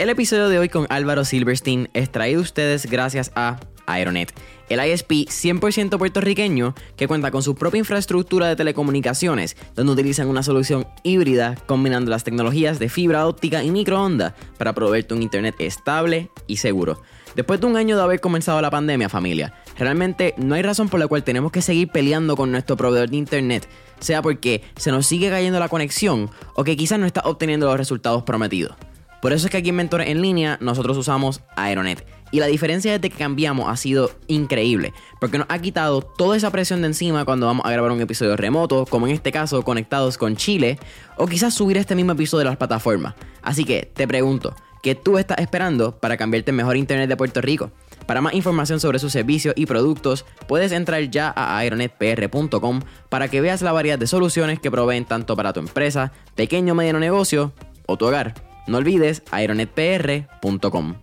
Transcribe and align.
El 0.00 0.08
episodio 0.08 0.48
de 0.48 0.58
hoy 0.58 0.70
con 0.70 0.86
Álvaro 0.88 1.26
Silverstein 1.26 1.90
es 1.92 2.10
traído 2.10 2.40
a 2.40 2.42
ustedes 2.42 2.86
gracias 2.86 3.32
a 3.34 3.60
Aeronet, 3.84 4.32
el 4.70 4.82
ISP 4.82 5.28
100% 5.28 5.98
puertorriqueño 5.98 6.74
que 6.96 7.06
cuenta 7.06 7.30
con 7.30 7.42
su 7.42 7.54
propia 7.54 7.80
infraestructura 7.80 8.48
de 8.48 8.56
telecomunicaciones, 8.56 9.58
donde 9.74 9.92
utilizan 9.92 10.28
una 10.28 10.42
solución 10.42 10.86
híbrida 11.02 11.54
combinando 11.66 12.10
las 12.10 12.24
tecnologías 12.24 12.78
de 12.78 12.88
fibra 12.88 13.26
óptica 13.26 13.62
y 13.62 13.70
microondas 13.70 14.32
para 14.56 14.72
proveerte 14.72 15.12
un 15.12 15.20
internet 15.20 15.56
estable 15.58 16.30
y 16.46 16.56
seguro. 16.56 17.02
Después 17.36 17.60
de 17.60 17.66
un 17.66 17.76
año 17.76 17.98
de 17.98 18.02
haber 18.02 18.20
comenzado 18.20 18.58
la 18.62 18.70
pandemia, 18.70 19.10
familia, 19.10 19.52
realmente 19.76 20.32
no 20.38 20.54
hay 20.54 20.62
razón 20.62 20.88
por 20.88 20.98
la 20.98 21.08
cual 21.08 21.24
tenemos 21.24 21.52
que 21.52 21.60
seguir 21.60 21.88
peleando 21.88 22.36
con 22.36 22.50
nuestro 22.50 22.74
proveedor 22.74 23.10
de 23.10 23.18
internet, 23.18 23.68
sea 23.98 24.22
porque 24.22 24.62
se 24.76 24.92
nos 24.92 25.06
sigue 25.06 25.28
cayendo 25.28 25.60
la 25.60 25.68
conexión 25.68 26.30
o 26.54 26.64
que 26.64 26.78
quizás 26.78 26.98
no 26.98 27.04
está 27.04 27.20
obteniendo 27.26 27.66
los 27.66 27.76
resultados 27.76 28.22
prometidos. 28.22 28.78
Por 29.20 29.32
eso 29.32 29.46
es 29.46 29.50
que 29.50 29.58
aquí 29.58 29.68
en 29.68 29.76
Mentores 29.76 30.08
en 30.08 30.22
línea 30.22 30.56
nosotros 30.60 30.96
usamos 30.96 31.42
Aeronet. 31.56 32.06
Y 32.32 32.38
la 32.38 32.46
diferencia 32.46 32.92
desde 32.92 33.10
que 33.10 33.18
cambiamos 33.18 33.68
ha 33.68 33.76
sido 33.76 34.12
increíble, 34.28 34.94
porque 35.20 35.38
nos 35.38 35.48
ha 35.50 35.58
quitado 35.58 36.00
toda 36.00 36.36
esa 36.36 36.50
presión 36.50 36.80
de 36.80 36.86
encima 36.86 37.24
cuando 37.24 37.46
vamos 37.46 37.66
a 37.66 37.72
grabar 37.72 37.90
un 37.90 38.00
episodio 38.00 38.36
remoto, 38.36 38.86
como 38.86 39.08
en 39.08 39.14
este 39.14 39.32
caso 39.32 39.62
conectados 39.62 40.16
con 40.16 40.36
Chile, 40.36 40.78
o 41.16 41.26
quizás 41.26 41.54
subir 41.54 41.76
este 41.76 41.96
mismo 41.96 42.12
episodio 42.12 42.40
de 42.40 42.50
las 42.50 42.56
plataformas. 42.56 43.14
Así 43.42 43.64
que 43.64 43.90
te 43.92 44.06
pregunto, 44.06 44.54
¿qué 44.80 44.94
tú 44.94 45.18
estás 45.18 45.38
esperando 45.38 45.98
para 45.98 46.16
cambiarte 46.16 46.50
en 46.50 46.56
mejor 46.56 46.76
internet 46.76 47.08
de 47.08 47.16
Puerto 47.16 47.40
Rico? 47.40 47.72
Para 48.06 48.20
más 48.20 48.34
información 48.34 48.80
sobre 48.80 49.00
sus 49.00 49.12
servicios 49.12 49.54
y 49.56 49.66
productos, 49.66 50.24
puedes 50.46 50.72
entrar 50.72 51.02
ya 51.10 51.32
a 51.34 51.58
aeronetpr.com 51.58 52.80
para 53.08 53.28
que 53.28 53.40
veas 53.40 53.60
la 53.62 53.72
variedad 53.72 53.98
de 53.98 54.06
soluciones 54.06 54.60
que 54.60 54.70
proveen 54.70 55.04
tanto 55.04 55.36
para 55.36 55.52
tu 55.52 55.60
empresa, 55.60 56.12
pequeño 56.36 56.72
o 56.72 56.76
mediano 56.76 57.00
negocio 57.00 57.52
o 57.86 57.96
tu 57.96 58.06
hogar. 58.06 58.49
No 58.66 58.78
olvides 58.78 59.22
aeronetpr.com. 59.30 60.94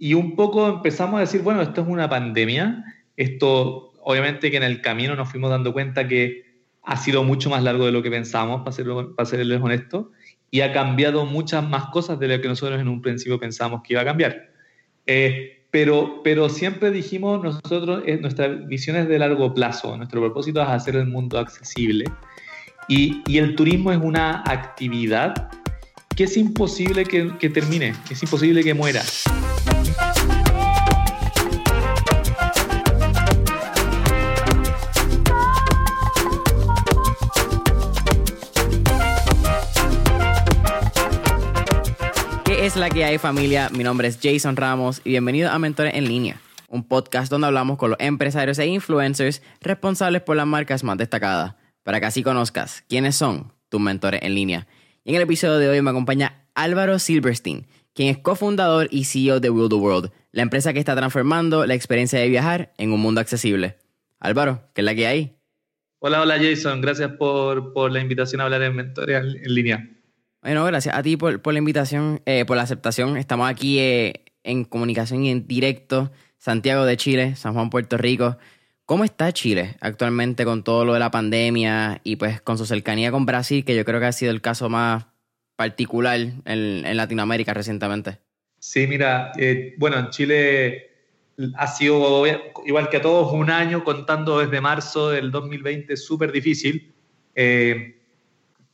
Y 0.00 0.14
un 0.14 0.36
poco 0.36 0.68
empezamos 0.68 1.18
a 1.18 1.20
decir, 1.20 1.42
bueno, 1.42 1.60
esto 1.60 1.82
es 1.82 1.88
una 1.88 2.08
pandemia. 2.08 2.84
Esto, 3.16 3.92
obviamente 4.02 4.50
que 4.50 4.56
en 4.56 4.62
el 4.62 4.80
camino 4.80 5.16
nos 5.16 5.28
fuimos 5.30 5.50
dando 5.50 5.72
cuenta 5.72 6.06
que 6.06 6.48
ha 6.84 6.96
sido 6.96 7.24
mucho 7.24 7.50
más 7.50 7.62
largo 7.62 7.84
de 7.84 7.92
lo 7.92 8.02
que 8.02 8.10
pensábamos, 8.10 8.60
para, 8.60 8.72
serlo, 8.72 9.14
para 9.14 9.28
serles 9.28 9.60
honestos, 9.60 10.06
y 10.50 10.60
ha 10.60 10.72
cambiado 10.72 11.26
muchas 11.26 11.68
más 11.68 11.86
cosas 11.86 12.18
de 12.18 12.28
lo 12.28 12.40
que 12.40 12.48
nosotros 12.48 12.80
en 12.80 12.88
un 12.88 13.02
principio 13.02 13.38
pensábamos 13.38 13.82
que 13.82 13.94
iba 13.94 14.02
a 14.02 14.04
cambiar. 14.04 14.50
Eh, 15.04 15.66
pero, 15.70 16.22
pero 16.22 16.48
siempre 16.48 16.90
dijimos 16.90 17.42
nosotros, 17.42 18.02
eh, 18.06 18.18
nuestra 18.18 18.48
visión 18.48 18.96
es 18.96 19.08
de 19.08 19.18
largo 19.18 19.52
plazo, 19.52 19.96
nuestro 19.96 20.20
propósito 20.20 20.62
es 20.62 20.68
hacer 20.68 20.96
el 20.96 21.06
mundo 21.06 21.38
accesible. 21.38 22.04
Y, 22.88 23.22
y 23.26 23.36
el 23.36 23.54
turismo 23.54 23.92
es 23.92 23.98
una 23.98 24.42
actividad 24.46 25.50
que 26.18 26.24
es 26.24 26.36
imposible 26.36 27.04
que, 27.04 27.48
termine, 27.48 27.94
es 28.10 28.20
imposible 28.24 28.64
que 28.64 28.74
muera. 28.74 29.04
¿Qué 42.44 42.66
es 42.66 42.74
la 42.74 42.90
que 42.90 43.04
hay 43.04 43.18
familia? 43.18 43.70
Mi 43.70 43.84
nombre 43.84 44.08
es 44.08 44.18
Jason 44.20 44.56
Ramos 44.56 45.00
y 45.04 45.10
bienvenido 45.10 45.52
a 45.52 45.60
Mentores 45.60 45.94
en 45.94 46.08
línea, 46.08 46.40
un 46.66 46.82
podcast 46.82 47.30
donde 47.30 47.46
hablamos 47.46 47.78
con 47.78 47.90
los 47.90 48.00
empresarios 48.00 48.58
e 48.58 48.66
influencers 48.66 49.40
responsables 49.60 50.22
por 50.22 50.34
las 50.34 50.48
marcas 50.48 50.82
más 50.82 50.98
destacadas, 50.98 51.54
para 51.84 52.00
que 52.00 52.06
así 52.06 52.24
conozcas 52.24 52.82
quiénes 52.88 53.14
son 53.14 53.52
tus 53.68 53.80
mentores 53.80 54.20
en 54.24 54.34
línea 54.34 54.66
en 55.08 55.14
el 55.14 55.22
episodio 55.22 55.56
de 55.56 55.70
hoy 55.70 55.80
me 55.80 55.88
acompaña 55.88 56.44
Álvaro 56.54 56.98
Silverstein, 56.98 57.66
quien 57.94 58.10
es 58.10 58.18
cofundador 58.18 58.88
y 58.90 59.04
CEO 59.04 59.40
de 59.40 59.48
Will 59.48 59.70
the 59.70 59.76
World, 59.76 60.10
la 60.32 60.42
empresa 60.42 60.74
que 60.74 60.80
está 60.80 60.94
transformando 60.94 61.64
la 61.64 61.72
experiencia 61.72 62.18
de 62.18 62.28
viajar 62.28 62.74
en 62.76 62.92
un 62.92 63.00
mundo 63.00 63.18
accesible. 63.18 63.78
Álvaro, 64.20 64.68
¿qué 64.74 64.82
es 64.82 64.84
la 64.84 64.94
que 64.94 65.06
hay? 65.06 65.38
Hola, 66.00 66.20
hola 66.20 66.36
Jason, 66.38 66.82
gracias 66.82 67.12
por, 67.12 67.90
la 67.90 68.00
invitación 68.00 68.42
a 68.42 68.44
hablar 68.44 68.60
en 68.60 68.76
Mentores 68.76 69.16
en 69.42 69.54
línea. 69.54 69.88
Bueno, 70.42 70.62
gracias 70.66 70.94
a 70.94 71.02
ti 71.02 71.16
por, 71.16 71.40
la 71.54 71.58
invitación, 71.58 72.20
eh, 72.26 72.44
por 72.44 72.58
la 72.58 72.64
aceptación. 72.64 73.16
Estamos 73.16 73.48
aquí 73.48 73.78
eh, 73.78 74.26
en 74.42 74.66
comunicación 74.66 75.24
y 75.24 75.30
en 75.30 75.48
directo, 75.48 76.12
Santiago 76.36 76.84
de 76.84 76.98
Chile, 76.98 77.34
San 77.34 77.54
Juan, 77.54 77.70
Puerto 77.70 77.96
Rico. 77.96 78.36
¿Cómo 78.88 79.04
está 79.04 79.30
Chile 79.32 79.76
actualmente 79.82 80.46
con 80.46 80.64
todo 80.64 80.86
lo 80.86 80.94
de 80.94 80.98
la 80.98 81.10
pandemia 81.10 82.00
y 82.04 82.16
pues 82.16 82.40
con 82.40 82.56
su 82.56 82.64
cercanía 82.64 83.10
con 83.10 83.26
Brasil, 83.26 83.62
que 83.62 83.76
yo 83.76 83.84
creo 83.84 84.00
que 84.00 84.06
ha 84.06 84.12
sido 84.12 84.30
el 84.30 84.40
caso 84.40 84.70
más 84.70 85.04
particular 85.56 86.18
en, 86.46 86.96
Latinoamérica 86.96 87.52
recientemente? 87.52 88.18
Sí, 88.58 88.86
mira, 88.86 89.32
eh, 89.36 89.74
bueno, 89.76 89.98
en 89.98 90.08
Chile 90.08 90.90
ha 91.56 91.66
sido, 91.66 92.24
igual 92.64 92.88
que 92.88 92.96
a 92.96 93.02
todos, 93.02 93.30
un 93.34 93.50
año 93.50 93.84
contando 93.84 94.38
desde 94.38 94.58
marzo 94.62 95.10
del 95.10 95.30
2020 95.32 95.94
súper 95.98 96.32
difícil. 96.32 96.90
Eh, 97.34 98.00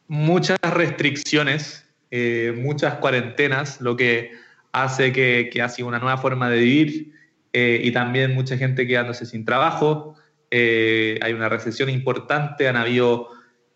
muchas 0.07 0.59
restricciones, 0.63 1.89
eh, 2.13 2.55
muchas 2.57 2.95
cuarentenas, 2.99 3.81
lo 3.81 3.97
que 3.97 4.31
hace 4.71 5.13
que, 5.13 5.51
que 5.53 5.61
ha 5.61 5.69
sido 5.69 5.89
una 5.89 5.99
nueva 5.99 6.19
forma 6.19 6.49
de 6.51 6.61
vivir 6.61 7.14
eh, 7.57 7.81
y 7.85 7.93
también 7.93 8.35
mucha 8.35 8.59
gente 8.59 8.85
quedándose 8.85 9.27
sin 9.27 9.45
trabajo. 9.45 10.17
Eh, 10.51 11.21
hay 11.23 11.35
una 11.35 11.49
recesión 11.49 11.89
importante, 11.89 12.67
han 12.67 12.75
habido, 12.75 13.29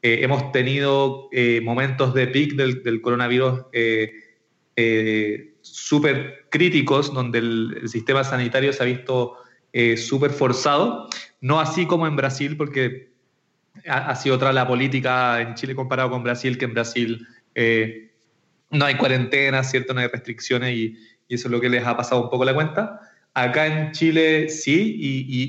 eh, 0.02 0.18
hemos 0.22 0.50
tenido 0.50 1.30
momentos 1.62 2.12
de 2.12 2.26
pic 2.26 2.56
del, 2.56 3.00
coronavirus 3.00 3.66
súper 5.60 6.46
críticos, 6.50 7.14
donde 7.14 7.38
el, 7.38 7.82
sistema 7.88 8.24
sanitario 8.24 8.72
se 8.72 8.82
ha 8.82 8.86
visto 8.86 9.36
súper 9.96 10.32
forzado, 10.32 11.08
no 11.40 11.60
así 11.60 11.86
como 11.86 12.08
en 12.08 12.16
Brasil, 12.16 12.56
porque 12.56 13.12
ha, 13.86 14.16
sido 14.16 14.34
otra 14.34 14.52
la 14.52 14.66
política 14.66 15.40
en 15.40 15.54
Chile 15.54 15.76
comparado 15.76 16.10
con 16.10 16.24
Brasil, 16.24 16.58
que 16.58 16.64
en 16.64 16.74
Brasil 16.74 17.28
no 18.70 18.84
hay 18.84 18.96
cuarentena, 18.96 19.62
¿cierto? 19.62 19.94
No 19.94 20.00
hay 20.00 20.08
restricciones 20.08 20.74
y, 20.74 20.96
y, 21.28 21.34
eso 21.36 21.46
es 21.46 21.52
lo 21.52 21.60
que 21.60 21.68
les 21.68 21.86
ha 21.86 21.96
pasado 21.96 22.24
un 22.24 22.30
poco 22.30 22.44
la 22.44 22.54
cuenta. 22.54 23.07
Acá 23.42 23.66
en 23.66 23.92
Chile 23.92 24.48
sí, 24.48 24.96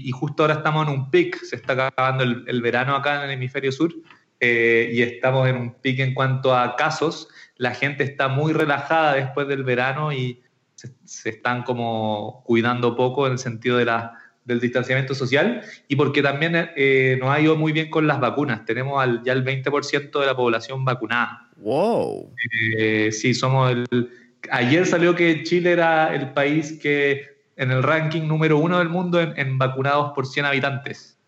y, 0.05 0.11
justo 0.11 0.43
ahora 0.43 0.55
estamos 0.55 0.87
en 0.87 0.93
un 0.93 1.09
pic, 1.09 1.41
se 1.43 1.55
está 1.55 1.87
acabando 1.87 2.23
el, 2.23 2.61
verano 2.61 2.95
acá 2.95 3.15
en 3.15 3.29
el 3.29 3.31
hemisferio 3.31 3.71
sur, 3.71 3.91
eh, 4.39 4.91
y 4.93 5.01
estamos 5.01 5.49
en 5.49 5.55
un 5.55 5.73
pic 5.73 5.99
en 5.99 6.13
cuanto 6.13 6.55
a 6.55 6.75
casos. 6.75 7.29
La 7.57 7.73
gente 7.73 8.03
está 8.03 8.27
muy 8.27 8.53
relajada 8.53 9.15
después 9.15 9.47
del 9.47 9.63
verano 9.63 10.13
y 10.13 10.39
se, 10.75 11.29
están 11.29 11.63
como 11.63 12.43
cuidando 12.45 12.95
poco 12.95 13.25
en 13.25 13.33
el 13.33 13.39
sentido 13.39 13.77
de 13.77 13.85
la, 13.85 14.13
del 14.45 14.59
distanciamiento 14.59 15.15
social 15.15 15.61
y 15.87 15.95
porque 15.95 16.21
también 16.21 16.69
eh, 16.75 17.17
nos 17.19 17.31
ha 17.31 17.41
ido 17.41 17.55
muy 17.55 17.71
bien 17.71 17.89
con 17.89 18.05
las 18.05 18.19
vacunas. 18.19 18.65
Tenemos 18.65 19.03
ya 19.23 19.33
el 19.33 19.43
20% 19.43 20.19
de 20.19 20.25
la 20.27 20.35
población 20.35 20.85
vacunada. 20.85 21.49
¡Wow! 21.57 22.33
Eh, 22.77 23.11
sí, 23.11 23.33
somos 23.33 23.71
el... 23.71 24.11
Ayer 24.51 24.85
salió 24.85 25.15
que 25.15 25.43
Chile 25.43 25.71
era 25.71 26.13
el 26.13 26.33
país 26.33 26.79
que 26.81 27.38
en 27.59 27.71
el 27.71 27.83
ranking 27.83 28.21
número 28.21 28.57
uno 28.57 28.79
del 28.79 28.87
mundo 28.87 29.19
en, 29.19 29.57
vacunados 29.57 30.13
por 30.15 30.25
100 30.25 30.45
habitantes. 30.45 31.19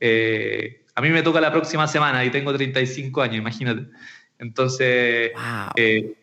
Eh, 0.00 0.84
a 0.94 1.00
mí 1.00 1.10
me 1.10 1.22
toca 1.22 1.40
la 1.40 1.50
próxima 1.50 1.88
semana 1.88 2.24
y 2.24 2.30
tengo 2.30 2.54
35 2.54 3.20
años, 3.20 3.36
imagínate. 3.38 3.86
Entonces, 4.38 5.32
eh, 5.74 6.14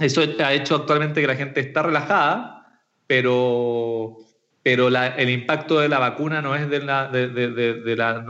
eso 0.00 0.22
ha 0.40 0.52
hecho 0.52 0.74
actualmente 0.74 1.20
que 1.20 1.28
la 1.28 1.36
gente 1.36 1.60
está 1.60 1.84
relajada, 1.84 2.82
pero, 3.06 4.16
pero 4.64 4.88
el 4.88 5.30
impacto 5.30 5.78
de 5.78 5.88
la 5.88 6.00
vacuna 6.00 6.42
no 6.42 6.56
es 6.56 6.68
de 6.68 6.80
la, 6.80 7.06
de, 7.06 7.94
la, 7.96 8.20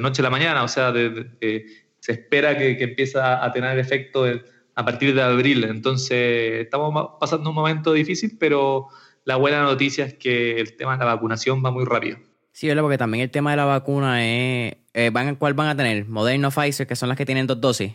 noche 0.00 0.20
a 0.20 0.24
la 0.24 0.30
mañana, 0.30 0.64
o 0.64 0.68
sea, 0.68 0.92
se 0.92 2.12
espera 2.12 2.58
que, 2.58 2.76
que 2.76 2.84
empiece 2.84 3.20
a 3.20 3.48
tener 3.52 3.78
efecto 3.78 4.26
a 4.74 4.84
partir 4.84 5.14
de 5.14 5.22
abril. 5.22 5.62
Entonces, 5.62 6.62
estamos 6.62 7.10
pasando 7.20 7.50
un 7.50 7.54
momento 7.54 7.92
difícil, 7.92 8.36
pero 8.38 8.88
la 9.30 9.36
buena 9.36 9.62
noticia 9.62 10.06
es 10.06 10.14
que 10.14 10.60
el 10.60 10.76
tema 10.76 10.96
de 10.96 11.04
la 11.04 11.14
vacunación 11.14 11.64
va 11.64 11.70
muy 11.70 11.84
rápido. 11.84 12.18
Sí, 12.50 12.66
¿verdad? 12.66 12.82
Porque 12.82 12.98
también 12.98 13.22
el 13.22 13.30
tema 13.30 13.52
de 13.52 13.58
la 13.58 13.64
vacuna 13.64 14.24
es, 14.24 14.74
eh, 14.92 15.10
van, 15.12 15.36
¿cuál 15.36 15.54
van 15.54 15.68
a 15.68 15.76
tener? 15.76 16.08
Moderna 16.08 16.48
o 16.48 16.50
Pfizer, 16.50 16.84
que 16.84 16.96
son 16.96 17.08
las 17.08 17.16
que 17.16 17.24
tienen 17.24 17.46
dos 17.46 17.60
dosis. 17.60 17.92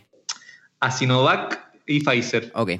A 0.80 0.90
Sinovac 0.90 1.60
y 1.86 2.00
Pfizer. 2.00 2.50
Ok. 2.54 2.70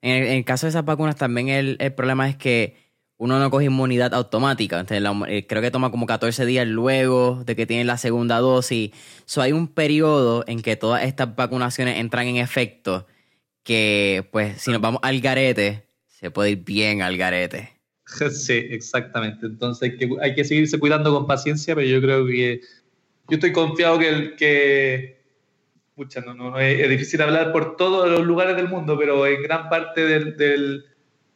En 0.00 0.24
el, 0.24 0.44
caso 0.46 0.64
de 0.64 0.70
esas 0.70 0.86
vacunas 0.86 1.16
también 1.16 1.50
el, 1.50 1.92
problema 1.92 2.30
es 2.30 2.36
que 2.36 2.78
uno 3.18 3.38
no 3.38 3.50
coge 3.50 3.66
inmunidad 3.66 4.14
automática. 4.14 4.86
Eh, 4.88 5.46
creo 5.46 5.60
que 5.60 5.70
toma 5.70 5.90
como 5.90 6.06
14 6.06 6.46
días 6.46 6.66
luego 6.66 7.42
de 7.44 7.56
que 7.56 7.66
tiene 7.66 7.84
la 7.84 7.98
segunda 7.98 8.38
dosis. 8.38 8.92
So, 9.26 9.42
hay 9.42 9.52
un 9.52 9.68
periodo 9.68 10.44
en 10.46 10.62
que 10.62 10.76
todas 10.76 11.02
estas 11.02 11.36
vacunaciones 11.36 11.98
entran 11.98 12.26
en 12.26 12.36
efecto 12.36 13.06
que, 13.64 14.26
pues, 14.32 14.62
si 14.62 14.70
nos 14.70 14.80
vamos 14.80 15.00
al 15.02 15.20
garete, 15.20 15.84
se 16.06 16.30
puede 16.30 16.52
ir 16.52 16.64
bien 16.64 17.02
al 17.02 17.18
garete. 17.18 17.77
Sí, 18.30 18.66
exactamente. 18.70 19.46
Entonces 19.46 19.90
hay 19.90 19.96
que, 19.96 20.10
hay 20.20 20.34
que 20.34 20.44
seguirse 20.44 20.78
cuidando 20.78 21.12
con 21.12 21.26
paciencia, 21.26 21.74
pero 21.74 21.86
yo 21.86 22.00
creo 22.00 22.26
que 22.26 22.60
yo 23.28 23.34
estoy 23.34 23.52
confiado 23.52 23.98
que, 23.98 24.34
que, 24.36 25.20
pucha, 25.94 26.20
no, 26.20 26.32
no, 26.32 26.58
es, 26.58 26.88
difícil 26.88 27.20
hablar 27.20 27.52
por 27.52 27.76
todos 27.76 28.08
los 28.08 28.24
lugares 28.24 28.56
del 28.56 28.68
mundo, 28.68 28.98
pero 28.98 29.26
en 29.26 29.42
gran 29.42 29.68
parte 29.68 30.00
del, 30.04 30.84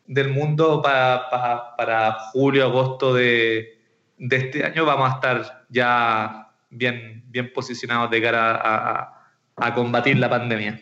del, 0.06 0.28
mundo 0.30 0.80
para, 0.80 1.28
para, 1.76 2.12
julio, 2.32 2.64
agosto 2.64 3.12
de, 3.12 3.78
de, 4.16 4.36
este 4.36 4.64
año 4.64 4.86
vamos 4.86 5.10
a 5.10 5.14
estar 5.16 5.66
ya 5.68 6.54
bien, 6.70 7.22
bien 7.26 7.52
posicionados 7.52 8.10
de 8.10 8.22
cara 8.22 8.56
a, 8.56 9.34
a, 9.56 9.74
combatir 9.74 10.16
la 10.16 10.30
pandemia. 10.30 10.80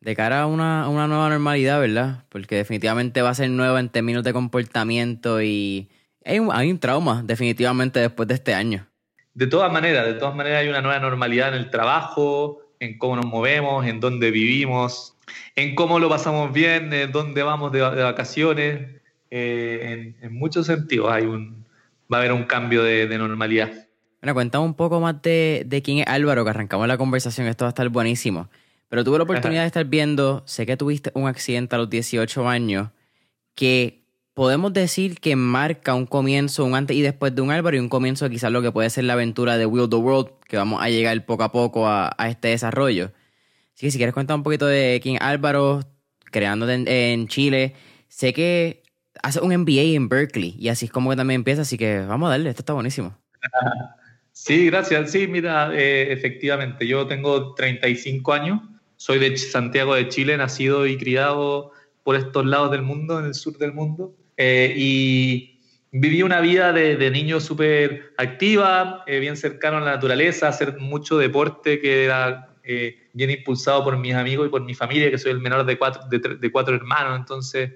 De 0.00 0.14
cara 0.14 0.42
a 0.42 0.46
una, 0.46 0.84
a 0.84 0.88
una, 0.88 1.08
nueva 1.08 1.28
normalidad, 1.28 1.80
¿verdad? 1.80 2.24
Porque 2.28 2.56
definitivamente 2.56 3.20
va 3.22 3.30
a 3.30 3.34
ser 3.34 3.50
nueva 3.50 3.80
en 3.80 3.88
términos 3.88 4.22
de 4.22 4.32
comportamiento 4.32 5.42
y 5.42 5.90
hay 6.24 6.38
un, 6.38 6.50
hay 6.52 6.70
un 6.70 6.78
trauma 6.78 7.22
definitivamente 7.24 8.00
después 8.00 8.28
de 8.28 8.34
este 8.34 8.54
año. 8.54 8.86
De 9.34 9.46
todas 9.46 9.72
maneras, 9.72 10.06
de 10.06 10.14
todas 10.14 10.34
maneras 10.34 10.62
hay 10.62 10.68
una 10.68 10.80
nueva 10.82 10.98
normalidad 11.00 11.48
en 11.48 11.54
el 11.54 11.70
trabajo, 11.70 12.60
en 12.80 12.98
cómo 12.98 13.16
nos 13.16 13.26
movemos, 13.26 13.86
en 13.86 14.00
dónde 14.00 14.30
vivimos, 14.30 15.16
en 15.56 15.74
cómo 15.74 15.98
lo 15.98 16.08
pasamos 16.08 16.52
bien, 16.52 16.92
en 16.92 17.12
dónde 17.12 17.42
vamos 17.42 17.72
de, 17.72 17.80
vacaciones. 17.80 19.00
Eh, 19.30 20.14
en, 20.20 20.34
muchos 20.34 20.66
sentidos 20.66 21.10
hay 21.10 21.24
un, 21.24 21.64
va 22.12 22.18
a 22.18 22.20
haber 22.20 22.32
un 22.32 22.44
cambio 22.44 22.82
de, 22.82 23.06
normalidad. 23.18 23.70
Bueno, 24.20 24.34
cuéntame 24.34 24.64
un 24.64 24.74
poco 24.74 25.00
más 25.00 25.20
de, 25.22 25.62
de, 25.66 25.82
quién 25.82 25.98
es 25.98 26.06
Álvaro, 26.06 26.44
que 26.44 26.50
arrancamos 26.50 26.88
la 26.88 26.98
conversación, 26.98 27.46
esto 27.46 27.64
va 27.64 27.68
a 27.68 27.70
estar 27.70 27.88
buenísimo. 27.88 28.48
Pero 28.88 29.04
tuve 29.04 29.18
la 29.18 29.24
oportunidad 29.24 29.62
de 29.62 29.66
estar 29.66 29.84
viendo, 29.84 30.42
sé 30.46 30.64
que 30.64 30.76
tuviste 30.76 31.10
un 31.14 31.28
accidente 31.28 31.74
a 31.76 31.78
los 31.78 31.90
18 31.90 32.48
años, 32.48 32.88
que 33.54 34.04
podemos 34.32 34.72
decir 34.72 35.18
que 35.20 35.36
marca 35.36 35.94
un 35.94 36.06
comienzo, 36.06 36.64
un 36.64 36.74
antes 36.74 36.96
y 36.96 37.02
después 37.02 37.34
de 37.34 37.42
un 37.42 37.50
Álvaro 37.50 37.76
y 37.76 37.80
un 37.80 37.88
comienzo 37.88 38.30
quizás 38.30 38.50
lo 38.50 38.62
que 38.62 38.72
puede 38.72 38.88
ser 38.88 39.04
la 39.04 39.14
aventura 39.14 39.58
de 39.58 39.66
Will 39.66 39.90
the 39.90 39.96
World, 39.96 40.30
que 40.46 40.56
vamos 40.56 40.82
a 40.82 40.88
llegar 40.88 41.26
poco 41.26 41.42
a 41.42 41.52
poco 41.52 41.88
a, 41.88 42.14
este 42.28 42.48
desarrollo. 42.48 43.12
Así 43.74 43.86
que 43.86 43.90
si 43.90 43.98
quieres 43.98 44.14
contar 44.14 44.36
un 44.36 44.42
poquito 44.42 44.66
de 44.66 45.00
quién 45.02 45.18
Álvaro, 45.20 45.80
creando 46.30 46.68
en, 46.70 47.28
Chile, 47.28 47.74
sé 48.08 48.32
que 48.32 48.82
hace 49.22 49.40
un 49.40 49.54
MBA 49.54 49.94
en 49.96 50.08
Berkeley 50.08 50.54
y 50.58 50.68
así 50.68 50.86
es 50.86 50.92
como 50.92 51.10
que 51.10 51.16
también 51.16 51.40
empieza, 51.40 51.62
así 51.62 51.76
que 51.76 52.00
vamos 52.00 52.28
a 52.28 52.30
darle, 52.30 52.50
esto 52.50 52.62
está 52.62 52.72
buenísimo. 52.72 53.18
Sí, 54.40 54.66
gracias. 54.66 55.10
Sí, 55.10 55.26
mira, 55.26 55.72
eh, 55.74 56.12
efectivamente, 56.12 56.86
yo 56.86 57.08
tengo 57.08 57.54
35 57.54 58.32
años, 58.32 58.60
soy 58.98 59.20
de 59.20 59.36
Santiago 59.38 59.94
de 59.94 60.08
Chile, 60.08 60.36
nacido 60.36 60.86
y 60.86 60.98
criado 60.98 61.70
por 62.02 62.16
estos 62.16 62.44
lados 62.44 62.72
del 62.72 62.82
mundo, 62.82 63.20
en 63.20 63.26
el 63.26 63.34
sur 63.34 63.56
del 63.56 63.72
mundo. 63.72 64.12
Eh, 64.36 64.74
y 64.76 65.60
viví 65.92 66.22
una 66.22 66.40
vida 66.40 66.72
de, 66.72 67.10
niño 67.10 67.38
súper 67.38 68.12
activa, 68.18 69.04
eh, 69.06 69.20
bien 69.20 69.36
cercano 69.36 69.76
a 69.76 69.80
la 69.80 69.92
naturaleza, 69.92 70.48
hacer 70.48 70.78
mucho 70.78 71.16
deporte 71.16 71.80
que 71.80 72.04
era 72.04 72.56
eh, 72.64 73.08
bien 73.12 73.30
impulsado 73.30 73.84
por 73.84 73.96
mis 73.96 74.14
amigos 74.14 74.48
y 74.48 74.50
por 74.50 74.64
mi 74.64 74.74
familia, 74.74 75.12
que 75.12 75.18
soy 75.18 75.30
el 75.30 75.40
menor 75.40 75.64
de 75.64 75.78
cuatro, 75.78 76.02
de, 76.10 76.52
cuatro 76.52 76.74
hermanos, 76.74 77.18
entonces 77.20 77.70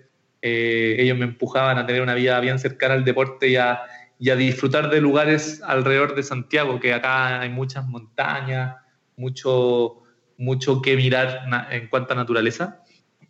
ellos 0.44 1.16
me 1.16 1.24
empujaban 1.24 1.78
a 1.78 1.86
tener 1.86 2.02
una 2.02 2.14
vida 2.14 2.40
bien 2.40 2.58
cercana 2.58 2.94
al 2.94 3.04
deporte 3.04 3.46
y 3.46 3.54
a, 3.54 3.82
y 4.18 4.30
a 4.30 4.34
disfrutar 4.34 4.90
de 4.90 5.00
lugares 5.00 5.62
alrededor 5.62 6.16
de 6.16 6.24
Santiago, 6.24 6.80
que 6.80 6.92
acá 6.92 7.40
hay 7.40 7.48
muchas 7.48 7.86
montañas, 7.86 8.74
mucho, 9.16 10.01
mucho 10.42 10.82
que 10.82 10.96
mirar 10.96 11.46
en 11.70 11.88
cuanto 11.88 12.12
a 12.12 12.16
naturaleza. 12.16 12.82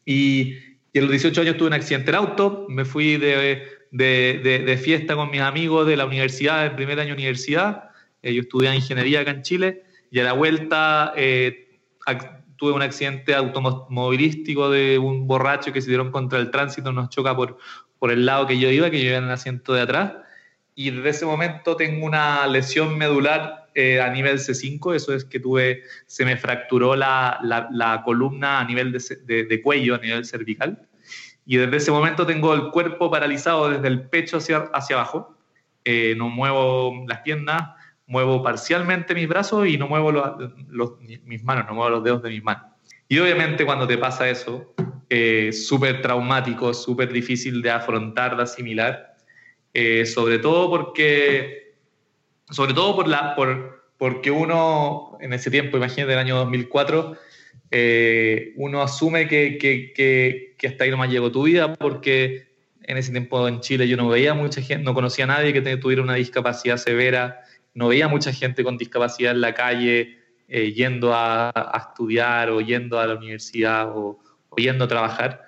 Y, 0.05 0.57
y 0.93 0.99
a 0.99 1.03
los 1.03 1.11
18 1.11 1.41
años 1.43 1.57
tuve 1.57 1.69
un 1.69 1.75
accidente 1.75 2.11
en 2.11 2.17
auto, 2.17 2.67
me 2.69 2.85
fui 2.85 3.17
de, 3.17 3.67
de, 3.91 4.63
de, 4.67 4.77
fiesta 4.77 5.15
con 5.15 5.31
mis 5.31 5.41
amigos 5.41 5.87
de 5.87 5.97
la 5.97 6.07
universidad, 6.07 6.65
el 6.65 6.75
primer 6.75 6.99
año 6.99 7.09
de 7.09 7.15
universidad. 7.15 7.91
Eh, 8.23 8.35
yo 8.35 8.43
estudié 8.43 8.75
ingeniería 8.75 9.21
acá 9.21 9.33
en 9.33 9.43
Chile 9.43 9.85
y 10.11 10.21
a 10.21 10.25
la 10.25 10.33
vuelta 10.33 11.13
eh, 11.17 11.79
tuve 12.57 12.73
un 12.73 12.83
accidente 12.83 13.35
automovilístico 13.35 14.71
de 14.71 14.99
un 14.99 15.27
borracho 15.27 15.73
que 15.73 15.81
se 15.81 15.89
dieron 15.89 16.11
contra 16.11 16.39
el 16.39 16.51
tránsito, 16.51 16.93
nos 16.93 17.11
choca 17.11 17.37
por, 17.37 17.59
por 17.99 18.11
el 18.11 18.25
lado 18.25 18.47
que 18.47 18.59
yo 18.59 18.71
iba, 18.71 18.91
que 18.91 19.03
yo 19.03 19.09
iba 19.11 19.19
en 19.19 19.25
el 19.25 19.31
asiento 19.31 19.75
de 19.75 19.83
atrás. 19.83 20.15
Y 20.75 20.91
desde 20.91 21.11
ese 21.11 21.27
momento 21.27 21.77
tengo 21.77 22.07
una 22.07 22.47
lesión 22.47 22.97
medular 22.97 23.62
eh, 23.75 24.01
a 24.01 24.11
nivel 24.11 24.39
C5, 24.39 24.95
eso 24.95 25.15
es 25.15 25.25
que 25.25 25.41
tuve, 25.41 25.83
se 26.07 26.25
me 26.25 26.37
fracturó 26.37 26.95
la, 26.95 27.39
la, 27.43 28.03
columna 28.05 28.61
a 28.61 28.65
nivel 28.65 28.93
de, 28.93 29.45
de, 29.45 29.63
cuello, 29.63 29.95
a 29.95 29.99
nivel 29.99 30.25
cervical, 30.25 30.89
y 31.47 31.57
desde 31.57 31.77
ese 31.77 31.91
momento 31.91 32.27
tengo 32.27 32.53
el 32.55 32.71
cuerpo 32.71 33.11
paralizado 33.11 33.71
desde 33.71 33.89
el 33.89 34.09
pecho 34.09 34.37
hacia, 34.39 34.71
hacia 34.75 34.97
abajo, 34.97 35.39
eh, 35.85 36.15
no 36.17 36.29
muevo 36.29 37.05
las 37.09 37.21
piernas, 37.21 37.71
muevo 38.07 38.43
parcialmente 38.43 39.15
mis 39.15 39.29
brazos 39.29 39.67
y 39.67 39.79
no 39.79 39.89
muevo 39.89 40.13
los, 40.13 41.01
mis 41.25 41.43
manos, 41.43 41.65
no 41.67 41.75
muevo 41.75 41.91
los 41.91 42.05
dedos 42.05 42.23
de 42.23 42.29
mis 42.29 42.43
manos. 42.43 42.65
Y 43.09 43.19
obviamente 43.19 43.65
cuando 43.65 43.87
te 43.87 43.97
pasa 43.97 44.29
eso, 44.29 44.75
eh, 45.09 45.51
súper 45.53 46.03
traumático, 46.03 46.75
súper 46.75 47.13
difícil 47.13 47.63
de 47.63 47.71
afrontar, 47.71 48.37
de 48.37 48.43
asimilar, 48.43 49.17
sobre 50.05 50.39
todo 50.39 50.69
porque 50.69 51.62
sobre 52.53 52.75
todo 52.75 52.95
por 52.95 53.09
la, 53.09 53.35
por, 53.35 53.83
porque 53.99 54.31
uno 54.31 55.17
en 55.21 55.33
ese 55.33 55.51
tiempo, 55.51 55.77
imagínate 55.77 56.13
el 56.13 56.19
año 56.19 56.37
2004, 56.37 57.17
eh, 57.71 58.53
uno 58.57 58.83
asume 58.83 59.27
que, 59.27 59.59
que, 59.59 60.55
que, 60.57 60.67
hasta 60.67 60.85
ahí 60.85 60.91
nomás 60.91 61.11
llegó 61.11 61.33
tu 61.33 61.45
vida 61.45 61.75
porque 61.75 62.53
en 62.83 62.97
ese 62.99 63.11
tiempo 63.11 63.49
en 63.49 63.61
Chile 63.61 63.89
yo 63.89 63.97
no 63.97 64.09
veía 64.09 64.35
mucha 64.35 64.61
gente, 64.61 64.85
no 64.85 64.95
conocía 64.95 65.25
a 65.25 65.29
nadie 65.29 65.53
que 65.53 65.77
tuviera 65.79 66.03
una 66.03 66.15
discapacidad 66.15 66.77
severa, 66.77 67.41
no 67.75 67.89
veía 67.89 68.09
mucha 68.09 68.33
gente 68.33 68.63
con 68.63 68.77
discapacidad 68.77 69.33
en 69.33 69.41
la 69.41 69.55
calle 69.55 70.19
eh, 70.49 70.73
yendo 70.73 71.15
a, 71.15 71.51
a, 71.51 71.79
estudiar 71.79 72.51
o 72.51 72.61
yendo 72.61 73.01
a 73.01 73.07
la 73.07 73.15
universidad 73.15 73.97
o, 73.97 74.21
o, 74.51 74.57
yendo 74.57 74.85
a 74.85 74.89
trabajar. 74.89 75.43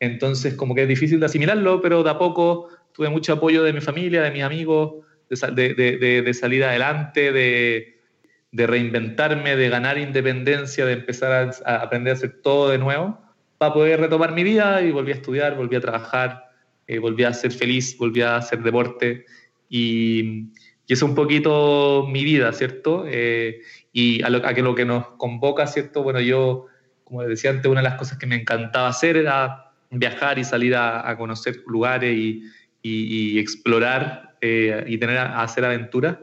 Entonces 0.00 0.54
como 0.54 0.74
que 0.74 0.82
es 0.82 0.88
difícil 0.88 1.20
de 1.20 1.26
asimilarlo, 1.26 1.80
pero 1.80 2.02
de 2.02 2.10
a 2.10 2.18
poco 2.18 2.68
tuve 2.92 3.08
mucho 3.08 3.32
apoyo 3.32 3.62
de 3.62 3.72
mi 3.72 3.80
familia, 3.80 4.22
de 4.22 4.30
mis 4.30 4.42
amigos, 4.42 5.04
de, 5.30 6.30
salir 6.34 6.64
adelante, 6.64 7.32
de, 7.32 8.66
reinventarme, 8.66 9.56
de 9.56 9.68
ganar 9.68 9.96
independencia, 9.98 10.84
de 10.84 10.92
empezar 10.92 11.54
a, 11.64 11.76
aprender 11.82 12.12
a 12.12 12.16
hacer 12.16 12.40
todo 12.42 12.70
de 12.70 12.78
nuevo, 12.78 13.18
para 13.58 13.72
poder 13.72 14.00
retomar 14.00 14.32
mi 14.32 14.42
vida 14.42 14.82
y 14.82 14.90
volví 14.90 15.12
a 15.12 15.14
estudiar, 15.14 15.56
volví 15.56 15.76
a 15.76 15.80
trabajar, 15.80 16.50
eh, 16.86 16.98
volví 16.98 17.24
a 17.24 17.32
ser 17.32 17.52
feliz, 17.52 17.96
volví 17.96 18.22
a 18.22 18.36
hacer 18.36 18.62
deporte 18.62 19.24
y, 19.68 20.50
y 20.90 20.92
es 20.92 21.02
un 21.02 21.14
poquito 21.14 22.04
mi 22.10 22.24
vida, 22.24 22.52
¿cierto? 22.52 23.04
Eh, 23.06 23.60
y 23.92 24.24
a, 24.24 24.28
lo, 24.28 24.42
que 24.42 24.60
lo 24.60 24.74
que 24.74 24.84
nos 24.84 25.06
convoca, 25.18 25.68
¿cierto? 25.68 26.02
Bueno, 26.02 26.18
yo, 26.18 26.66
como 27.04 27.22
decía 27.22 27.50
antes, 27.50 27.70
una 27.70 27.80
de 27.80 27.88
las 27.88 27.96
cosas 27.96 28.18
que 28.18 28.26
me 28.26 28.34
encantaba 28.34 28.88
hacer 28.88 29.16
era 29.16 29.72
viajar 29.92 30.40
y 30.40 30.44
salir 30.44 30.74
a, 30.74 31.16
conocer 31.16 31.62
lugares 31.68 32.12
y, 32.12 32.42
y 32.82 33.38
explorar 33.38 34.30
eh, 34.42 34.84
y 34.86 34.96
tener 34.96 35.18
a, 35.18 35.42
hacer 35.42 35.64
aventuras. 35.64 36.16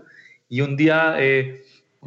Y 0.50 0.62
un 0.62 0.76
día, 0.76 1.16
eh, 1.20 1.64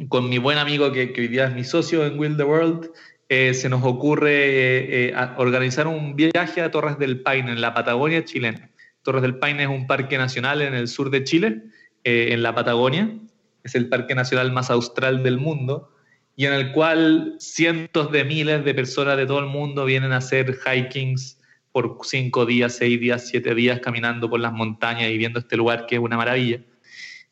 con 0.09 0.29
mi 0.29 0.39
buen 0.39 0.57
amigo, 0.57 0.91
que, 0.91 1.13
hoy 1.17 1.27
día 1.27 1.45
es 1.45 1.53
mi 1.53 1.63
socio 1.63 2.05
en 2.05 2.19
Will 2.19 2.35
the 2.35 2.43
World, 2.43 2.89
eh, 3.29 3.53
se 3.53 3.69
nos 3.69 3.81
ocurre 3.83 5.13
organizar 5.37 5.87
un 5.87 6.17
viaje 6.17 6.61
a 6.61 6.69
Torres 6.69 6.99
del 6.99 7.21
Paine, 7.21 7.51
en 7.51 7.61
la 7.61 7.73
Patagonia 7.73 8.25
chilena. 8.25 8.69
Torres 9.03 9.21
del 9.21 9.37
Paine 9.37 9.63
es 9.63 9.69
un 9.69 9.87
parque 9.87 10.17
nacional 10.17 10.61
en 10.61 10.73
el 10.73 10.89
sur 10.89 11.09
de 11.11 11.23
Chile, 11.23 11.61
en 12.03 12.43
la 12.43 12.53
Patagonia. 12.53 13.09
Es 13.63 13.75
el 13.75 13.87
parque 13.87 14.15
nacional 14.15 14.51
más 14.51 14.69
austral 14.69 15.23
del 15.23 15.37
mundo 15.37 15.95
y 16.35 16.45
en 16.45 16.53
el 16.53 16.71
cual 16.73 17.35
cientos 17.39 18.11
de 18.11 18.25
miles 18.25 18.65
de 18.65 18.73
personas 18.73 19.15
de 19.15 19.25
todo 19.25 19.39
el 19.39 19.45
mundo 19.45 19.85
vienen 19.85 20.11
a 20.11 20.17
hacer 20.17 20.57
hikings 20.65 21.40
por 21.71 21.97
cinco 22.03 22.45
días, 22.45 22.75
seis 22.75 22.99
días, 22.99 23.27
siete 23.27 23.55
días 23.55 23.79
caminando 23.79 24.29
por 24.29 24.39
las 24.39 24.53
montañas 24.53 25.09
y 25.09 25.17
viendo 25.17 25.39
este 25.39 25.57
lugar 25.57 25.85
que 25.85 25.95
es 25.95 26.01
una 26.01 26.17
maravilla. 26.17 26.61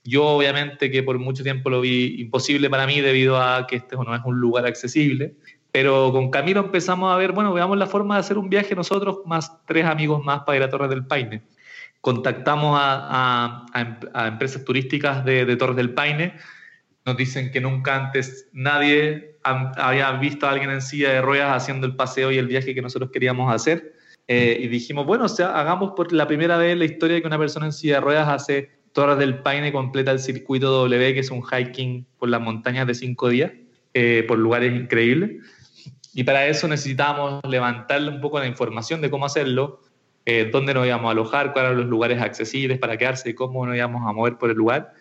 Yo 0.03 0.25
obviamente 0.25 0.89
que 0.89 1.03
por 1.03 1.19
mucho 1.19 1.43
tiempo 1.43 1.69
lo 1.69 1.81
vi 1.81 2.15
imposible 2.19 2.69
para 2.69 2.87
mí 2.87 3.01
debido 3.01 3.41
a 3.41 3.67
que 3.67 3.77
este 3.77 3.95
no 3.95 4.15
es 4.15 4.21
un 4.23 4.39
lugar 4.39 4.65
accesible, 4.65 5.35
pero 5.71 6.11
con 6.11 6.31
Camilo 6.31 6.61
empezamos 6.61 7.13
a 7.13 7.17
ver, 7.17 7.33
bueno, 7.33 7.53
veamos 7.53 7.77
la 7.77 7.85
forma 7.85 8.15
de 8.15 8.21
hacer 8.21 8.37
un 8.37 8.49
viaje 8.49 8.75
nosotros, 8.75 9.19
más 9.25 9.65
tres 9.65 9.85
amigos 9.85 10.23
más 10.23 10.41
para 10.41 10.57
ir 10.57 10.63
a 10.63 10.69
Torres 10.69 10.89
del 10.89 11.05
Paine. 11.05 11.43
Contactamos 12.01 12.79
a, 12.81 13.65
a, 13.73 14.27
empresas 14.27 14.63
turísticas 14.63 15.25
de, 15.25 15.45
de, 15.45 15.55
Torres 15.57 15.75
del 15.75 15.93
Paine, 15.93 16.33
nos 17.05 17.17
dicen 17.17 17.51
que 17.51 17.59
nunca 17.59 17.95
antes 17.95 18.47
nadie 18.53 19.37
había 19.43 20.11
visto 20.13 20.47
a 20.47 20.51
alguien 20.51 20.69
en 20.69 20.81
silla 20.81 21.11
de 21.11 21.21
ruedas 21.21 21.55
haciendo 21.55 21.85
el 21.87 21.95
paseo 21.95 22.31
y 22.31 22.37
el 22.37 22.47
viaje 22.47 22.73
que 22.73 22.81
nosotros 22.81 23.11
queríamos 23.11 23.53
hacer 23.53 23.98
eh, 24.31 24.57
y 24.61 24.67
dijimos, 24.67 25.05
bueno, 25.05 25.25
o 25.25 25.29
sea, 25.29 25.59
hagamos 25.59 25.91
por 25.95 26.13
la 26.13 26.27
primera 26.27 26.57
vez 26.57 26.77
la 26.77 26.85
historia 26.85 27.19
que 27.19 27.27
una 27.27 27.37
persona 27.37 27.65
en 27.65 27.73
silla 27.73 27.95
de 27.95 28.01
ruedas 28.01 28.29
hace 28.29 28.69
Torres 28.93 29.17
del 29.17 29.39
Paine 29.39 29.73
completa 29.73 30.11
el 30.11 30.19
circuito 30.19 30.71
W, 30.71 31.13
que 31.13 31.19
es 31.19 31.31
un 31.31 31.41
hiking 31.43 32.05
por 32.17 32.29
las 32.29 32.39
montañas 32.39 32.87
de 32.87 32.95
cinco 32.95 33.29
días, 33.29 33.51
eh, 33.93 34.23
por 34.27 34.37
lugares 34.37 34.73
increíbles. 34.73 35.43
Y 36.13 36.23
para 36.23 36.47
eso 36.47 36.67
necesitábamos 36.67 37.41
levantarle 37.43 38.09
un 38.09 38.21
poco 38.21 38.39
la 38.39 38.47
información 38.47 39.01
de 39.01 39.09
cómo 39.09 39.25
hacerlo, 39.25 39.81
eh, 40.25 40.49
dónde 40.51 40.73
nos 40.73 40.85
íbamos 40.85 41.09
a 41.09 41.11
alojar, 41.11 41.51
cuáles 41.51 41.71
eran 41.71 41.81
los 41.81 41.89
lugares 41.89 42.21
accesibles 42.21 42.77
para 42.77 42.97
quedarse, 42.97 43.35
cómo 43.35 43.65
nos 43.65 43.75
íbamos 43.75 44.07
a 44.07 44.13
mover 44.13 44.37
por 44.37 44.49
el 44.49 44.57
lugar. 44.57 44.93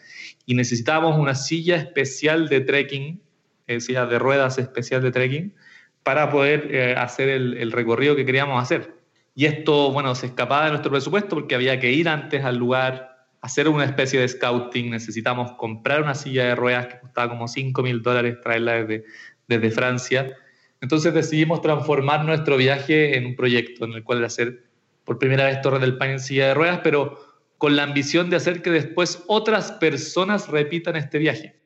Y 0.47 0.55
necesitábamos 0.55 1.19
una 1.19 1.35
silla 1.35 1.77
especial 1.77 2.49
de 2.49 2.61
trekking 2.61 3.21
eh, 3.69 3.81
sillas 3.81 4.09
de 4.09 4.19
ruedas 4.19 4.59
especial 4.59 5.03
de 5.03 5.13
trekking, 5.13 5.55
para 6.03 6.31
poder 6.31 6.75
eh, 6.75 6.95
hacer 6.97 7.29
el, 7.29 7.71
recorrido 7.71 8.17
que 8.17 8.25
queríamos 8.25 8.61
hacer. 8.63 8.95
Y 9.39 9.47
esto, 9.47 9.93
bueno, 9.93 10.17
se 10.17 10.27
escapaba 10.27 10.65
de 10.65 10.71
nuestro 10.71 10.91
presupuesto 10.91 11.37
porque 11.37 11.55
había 11.55 11.79
que 11.79 11.93
ir 11.93 12.09
antes 12.09 12.45
al 12.45 12.57
lugar, 12.57 13.29
hacer 13.41 13.69
una 13.69 13.85
especie 13.85 14.19
de 14.19 14.27
scouting, 14.27 14.91
necesitamos 14.91 15.53
comprar 15.53 16.03
una 16.03 16.17
silla 16.17 16.47
de 16.47 16.57
ruedas 16.57 16.89
que 16.89 16.99
costaba 16.99 17.29
como 17.29 17.47
5 17.47 17.81
mil 17.85 18.03
dólares 18.03 18.39
traerla 18.43 18.83
desde, 18.83 19.05
desde 19.47 19.71
Francia. 19.71 20.37
Entonces 20.81 21.15
decidimos 21.15 21.63
transformar 21.63 22.25
nuestro 22.25 22.57
viaje 22.57 23.17
en 23.17 23.27
un 23.27 23.37
proyecto 23.37 23.85
en 23.85 23.93
el 23.93 24.03
cual 24.03 24.25
hacer 24.25 24.65
por 25.05 25.21
primera 25.21 25.45
vez 25.45 25.63
Torre 25.63 25.79
del 25.79 25.99
Paine 25.99 26.15
en 26.15 26.21
silla 26.21 26.49
de 26.49 26.55
ruedas, 26.55 26.81
pero 26.83 27.21
con 27.59 27.77
la 27.77 27.85
ambición 27.85 28.31
de 28.31 28.37
hacer 28.39 28.61
que 28.61 28.73
después 28.73 29.23
otras 29.29 29.71
personas 29.71 30.49
repitan 30.49 30.97
este 30.97 31.19
viaje. 31.19 31.61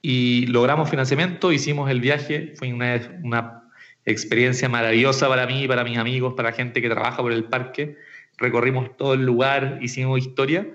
Y 0.00 0.46
logramos 0.48 0.90
financiamiento, 0.90 1.52
hicimos 1.52 1.88
el 1.88 2.00
viaje, 2.00 2.54
fue 2.56 2.72
una, 2.72 3.00
una 3.22 3.61
experiencia 4.04 4.68
maravillosa 4.68 5.28
para 5.28 5.46
mí, 5.46 5.66
para 5.68 5.84
mis 5.84 5.98
amigos, 5.98 6.34
para 6.34 6.50
la 6.50 6.56
gente 6.56 6.82
que 6.82 6.88
trabaja 6.88 7.22
por 7.22 7.32
el 7.32 7.44
parque. 7.44 7.96
Recorrimos 8.38 8.96
todo 8.96 9.14
el 9.14 9.24
lugar, 9.24 9.78
hicimos 9.82 10.18
historia, 10.18 10.66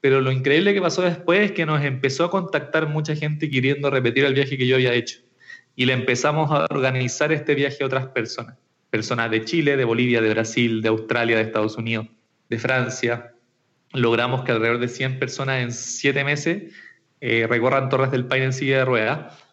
pero 0.00 0.20
lo 0.20 0.30
increíble 0.30 0.74
que 0.74 0.80
pasó 0.80 1.02
después 1.02 1.40
es 1.40 1.52
que 1.52 1.64
nos 1.66 1.82
empezó 1.84 2.24
a 2.24 2.30
contactar 2.30 2.88
mucha 2.88 3.16
gente 3.16 3.48
queriendo 3.48 3.90
repetir 3.90 4.24
el 4.24 4.34
viaje 4.34 4.58
que 4.58 4.66
yo 4.66 4.76
había 4.76 4.92
hecho. 4.92 5.20
Y 5.76 5.86
le 5.86 5.92
empezamos 5.92 6.50
a 6.50 6.66
organizar 6.70 7.32
este 7.32 7.54
viaje 7.54 7.82
a 7.82 7.86
otras 7.86 8.06
personas 8.08 8.56
personas 8.94 9.28
de 9.28 9.44
Chile, 9.44 9.76
de 9.76 9.84
Bolivia, 9.84 10.20
de 10.20 10.30
Brasil, 10.30 10.80
de 10.80 10.88
Australia, 10.88 11.34
de 11.34 11.42
Estados 11.42 11.76
Unidos, 11.76 12.06
de 12.48 12.60
Francia. 12.60 13.34
Logramos 13.92 14.44
que 14.44 14.52
alrededor 14.52 14.78
de 14.78 14.86
100 14.86 15.18
personas 15.18 15.64
en 15.64 15.72
7 15.72 16.22
meses 16.22 16.72
eh, 17.20 17.44
recorran 17.50 17.88
Torres 17.88 18.12
del 18.12 18.26
Paine 18.26 18.46
en 18.46 18.52
silla 18.52 18.78
de 18.78 18.84
ruedas. 18.84 19.43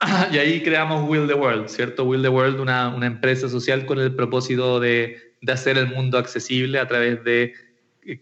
Y 0.32 0.38
ahí 0.38 0.62
creamos 0.62 1.08
Will 1.08 1.26
the 1.26 1.34
World, 1.34 1.68
¿cierto? 1.68 2.04
Will 2.04 2.22
the 2.22 2.28
World, 2.28 2.60
una, 2.60 2.88
una 2.94 3.06
empresa 3.06 3.48
social 3.48 3.86
con 3.86 3.98
el 3.98 4.14
propósito 4.14 4.80
de, 4.80 5.34
de 5.40 5.52
hacer 5.52 5.78
el 5.78 5.88
mundo 5.88 6.18
accesible 6.18 6.78
a 6.78 6.86
través 6.86 7.22
de 7.24 7.52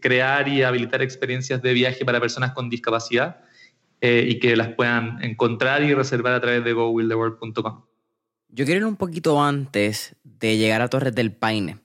crear 0.01 0.49
y 0.49 0.63
habilitar 0.63 1.03
experiencias 1.03 1.63
de 1.63 1.73
viaje 1.73 2.05
para 2.05 2.21
personas 2.21 2.53
con 2.53 2.69
discapacidad 2.69 3.41
eh, 4.01 4.27
y 4.29 4.39
que 4.39 4.57
las 4.57 4.69
puedan 4.69 5.23
encontrar 5.23 5.83
y 5.83 5.95
reservar 5.95 6.35
a 6.35 6.41
través 6.41 6.65
de 6.65 6.73
gowilltheworld.com. 6.73 7.83
Yo 8.51 8.65
quiero 8.65 8.81
ir 8.81 8.85
un 8.87 8.97
poquito 8.97 9.43
antes 9.43 10.17
de 10.23 10.57
llegar 10.57 10.81
a 10.81 10.89
Torres 10.89 11.15
del 11.15 11.33
Paine. 11.33 11.79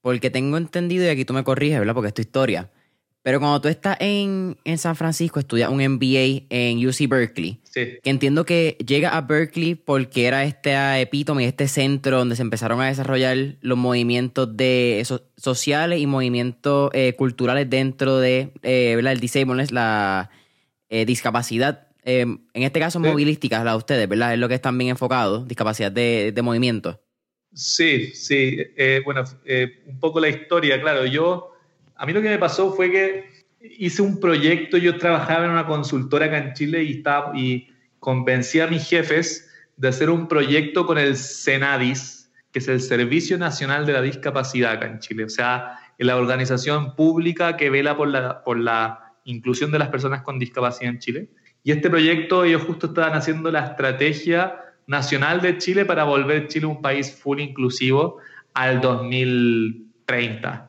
Porque 0.00 0.30
tengo 0.30 0.56
entendido, 0.56 1.04
y 1.04 1.08
aquí 1.08 1.24
tú 1.24 1.34
me 1.34 1.42
corriges, 1.42 1.78
¿verdad? 1.80 1.94
Porque 1.94 2.08
es 2.08 2.14
tu 2.14 2.22
historia. 2.22 2.70
Pero 3.28 3.40
cuando 3.40 3.60
tú 3.60 3.68
estás 3.68 3.98
en, 4.00 4.56
San 4.78 4.96
Francisco, 4.96 5.38
estudias 5.38 5.68
un 5.68 5.84
MBA 5.86 6.46
en 6.48 6.88
UC 6.88 7.06
Berkeley. 7.10 7.60
Que 7.74 8.00
entiendo 8.04 8.46
que 8.46 8.78
llega 8.86 9.18
a 9.18 9.20
Berkeley 9.20 9.74
porque 9.74 10.24
era 10.24 10.44
este 10.44 10.72
epítome, 11.02 11.44
este 11.44 11.68
centro 11.68 12.16
donde 12.16 12.36
se 12.36 12.40
empezaron 12.40 12.80
a 12.80 12.86
desarrollar 12.86 13.36
los 13.60 13.76
movimientos 13.76 14.56
de, 14.56 15.06
sociales 15.36 16.00
y 16.00 16.06
movimientos 16.06 16.88
eh, 16.94 17.12
culturales 17.18 17.68
dentro 17.68 18.16
de 18.16 18.54
eh, 18.62 18.96
el 18.98 19.20
disableness, 19.20 19.72
la 19.72 20.30
eh, 20.88 21.04
discapacidad 21.04 21.88
Em, 22.04 22.38
en 22.54 22.62
este 22.62 22.80
caso 22.80 22.98
movilísticas, 22.98 23.62
la 23.62 23.72
de 23.72 23.76
ustedes, 23.76 24.08
¿verdad? 24.08 24.32
Es 24.32 24.38
lo 24.38 24.48
que 24.48 24.54
están 24.54 24.78
bien 24.78 24.88
enfocados, 24.88 25.46
discapacidad 25.46 25.92
de, 25.92 26.32
movimiento. 26.42 26.98
Sí, 27.52 28.14
sí. 28.14 28.56
Eh, 28.78 29.02
bueno, 29.04 29.24
un 29.84 30.00
poco 30.00 30.18
la 30.18 30.30
historia, 30.30 30.80
claro. 30.80 31.04
Yo, 31.04 31.52
a 31.98 32.06
mí 32.06 32.12
lo 32.12 32.22
que 32.22 32.28
me 32.28 32.38
pasó 32.38 32.72
fue 32.72 32.90
que 32.90 33.28
hice 33.60 34.02
un 34.02 34.20
proyecto, 34.20 34.76
yo 34.76 34.96
trabajaba 34.98 35.44
en 35.44 35.50
una 35.50 35.66
consultora 35.66 36.26
acá 36.26 36.38
en 36.38 36.54
Chile 36.54 36.84
y, 36.84 36.98
estaba, 36.98 37.36
y 37.36 37.68
convencí 37.98 38.60
a 38.60 38.68
mis 38.68 38.88
jefes 38.88 39.50
de 39.76 39.88
hacer 39.88 40.08
un 40.08 40.28
proyecto 40.28 40.86
con 40.86 40.96
el 40.96 41.16
CENADIS, 41.16 42.30
que 42.52 42.60
es 42.60 42.68
el 42.68 42.80
Servicio 42.80 43.36
Nacional 43.36 43.84
de 43.84 43.92
la 43.92 44.02
Discapacidad 44.02 44.72
acá 44.72 44.86
en 44.86 45.00
Chile. 45.00 45.24
O 45.24 45.28
sea, 45.28 45.78
la 45.98 46.16
organización 46.16 46.94
pública 46.94 47.56
que 47.56 47.68
vela 47.68 47.96
por 47.96 48.08
la, 48.08 48.44
por 48.44 48.58
la 48.58 49.14
inclusión 49.24 49.72
de 49.72 49.80
las 49.80 49.88
personas 49.88 50.22
con 50.22 50.38
discapacidad 50.38 50.92
en 50.92 51.00
Chile. 51.00 51.28
Y 51.64 51.72
este 51.72 51.90
proyecto, 51.90 52.44
ellos 52.44 52.62
justo 52.62 52.86
estaban 52.86 53.14
haciendo 53.14 53.50
la 53.50 53.66
estrategia 53.66 54.54
nacional 54.86 55.40
de 55.40 55.58
Chile 55.58 55.84
para 55.84 56.04
volver 56.04 56.46
Chile 56.46 56.66
un 56.66 56.80
país 56.80 57.12
full 57.12 57.40
inclusivo 57.40 58.18
al 58.54 58.80
2030. 58.80 60.67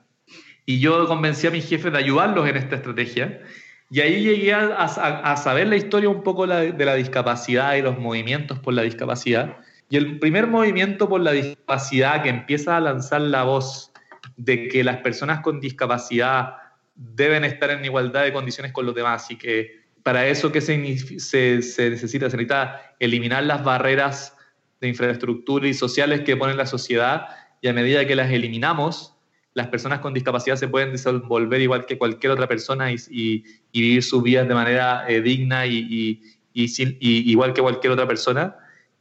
Y 0.69 0.79
yo 0.79 1.07
convencí 1.07 1.47
a 1.47 1.49
mis 1.49 1.67
jefes 1.67 1.91
de 1.91 1.97
ayudarlos 1.97 2.47
en 2.47 2.55
esta 2.55 2.75
estrategia. 2.75 3.41
Y 3.89 4.01
ahí 4.01 4.21
llegué 4.21 4.53
a, 4.53 5.35
saber 5.35 5.65
la 5.65 5.75
historia 5.75 6.09
un 6.09 6.21
poco 6.21 6.45
de 6.45 6.85
la 6.85 6.93
discapacidad 6.93 7.73
y 7.73 7.81
los 7.81 7.97
movimientos 7.97 8.59
por 8.59 8.75
la 8.75 8.83
discapacidad. 8.83 9.57
Y 9.89 9.97
el 9.97 10.19
primer 10.19 10.45
movimiento 10.45 11.09
por 11.09 11.21
la 11.21 11.31
discapacidad 11.31 12.21
que 12.21 12.29
empieza 12.29 12.77
a 12.77 12.81
lanzar 12.81 13.21
la 13.21 13.45
voz 13.45 13.91
de 14.38 14.67
que 14.67 14.83
las 14.83 14.97
personas 14.97 15.39
con 15.39 15.59
discapacidad 15.59 16.53
deben 16.93 17.45
estar 17.45 17.71
en 17.71 17.83
igualdad 17.83 18.25
de 18.25 18.31
condiciones 18.31 18.71
con 18.71 18.85
los 18.85 18.93
demás 18.93 19.31
y 19.31 19.38
que 19.38 19.85
para 20.03 20.27
eso, 20.27 20.51
¿qué 20.51 20.61
se, 20.61 20.77
necesita? 20.77 21.63
Se 21.63 21.89
necesita 21.89 22.95
eliminar 22.99 23.41
las 23.41 23.63
barreras 23.63 24.38
de 24.81 24.88
infraestructura 24.88 25.67
y 25.67 25.73
sociales 25.73 26.21
que 26.21 26.38
pone 26.38 26.53
la 26.53 26.67
sociedad 26.67 27.25
y 27.59 27.69
a 27.69 27.73
medida 27.73 28.05
que 28.05 28.15
las 28.15 28.31
eliminamos, 28.31 29.15
las 29.59 29.67
personas 29.67 29.99
con 29.99 30.13
discapacidad 30.13 30.55
se 30.55 30.69
pueden 30.69 30.93
desenvolver 30.93 31.59
igual 31.59 31.85
que 31.85 31.97
cualquier 31.97 32.31
otra 32.31 32.47
persona 32.47 32.91
y, 32.91 33.43
vivir 33.73 34.01
sus 34.01 34.23
vidas 34.23 34.47
de 34.47 34.53
manera 34.53 35.05
eh, 35.09 35.21
digna 35.21 35.65
y, 35.65 36.21
igual 36.53 37.53
que 37.53 37.61
cualquier 37.61 37.91
otra 37.91 38.07
persona. 38.07 38.55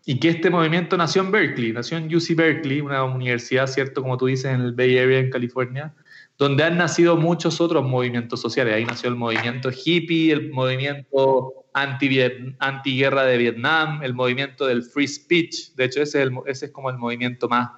Y 0.04 0.18
que 0.18 0.30
este 0.30 0.50
movimiento 0.50 0.96
nació 0.96 1.22
en 1.22 1.30
Berkeley, 1.30 1.72
nació 1.72 1.98
en 1.98 2.12
UC 2.12 2.34
Berkeley, 2.34 2.80
una 2.80 3.04
universidad, 3.04 3.66
¿cierto? 3.66 4.02
Como 4.02 4.16
tú 4.16 4.26
dices, 4.26 4.46
en 4.46 4.62
el 4.62 4.72
Bay 4.72 4.98
Area, 4.98 5.20
en 5.20 5.30
California, 5.30 5.94
donde 6.38 6.64
han 6.64 6.76
nacido 6.76 7.16
muchos 7.16 7.60
otros 7.60 7.84
movimientos 7.84 8.40
sociales. 8.40 8.74
Ahí 8.74 8.84
nació 8.84 9.10
el 9.10 9.16
movimiento 9.16 9.70
hippie, 9.70 10.32
el 10.32 10.50
movimiento 10.50 11.66
anti-guerra 11.74 13.24
de 13.24 13.38
Vietnam, 13.38 14.02
el 14.02 14.14
movimiento 14.14 14.66
del 14.66 14.82
free 14.82 15.06
speech. 15.06 15.74
De 15.76 15.84
hecho, 15.84 16.02
ese 16.02 16.28
es, 16.46 16.70
como 16.72 16.90
el 16.90 16.98
movimiento 16.98 17.48
más 17.48 17.68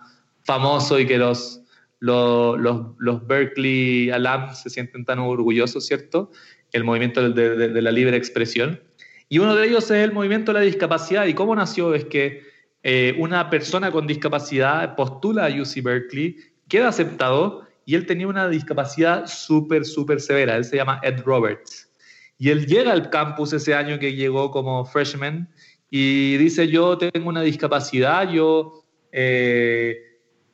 famoso 0.44 0.98
y 0.98 1.06
que 1.06 1.18
los, 1.18 1.60
los, 2.00 3.26
Berkeley 3.26 4.10
alums 4.10 4.62
se 4.62 4.70
sienten 4.70 5.04
tan 5.04 5.18
orgullosos, 5.18 5.86
¿cierto? 5.86 6.30
El 6.72 6.84
movimiento 6.84 7.30
de, 7.30 7.82
la 7.82 7.92
libre 7.92 8.16
expresión. 8.16 8.80
Y 9.28 9.38
uno 9.38 9.54
de 9.54 9.68
ellos 9.68 9.84
es 9.84 10.02
el 10.02 10.12
movimiento 10.12 10.52
de 10.52 10.58
la 10.58 10.64
discapacidad. 10.64 11.26
¿Y 11.26 11.34
cómo 11.34 11.54
nació? 11.54 11.94
Es 11.94 12.04
que 12.06 12.42
eh, 12.82 13.14
una 13.18 13.50
persona 13.50 13.92
con 13.92 14.06
discapacidad 14.06 14.96
postula 14.96 15.46
a 15.46 15.48
UC 15.48 15.82
Berkeley, 15.82 16.36
queda 16.68 16.88
aceptado 16.88 17.66
y 17.84 17.94
él 17.94 18.06
tenía 18.06 18.26
una 18.26 18.48
discapacidad 18.48 19.26
súper, 19.26 19.84
súper 19.84 20.20
severa. 20.20 20.56
Él 20.56 20.64
se 20.64 20.76
llama 20.76 21.00
Ed 21.02 21.20
Roberts. 21.24 21.90
Y 22.38 22.48
él 22.48 22.66
llega 22.66 22.92
al 22.92 23.10
campus 23.10 23.52
ese 23.52 23.74
año 23.74 23.98
que 23.98 24.14
llegó 24.14 24.50
como 24.50 24.86
freshman 24.86 25.48
y 25.90 26.36
dice, 26.38 26.68
yo 26.68 26.96
tengo 26.96 27.28
una 27.28 27.42
discapacidad, 27.42 28.30
yo, 28.30 28.84
eh, 29.12 29.96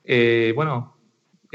eh, 0.03 0.53
bueno, 0.57 0.96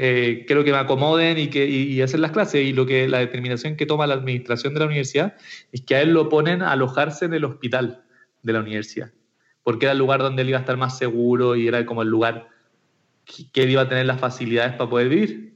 eh, 0.04 0.42
quiero 0.48 0.64
que 0.64 0.72
me 0.72 0.78
acomoden 0.78 1.38
y, 1.38 1.46
que, 1.46 1.64
y, 1.64 1.94
las 1.94 2.32
clases. 2.32 2.64
Y 2.64 2.72
lo 2.72 2.86
que 2.86 3.06
la 3.06 3.20
determinación 3.20 3.76
que 3.76 3.86
toma 3.86 4.08
la 4.08 4.14
administración 4.14 4.74
de 4.74 4.80
la 4.80 4.86
universidad 4.86 5.36
es 5.70 5.82
que 5.82 5.94
a 5.94 6.02
él 6.02 6.12
lo 6.12 6.28
ponen 6.28 6.60
a 6.60 6.72
alojarse 6.72 7.26
en 7.26 7.34
el 7.34 7.44
hospital 7.44 8.02
de 8.42 8.52
la 8.52 8.58
universidad, 8.58 9.12
porque 9.62 9.86
era 9.86 9.92
el 9.92 9.98
lugar 9.98 10.18
donde 10.18 10.42
él 10.42 10.48
iba 10.48 10.58
a 10.58 10.62
estar 10.62 10.76
más 10.76 10.98
seguro 10.98 11.54
y 11.54 11.68
era 11.68 11.86
como 11.86 12.02
el 12.02 12.08
lugar 12.08 12.48
que 13.52 13.62
él 13.62 13.70
iba 13.70 13.82
a 13.82 13.88
tener 13.88 14.06
las 14.06 14.18
facilidades 14.18 14.72
para 14.72 14.90
poder 14.90 15.08
vivir. 15.08 15.54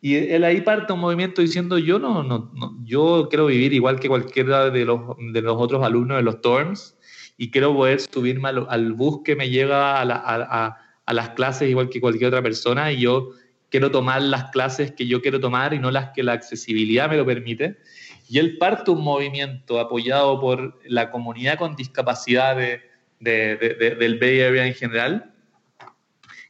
Y 0.00 0.14
él 0.14 0.44
ahí 0.44 0.60
parte 0.60 0.92
un 0.92 1.00
movimiento 1.00 1.42
diciendo, 1.42 1.76
yo 1.76 1.98
no, 1.98 2.22
no, 2.22 2.52
yo 2.84 3.26
quiero 3.30 3.46
vivir 3.46 3.72
igual 3.72 3.98
que 3.98 4.06
cualquiera 4.06 4.70
de 4.70 4.84
los, 4.84 5.00
de 5.32 5.42
los 5.42 5.56
otros 5.60 5.82
alumnos 5.82 6.18
de 6.18 6.22
los 6.22 6.40
TORMS 6.40 6.96
y 7.36 7.50
quiero 7.50 7.74
poder 7.74 7.98
subirme 7.98 8.48
al, 8.48 8.92
bus 8.92 9.22
que 9.24 9.34
me 9.34 9.50
llega 9.50 10.00
a, 10.00 10.02
a, 10.02 10.78
a, 11.04 11.12
las 11.12 11.30
clases 11.30 11.68
igual 11.68 11.88
que 11.88 12.00
cualquier 12.00 12.28
otra 12.28 12.42
persona 12.42 12.92
y 12.92 13.00
yo 13.00 13.32
quiero 13.72 13.90
tomar 13.90 14.20
las 14.20 14.50
clases 14.50 14.92
que 14.92 15.06
yo 15.06 15.22
quiero 15.22 15.40
tomar 15.40 15.72
y 15.72 15.78
no 15.78 15.90
las 15.90 16.10
que 16.10 16.22
la 16.22 16.34
accesibilidad 16.34 17.08
me 17.08 17.16
lo 17.16 17.24
permite. 17.24 17.78
Y 18.28 18.38
él 18.38 18.58
parte 18.58 18.90
un 18.90 19.02
movimiento 19.02 19.80
apoyado 19.80 20.38
por 20.40 20.78
la 20.84 21.10
comunidad 21.10 21.58
con 21.58 21.74
discapacidad 21.74 22.54
de, 22.54 22.82
de, 23.18 23.56
del 23.98 24.18
Bay 24.18 24.42
Area 24.42 24.66
en 24.66 24.74
general, 24.74 25.32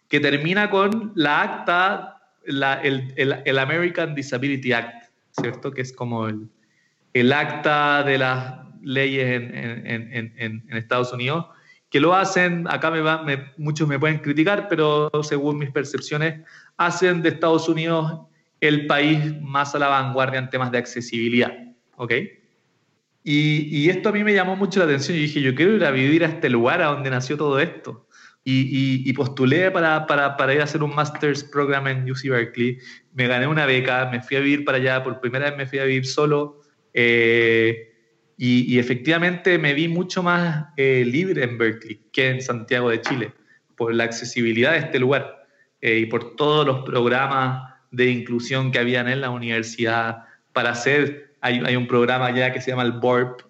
que 0.09 0.19
termina 0.19 0.69
con 0.69 1.12
la 1.14 1.43
acta 1.43 2.23
el, 2.45 3.59
American 3.59 4.17
Disability 4.17 4.73
Act, 4.73 5.11
¿cierto? 5.31 5.71
Que 5.71 5.83
es 5.83 5.93
como 5.93 6.26
el, 6.26 7.33
acta 7.33 8.02
de 8.02 8.19
las 8.19 8.57
leyes 8.83 9.26
en, 9.29 10.64
Estados 10.71 11.12
Unidos, 11.12 11.47
que 11.88 12.00
lo 12.00 12.17
hacen, 12.17 12.67
acá 12.69 12.91
me 12.91 13.52
muchos 13.59 13.87
me 13.87 13.99
pueden 13.99 14.19
criticar, 14.19 14.67
pero 14.69 15.09
según 15.23 15.59
mis 15.59 15.71
percepciones, 15.71 16.41
hacen 16.76 17.23
de 17.23 17.31
Estados 17.31 17.69
Unidos 17.69 18.21
el 18.61 18.87
país 18.87 19.19
más 19.41 19.75
a 19.75 19.79
la 19.79 19.88
vanguardia 19.88 20.38
en 20.38 20.49
temas 20.49 20.71
de 20.71 20.79
accesibilidad, 20.79 21.52
¿ok? 21.97 22.12
Y, 23.25 23.88
esto 23.88 24.09
a 24.09 24.12
mí 24.12 24.25
me 24.25 24.35
llamó 24.35 24.57
mucho 24.57 24.81
la 24.81 24.87
atención. 24.87 25.17
Yo 25.17 25.23
dije, 25.23 25.41
yo 25.43 25.55
quiero 25.55 25.76
ir 25.76 25.85
a 25.85 25.91
vivir 25.91 26.25
a 26.25 26.29
este 26.29 26.50
lugar 26.50 26.83
a 26.83 26.87
donde 26.87 27.11
nació 27.11 27.37
todo 27.37 27.61
esto. 27.61 28.09
Y, 28.45 29.12
postulé 29.12 29.71
para, 29.71 30.07
para, 30.07 30.37
para, 30.37 30.55
ir 30.55 30.61
a 30.61 30.64
hacer 30.64 30.83
un 30.83 30.95
master's 30.95 31.45
program 31.45 31.87
en 31.87 32.11
UC 32.11 32.29
Berkeley. 32.31 32.79
Me 33.14 33.29
gané 33.29 33.47
una 33.47 33.67
beca, 33.67 34.09
me 34.11 34.21
fui 34.21 34.37
a 34.37 34.41
vivir 34.41 34.64
para 34.64 34.79
allá. 34.79 35.02
Por 35.02 35.21
primera 35.21 35.50
vez 35.50 35.57
me 35.57 35.67
fui 35.67 35.79
a 35.79 35.85
vivir 35.85 36.07
solo. 36.07 36.61
Eh, 36.95 37.93
y, 38.37 38.79
efectivamente 38.79 39.59
me 39.59 39.75
vi 39.75 39.87
mucho 39.87 40.23
más 40.23 40.67
eh, 40.76 41.05
libre 41.07 41.45
en 41.45 41.59
Berkeley 41.59 42.00
que 42.12 42.29
en 42.29 42.43
Santiago 42.43 42.91
de 42.91 43.00
Chile, 43.00 43.33
por 43.76 43.95
la 43.95 44.02
accesibilidad 44.05 44.73
de 44.73 44.79
este 44.79 44.99
lugar 44.99 45.41
eh, 45.83 45.99
y 45.99 46.07
por 46.07 46.37
todos 46.37 46.67
los 46.67 46.85
programas 46.85 47.75
de 47.91 48.07
inclusión 48.07 48.73
que 48.73 48.79
habían 48.79 49.09
en 49.09 49.21
la 49.21 49.29
universidad 49.29 50.25
para 50.55 50.71
hacer 50.71 51.33
hay, 51.43 51.77
un 51.77 51.89
programa 51.89 52.31
ya 52.35 52.53
que 52.53 52.61
se 52.61 52.71
llama 52.71 52.85
el 52.85 52.93
BORP, 52.93 53.41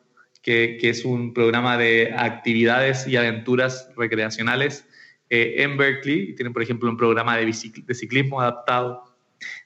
que, 0.40 0.78
es 0.82 1.04
un 1.04 1.34
programa 1.34 1.76
de 1.76 2.14
actividades 2.16 3.06
y 3.06 3.16
aventuras 3.16 3.90
recreacionales 3.96 4.88
eh, 5.28 5.56
en 5.58 5.76
Berkeley. 5.76 6.34
Tienen, 6.34 6.54
por 6.54 6.62
ejemplo, 6.62 6.88
un 6.88 6.96
programa 6.96 7.36
de, 7.36 7.44
de 7.44 7.94
ciclismo 7.94 8.40
adaptado, 8.40 9.04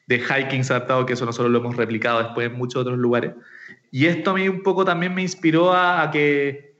de 0.09 0.19
hiking 0.19 0.63
adaptado, 0.63 1.07
que 1.07 1.13
eso 1.13 1.25
nosotros 1.25 1.53
lo 1.53 1.59
hemos 1.59 1.77
replicado 1.77 2.23
después 2.23 2.49
en 2.49 2.55
muchos 2.55 2.83
otros 2.83 2.99
lugares. 2.99 3.33
Y 3.93 4.07
esto 4.07 4.33
a 4.33 4.35
mí 4.35 4.49
un 4.49 4.63
poco 4.63 4.85
también 4.85 5.15
me 5.15 5.23
inspiró 5.23 5.73
a, 5.73 6.11
que, 6.11 6.75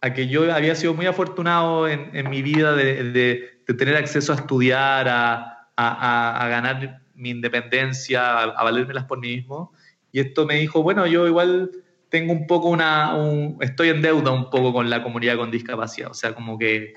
a 0.00 0.14
que 0.14 0.28
yo 0.28 0.52
había 0.52 0.74
sido 0.74 0.94
muy 0.94 1.04
afortunado 1.04 1.86
en, 1.88 2.30
mi 2.30 2.40
vida 2.40 2.74
de, 2.74 3.55
tener 3.74 3.96
acceso 3.96 4.32
a 4.32 4.36
estudiar, 4.36 5.08
a, 5.08 5.68
a 5.76 6.48
ganar 6.48 7.06
mi 7.16 7.30
independencia, 7.30 8.42
a, 8.42 8.62
valérmelas 8.62 9.04
por 9.04 9.18
mí 9.18 9.36
mismo. 9.36 9.72
Y 10.12 10.20
esto 10.20 10.46
me 10.46 10.54
dijo, 10.56 10.82
bueno, 10.82 11.06
yo 11.06 11.26
igual 11.26 11.70
tengo 12.08 12.32
un 12.32 12.46
poco 12.46 12.68
una, 12.68 13.12
estoy 13.60 13.88
en 13.88 14.02
deuda 14.02 14.30
un 14.30 14.50
poco 14.50 14.72
con 14.72 14.88
la 14.88 15.02
comunidad 15.02 15.36
con 15.36 15.50
discapacidad, 15.50 16.10
o 16.10 16.14
sea, 16.14 16.34
como 16.34 16.58
que 16.58 16.94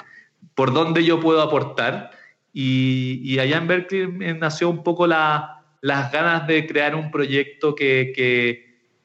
por 0.54 0.74
dónde 0.74 1.04
yo 1.04 1.20
puedo 1.20 1.42
aportar. 1.42 2.12
Y, 2.54 3.38
allá 3.40 3.58
en 3.58 3.68
Berkeley 3.68 4.08
nació 4.36 4.70
un 4.70 4.84
poco 4.84 5.08
la, 5.08 5.64
las 5.82 6.12
ganas 6.12 6.48
de 6.48 6.66
crear 6.68 6.96
un 6.96 7.12
proyecto 7.12 7.76
que, 7.76 8.12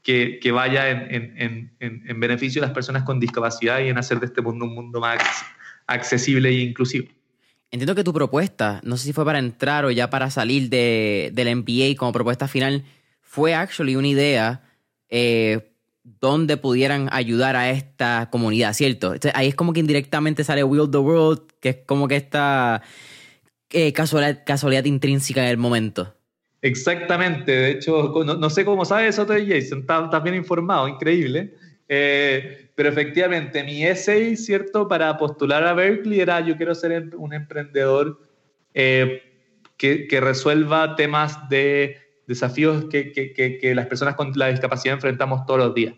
que, 0.03 0.39
que, 0.41 0.53
vaya 0.53 0.91
en, 0.91 1.39
en, 1.39 1.77
en, 1.79 2.21
beneficio 2.21 2.61
de 2.61 2.67
las 2.67 2.75
personas 2.75 3.05
con 3.05 3.21
discapacidad 3.21 3.81
y 3.81 3.89
en 3.89 3.99
hacer 3.99 4.19
de 4.19 4.27
este 4.27 4.43
mundo 4.43 4.65
un 4.65 4.75
mundo 4.75 5.01
más 5.01 5.19
accesible 5.87 6.49
e 6.49 6.61
inclusivo. 6.61 7.09
Entiendo 7.75 7.97
que 7.97 8.05
tu 8.05 8.13
propuesta, 8.13 8.81
no 8.85 8.97
sé 8.97 9.07
si 9.07 9.13
fue 9.13 9.25
para 9.25 9.41
entrar 9.41 9.85
o 9.85 9.91
ya 9.91 10.09
para 10.09 10.31
salir 10.31 10.71
de, 10.71 11.33
del 11.33 11.57
MBA 11.57 11.97
como 11.99 12.13
propuesta 12.13 12.47
final, 12.47 12.85
fue 13.21 13.53
actually 13.53 13.97
una 13.97 14.07
idea 14.07 14.63
eh, 15.09 15.73
donde 16.05 16.57
pudieran 16.57 17.09
ayudar 17.11 17.57
a 17.57 17.71
esta 17.71 18.29
comunidad, 18.31 18.75
¿cierto? 18.75 19.15
ahí 19.35 19.49
es 19.49 19.57
como 19.57 19.73
que 19.73 19.81
indirectamente 19.81 20.45
sale 20.45 20.63
Will 20.63 20.89
the 20.89 20.99
World, 20.99 21.41
que 21.59 21.71
es 21.71 21.77
como 21.85 22.07
que 22.07 22.15
esta 22.15 22.81
eh, 23.71 23.93
casualidad, 23.93 24.85
intrínseca 24.85 25.43
en 25.43 25.51
el 25.51 25.57
momento. 25.57 26.15
Exactamente, 26.63 27.51
de 27.51 27.71
hecho, 27.73 28.23
no, 28.25 28.51
sé 28.51 28.65
cómo 28.65 28.85
sabes 28.85 29.19
eso 29.19 29.27
Jason, 29.27 29.81
estás 29.81 30.23
bien 30.23 30.37
informado, 30.37 30.87
increíble. 30.87 31.55
Eh, 31.89 32.64
pero 32.75 32.89
efectivamente, 32.89 33.63
mi 33.63 33.85
essay, 33.85 34.37
¿cierto? 34.37 34.89
Para 34.89 35.17
postular 35.17 35.65
a 35.65 35.75
Berkeley 35.75 36.21
era 36.21 36.41
yo 36.41 36.57
quiero 36.57 36.75
ser 36.75 37.15
un 37.17 37.33
emprendedor 37.33 38.21
que, 39.77 40.07
que, 40.09 40.21
resuelva 40.21 40.97
temas 40.97 41.49
de 41.49 41.97
desafíos 42.27 42.87
que, 42.87 43.13
que, 43.13 43.33
que, 43.33 43.75
las 43.75 43.87
personas 43.87 44.15
con 44.15 44.33
la 44.35 44.49
discapacidad 44.49 44.95
enfrentamos 44.95 45.47
todos 45.47 45.61
los 45.61 45.75
días. 45.75 45.95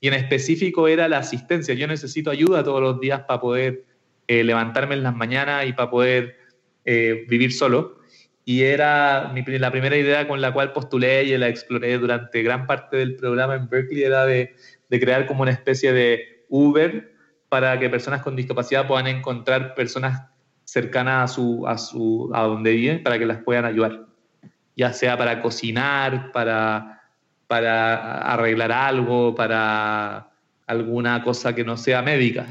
Y 0.00 0.08
en 0.08 0.14
específico 0.14 0.88
era 0.88 1.08
la 1.08 1.18
asistencia. 1.18 1.74
Yo 1.74 1.86
necesito 1.86 2.30
ayuda 2.30 2.64
todos 2.64 2.80
los 2.80 3.00
días 3.00 3.22
para 3.26 3.40
poder 3.40 3.84
eh, 4.26 4.44
levantarme 4.44 4.94
en 4.94 5.02
las 5.02 5.14
mañanas 5.14 5.66
y 5.66 5.72
para 5.72 5.90
poder 5.90 6.36
eh, 6.84 7.26
vivir 7.28 7.52
solo. 7.52 7.98
Y 8.44 8.62
era 8.62 9.30
mi, 9.34 9.42
la 9.58 9.70
primera 9.70 9.96
idea 9.96 10.26
con 10.26 10.40
la 10.40 10.52
cual 10.52 10.72
postulé 10.72 11.24
y 11.24 11.36
la 11.36 11.48
exploré 11.48 11.98
durante 11.98 12.42
gran 12.42 12.66
parte 12.66 12.96
del 12.96 13.16
programa 13.16 13.54
en 13.54 13.68
Berkeley, 13.68 14.02
era 14.02 14.24
de, 14.24 14.54
de 14.90 15.00
crear 15.00 15.26
como 15.26 15.42
una 15.42 15.52
especie 15.52 15.92
de 15.92 16.44
Uber 16.50 17.14
para 17.48 17.78
que 17.78 17.88
personas 17.88 18.22
con 18.22 18.36
discapacidad 18.36 18.86
puedan 18.86 19.06
encontrar 19.06 19.74
personas 19.74 20.28
cercanas 20.64 21.30
a, 21.30 21.34
su, 21.34 21.66
a, 21.66 21.78
su, 21.78 22.30
a 22.34 22.42
donde 22.42 22.72
viven 22.72 23.02
para 23.02 23.18
que 23.18 23.24
las 23.24 23.38
puedan 23.38 23.64
ayudar 23.64 24.10
ya 24.80 24.94
sea 24.94 25.18
para 25.18 25.42
cocinar, 25.42 26.32
para, 26.32 27.02
para 27.46 28.32
arreglar 28.32 28.72
algo, 28.72 29.34
para 29.34 30.30
alguna 30.66 31.22
cosa 31.22 31.54
que 31.54 31.64
no 31.64 31.76
sea 31.76 32.00
médica. 32.00 32.46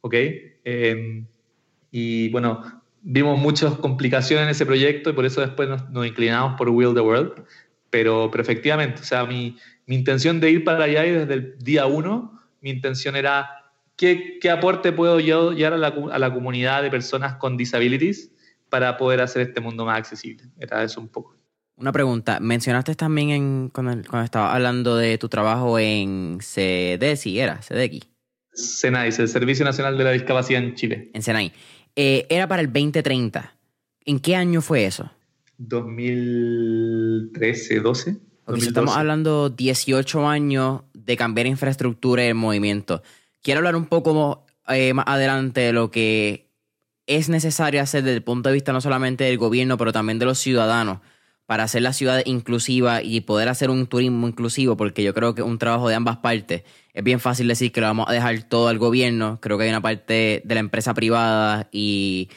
¿Ok? 0.00 0.14
Em, 0.64 1.24
y 1.92 2.30
bueno, 2.30 2.82
vimos 3.00 3.38
muchas 3.38 3.74
complicaciones 3.74 4.44
en 4.44 4.50
ese 4.50 4.66
proyecto 4.66 5.10
y 5.10 5.12
por 5.12 5.24
eso 5.24 5.40
después 5.40 5.68
nos, 5.68 6.06
inclinamos 6.06 6.56
por 6.58 6.68
Will 6.68 6.94
the 6.94 7.00
World. 7.00 7.44
Pero, 7.90 8.28
pero 8.30 8.42
efectivamente, 8.42 9.00
o 9.00 9.04
sea, 9.04 9.24
mi, 9.24 9.56
mi, 9.88 9.96
intención 9.96 10.40
de 10.40 10.50
ir 10.50 10.64
para 10.64 10.84
allá 10.84 11.06
y 11.06 11.10
desde 11.10 11.34
el 11.34 11.58
día 11.58 11.86
uno, 11.86 12.38
mi 12.60 12.70
intención 12.70 13.16
era 13.16 13.72
qué, 13.96 14.38
qué 14.40 14.50
aporte 14.50 14.92
puedo 14.92 15.18
yo 15.18 15.52
llevar 15.52 15.72
a 15.72 15.78
la, 15.78 15.88
a 15.88 16.18
la 16.18 16.32
comunidad 16.32 16.82
de 16.82 16.90
personas 16.90 17.34
con 17.34 17.56
disabilities 17.56 18.30
para 18.68 18.96
poder 18.96 19.20
hacer 19.20 19.42
este 19.42 19.60
mundo 19.60 19.84
más 19.84 19.98
accesible. 19.98 20.44
Era 20.58 20.84
eso 20.84 21.00
un 21.00 21.08
poco. 21.08 21.34
Una 21.76 21.92
pregunta, 21.92 22.40
mencionaste 22.40 22.94
también 22.96 23.30
en, 23.30 23.68
cuando, 23.68 23.92
cuando 24.08 24.24
estaba 24.24 24.54
hablando 24.54 24.96
de 24.96 25.16
tu 25.16 25.28
trabajo 25.28 25.78
en 25.78 26.38
CDECI, 26.40 27.38
¿era? 27.38 27.60
CDX. 27.60 28.08
SENAI, 28.52 29.10
el 29.16 29.28
Servicio 29.28 29.64
Nacional 29.64 29.96
de 29.96 30.04
la 30.04 30.10
Discapacidad 30.10 30.60
en 30.60 30.74
Chile. 30.74 31.10
En 31.14 31.22
SENAI. 31.22 31.52
Eh, 31.94 32.26
era 32.28 32.48
para 32.48 32.62
el 32.62 32.72
2030. 32.72 33.54
¿En 34.04 34.18
qué 34.18 34.34
año 34.34 34.60
fue 34.60 34.86
eso? 34.86 35.08
2013, 35.58 37.80
12. 37.80 38.27
Estamos 38.56 38.96
hablando 38.96 39.50
18 39.50 40.28
años 40.28 40.82
de 40.94 41.16
cambiar 41.16 41.46
infraestructura 41.46 42.24
y 42.24 42.28
el 42.28 42.34
movimiento. 42.34 43.02
Quiero 43.42 43.58
hablar 43.58 43.76
un 43.76 43.86
poco 43.86 44.46
eh, 44.68 44.94
más 44.94 45.06
adelante 45.08 45.60
de 45.60 45.72
lo 45.72 45.90
que 45.90 46.48
es 47.06 47.28
necesario 47.28 47.80
hacer 47.80 48.02
desde 48.02 48.16
el 48.16 48.22
punto 48.22 48.48
de 48.48 48.54
vista 48.54 48.72
no 48.72 48.80
solamente 48.80 49.24
del 49.24 49.38
gobierno, 49.38 49.78
pero 49.78 49.92
también 49.92 50.18
de 50.18 50.26
los 50.26 50.38
ciudadanos 50.38 50.98
para 51.46 51.64
hacer 51.64 51.80
la 51.80 51.94
ciudad 51.94 52.20
inclusiva 52.26 53.02
y 53.02 53.22
poder 53.22 53.48
hacer 53.48 53.70
un 53.70 53.86
turismo 53.86 54.28
inclusivo, 54.28 54.76
porque 54.76 55.02
yo 55.02 55.14
creo 55.14 55.34
que 55.34 55.40
es 55.40 55.46
un 55.46 55.56
trabajo 55.56 55.88
de 55.88 55.94
ambas 55.94 56.18
partes. 56.18 56.62
Es 56.92 57.02
bien 57.02 57.20
fácil 57.20 57.48
decir 57.48 57.72
que 57.72 57.80
lo 57.80 57.86
vamos 57.86 58.06
a 58.06 58.12
dejar 58.12 58.42
todo 58.42 58.68
al 58.68 58.76
gobierno. 58.76 59.38
Creo 59.40 59.56
que 59.56 59.64
hay 59.64 59.70
una 59.70 59.80
parte 59.80 60.42
de 60.44 60.54
la 60.54 60.60
empresa 60.60 60.92
privada 60.92 61.66
y 61.72 62.28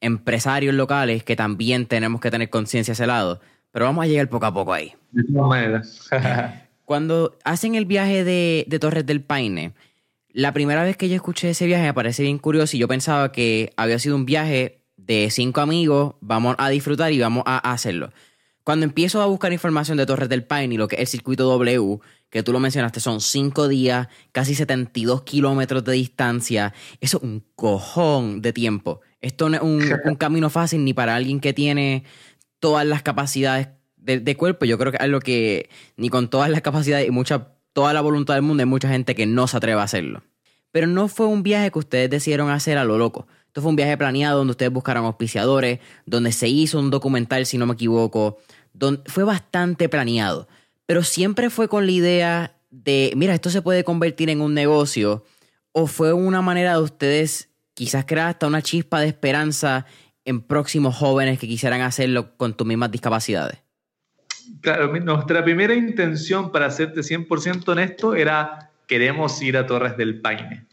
empresarios 0.00 0.76
locales 0.76 1.24
que 1.24 1.34
también 1.34 1.86
tenemos 1.86 2.20
que 2.20 2.30
tener 2.30 2.50
conciencia 2.50 2.92
a 2.92 2.94
ese 2.94 3.08
lado. 3.08 3.40
Pero 3.72 3.86
vamos 3.86 4.04
a 4.04 4.08
llegar 4.08 4.28
poco 4.28 4.46
a 4.46 4.54
poco 4.54 4.72
ahí. 4.72 4.92
De 5.10 5.24
todas 5.24 5.48
maneras. 5.48 6.08
Cuando 6.84 7.36
hacen 7.44 7.74
el 7.74 7.86
viaje 7.86 8.24
de, 8.24 8.64
de 8.68 8.78
Torres 8.78 9.06
del 9.06 9.22
Paine, 9.22 9.72
la 10.28 10.52
primera 10.52 10.82
vez 10.84 10.96
que 10.96 11.08
yo 11.08 11.14
escuché 11.14 11.50
ese 11.50 11.66
viaje 11.66 11.84
me 11.84 11.94
parece 11.94 12.22
bien 12.22 12.38
curioso 12.38 12.76
y 12.76 12.80
yo 12.80 12.88
pensaba 12.88 13.32
que 13.32 13.72
había 13.76 13.98
sido 13.98 14.16
un 14.16 14.26
viaje 14.26 14.82
de 14.96 15.30
cinco 15.30 15.60
amigos, 15.60 16.14
vamos 16.20 16.54
a 16.58 16.68
disfrutar 16.68 17.12
y 17.12 17.18
vamos 17.18 17.44
a 17.46 17.72
hacerlo. 17.72 18.12
Cuando 18.64 18.84
empiezo 18.84 19.20
a 19.20 19.26
buscar 19.26 19.52
información 19.52 19.98
de 19.98 20.06
Torres 20.06 20.28
del 20.28 20.44
Paine 20.44 20.74
y 20.74 20.78
lo 20.78 20.86
que 20.86 20.96
es 20.96 21.00
el 21.00 21.06
circuito 21.08 21.44
W, 21.44 21.98
que 22.30 22.42
tú 22.42 22.52
lo 22.52 22.60
mencionaste, 22.60 23.00
son 23.00 23.20
cinco 23.20 23.66
días, 23.66 24.06
casi 24.30 24.54
72 24.54 25.22
kilómetros 25.22 25.84
de 25.84 25.92
distancia. 25.92 26.72
Eso 27.00 27.18
es 27.18 27.24
un 27.24 27.44
cojón 27.56 28.40
de 28.40 28.52
tiempo. 28.52 29.00
Esto 29.20 29.48
no 29.48 29.56
es 29.56 29.62
un, 29.62 29.80
camino 30.16 30.48
fácil 30.48 30.84
ni 30.84 30.94
para 30.94 31.16
alguien 31.16 31.40
que 31.40 31.52
tiene 31.52 32.04
todas 32.62 32.86
las 32.86 33.02
capacidades 33.02 33.70
de, 33.96 34.36
cuerpo. 34.36 34.64
Yo 34.66 34.78
creo 34.78 34.92
que 34.92 34.98
es 35.00 35.08
lo 35.08 35.18
que 35.18 35.68
ni 35.96 36.10
con 36.10 36.30
todas 36.30 36.48
las 36.48 36.62
capacidades 36.62 37.08
y 37.08 37.10
mucha, 37.10 37.48
toda 37.72 37.92
la 37.92 38.00
voluntad 38.00 38.34
del 38.34 38.44
mundo 38.44 38.62
hay 38.62 38.68
mucha 38.68 38.88
gente 38.88 39.16
que 39.16 39.26
no 39.26 39.48
se 39.48 39.56
atreve 39.56 39.80
a 39.80 39.82
hacerlo. 39.82 40.22
Pero 40.70 40.86
no 40.86 41.08
fue 41.08 41.26
un 41.26 41.42
viaje 41.42 41.72
que 41.72 41.80
ustedes 41.80 42.08
decidieron 42.08 42.50
hacer 42.50 42.78
a 42.78 42.84
lo 42.84 42.98
loco. 42.98 43.26
Esto 43.48 43.62
fue 43.62 43.70
un 43.70 43.76
viaje 43.76 43.96
planeado 43.96 44.38
donde 44.38 44.52
ustedes 44.52 44.72
buscaron 44.72 45.04
auspiciadores, 45.04 45.80
donde 46.06 46.30
se 46.30 46.48
hizo 46.48 46.78
un 46.78 46.90
documental, 46.90 47.46
si 47.46 47.58
no 47.58 47.66
me 47.66 47.74
equivoco, 47.74 48.38
donde 48.72 49.02
fue 49.10 49.24
bastante 49.24 49.88
planeado. 49.88 50.46
Pero 50.86 51.02
siempre 51.02 51.50
fue 51.50 51.66
con 51.66 51.84
la 51.84 51.92
idea 51.92 52.56
de, 52.70 53.12
mira, 53.16 53.34
esto 53.34 53.50
se 53.50 53.60
puede 53.60 53.82
convertir 53.82 54.30
en 54.30 54.40
un 54.40 54.54
negocio. 54.54 55.24
O 55.72 55.88
fue 55.88 56.12
una 56.12 56.42
manera 56.42 56.74
de 56.74 56.82
ustedes 56.82 57.48
quizás 57.74 58.04
crear 58.04 58.28
hasta 58.28 58.46
una 58.46 58.62
chispa 58.62 59.00
de 59.00 59.08
esperanza 59.08 59.84
en 60.24 60.42
próximos 60.42 60.96
jóvenes 60.96 61.38
que 61.38 61.48
quisieran 61.48 61.80
hacerlo 61.80 62.36
con 62.36 62.54
tus 62.54 62.66
mismas 62.66 62.90
discapacidades. 62.90 63.58
Claro, 64.60 64.92
nuestra 65.00 65.42
primera 65.44 65.74
intención, 65.74 66.52
para 66.52 66.70
serte 66.70 67.00
100% 67.00 67.68
honesto, 67.68 68.14
era 68.14 68.70
queremos 68.86 69.40
ir 69.42 69.56
a 69.56 69.66
Torres 69.66 69.96
del 69.96 70.20
Paine 70.20 70.66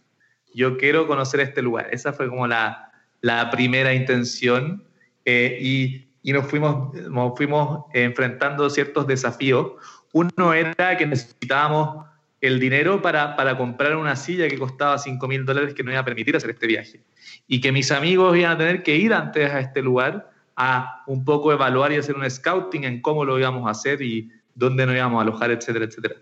yo 0.53 0.77
quiero 0.77 1.07
conocer 1.07 1.39
este 1.39 1.61
lugar. 1.61 1.87
Esa 1.91 2.13
fue 2.13 2.29
como 2.29 2.47
la, 2.47 2.91
la 3.21 3.49
primera 3.49 3.93
intención 3.93 4.83
eh, 5.25 5.57
y, 5.61 6.09
y, 6.23 6.33
nos, 6.33 6.47
fuimos, 6.47 6.93
nos 6.93 7.37
fuimos 7.37 7.85
enfrentando 7.93 8.69
ciertos 8.69 9.07
desafíos. 9.07 9.73
Uno 10.11 10.53
era 10.53 10.97
que 10.97 11.05
necesitábamos 11.05 12.07
el 12.41 12.59
dinero 12.59 13.01
para, 13.01 13.35
para 13.35 13.57
comprar 13.57 13.95
una 13.95 14.15
silla 14.15 14.47
que 14.47 14.57
costaba 14.57 14.97
5 14.97 15.27
mil 15.27 15.45
dólares 15.45 15.73
que 15.73 15.83
no 15.83 15.91
iba 15.91 15.99
a 15.99 16.05
permitir 16.05 16.35
hacer 16.35 16.51
este 16.51 16.67
viaje. 16.67 17.01
Y 17.47 17.59
que 17.61 17.71
mis 17.71 17.91
amigos 17.91 18.37
iban 18.37 18.51
a 18.51 18.57
tener 18.57 18.83
que 18.83 18.95
ir 18.95 19.13
antes 19.13 19.51
a 19.51 19.59
este 19.59 19.81
lugar 19.81 20.31
a 20.55 21.03
un 21.07 21.23
poco 21.23 21.51
evaluar 21.53 21.91
y 21.91 21.95
hacer 21.95 22.15
un 22.15 22.29
scouting 22.29 22.83
en 22.83 23.01
cómo 23.01 23.25
lo 23.25 23.39
íbamos 23.39 23.67
a 23.67 23.71
hacer 23.71 24.01
y 24.01 24.29
dónde 24.55 24.85
nos 24.85 24.95
íbamos 24.95 25.19
a 25.19 25.21
alojar, 25.23 25.51
etcétera, 25.51 25.85
etcétera. 25.85 26.15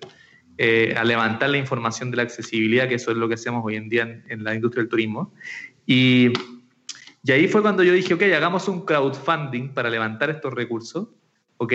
Eh, 0.60 0.96
a 0.98 1.04
levantar 1.04 1.50
la 1.50 1.58
información 1.58 2.10
de 2.10 2.18
la 2.18 2.24
accesibilidad, 2.24 2.88
que 2.88 2.96
eso 2.96 3.12
es 3.12 3.18
lo 3.18 3.28
que 3.28 3.36
hacemos 3.36 3.64
hoy 3.64 3.76
en 3.76 3.90
día 3.90 4.24
en, 4.28 4.44
la 4.44 4.56
industria 4.56 4.82
del 4.84 4.90
turismo. 4.90 5.34
Y, 5.86 6.34
y, 7.24 7.32
ahí 7.32 7.48
fue 7.48 7.62
cuando 7.62 7.84
yo 7.84 7.94
dije, 7.94 8.14
ok, 8.14 8.24
hagamos 8.36 8.68
un 8.68 8.86
crowdfunding 8.86 9.70
para 9.70 9.90
levantar 9.90 10.30
estos 10.30 10.54
recursos, 10.54 11.10
ok. 11.58 11.74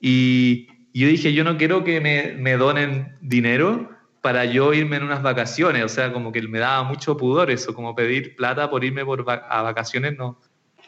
Y, 0.00 0.68
y 0.70 0.79
yo 0.92 1.06
dije, 1.06 1.32
yo 1.32 1.44
no 1.44 1.56
quiero 1.56 1.84
que 1.84 2.00
me, 2.00 2.32
me, 2.32 2.56
donen 2.56 3.16
dinero 3.20 3.90
para 4.20 4.44
yo 4.44 4.74
irme 4.74 4.96
en 4.96 5.04
unas 5.04 5.22
vacaciones, 5.22 5.84
o 5.84 5.88
sea, 5.88 6.12
como 6.12 6.32
que 6.32 6.42
me 6.42 6.58
daba 6.58 6.82
mucho 6.84 7.16
pudor 7.16 7.50
eso, 7.50 7.74
como 7.74 7.94
pedir 7.94 8.36
plata 8.36 8.68
por 8.68 8.84
irme 8.84 9.04
por 9.04 9.24
a 9.28 9.62
vacaciones, 9.62 10.16
no, 10.18 10.38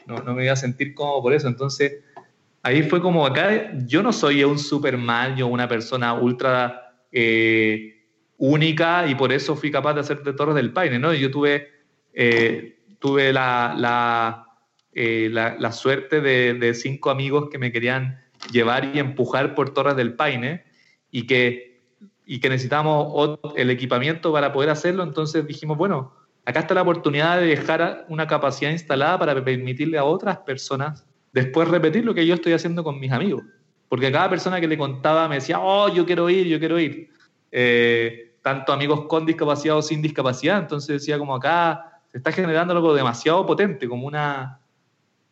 no, 0.06 0.18
no 0.18 0.34
me 0.34 0.44
iba 0.44 0.52
a 0.52 0.56
sentir 0.56 0.94
cómodo 0.94 1.22
por 1.22 1.32
eso. 1.32 1.48
Entonces, 1.48 2.02
ahí 2.62 2.82
fue 2.82 3.00
como 3.00 3.26
acá, 3.26 3.72
yo 3.86 4.02
no 4.02 4.12
soy 4.12 4.44
un 4.44 4.58
Superman, 4.58 5.36
yo 5.36 5.46
una 5.46 5.68
persona 5.68 6.14
ultra 6.14 6.94
eh, 7.10 8.06
única 8.38 9.06
y 9.06 9.14
por 9.14 9.32
eso 9.32 9.54
fui 9.56 9.70
capaz 9.70 9.94
de 9.94 10.00
hacer 10.00 10.22
de 10.22 10.32
Torres 10.32 10.54
del 10.54 10.72
Paine, 10.72 10.98
¿no? 10.98 11.12
Yo 11.14 11.30
tuve, 11.30 11.68
eh, 12.12 12.78
tuve 12.98 13.32
la, 13.32 13.74
la, 13.76 14.46
eh, 14.92 15.28
la, 15.30 15.72
suerte 15.72 16.20
de, 16.20 16.74
cinco 16.74 17.10
amigos 17.10 17.48
que 17.50 17.58
me 17.58 17.72
querían 17.72 18.20
llevar 18.50 18.90
y 18.94 18.98
empujar 18.98 19.54
por 19.54 19.70
Torres 19.70 19.96
del 19.96 20.14
Paine 20.14 20.64
y 21.10 21.26
que, 21.26 21.80
y 22.26 22.40
que 22.40 22.48
necesitábamos 22.48 23.38
el 23.56 23.70
equipamiento 23.70 24.32
para 24.32 24.52
poder 24.52 24.70
hacerlo, 24.70 25.02
entonces 25.02 25.46
dijimos, 25.46 25.78
bueno, 25.78 26.12
acá 26.44 26.60
está 26.60 26.74
la 26.74 26.82
oportunidad 26.82 27.38
de 27.38 27.46
dejar 27.46 28.06
una 28.08 28.26
capacidad 28.26 28.70
instalada 28.70 29.18
para 29.18 29.44
permitirle 29.44 29.98
a 29.98 30.04
otras 30.04 30.38
personas 30.38 31.06
después 31.32 31.68
repetir 31.68 32.04
lo 32.04 32.14
que 32.14 32.26
yo 32.26 32.34
estoy 32.34 32.52
haciendo 32.52 32.84
con 32.84 32.98
mis 32.98 33.12
amigos. 33.12 33.42
Porque 33.88 34.10
cada 34.10 34.30
persona 34.30 34.60
que 34.60 34.66
le 34.66 34.78
contaba 34.78 35.28
me 35.28 35.36
decía, 35.36 35.60
oh, 35.60 35.92
yo 35.92 36.06
quiero 36.06 36.28
ir, 36.30 36.46
yo 36.46 36.58
quiero 36.58 36.78
ir. 36.78 37.10
Eh, 37.50 38.36
tanto 38.40 38.72
amigos 38.72 39.02
con 39.06 39.26
discapacidad 39.26 39.76
o 39.76 39.82
sin 39.82 40.02
discapacidad. 40.02 40.58
Entonces 40.58 41.00
decía 41.00 41.18
como 41.18 41.34
acá 41.34 42.00
se 42.10 42.18
está 42.18 42.32
generando 42.32 42.74
algo 42.74 42.94
demasiado 42.94 43.44
potente, 43.46 43.88
como 43.88 44.06
una, 44.06 44.61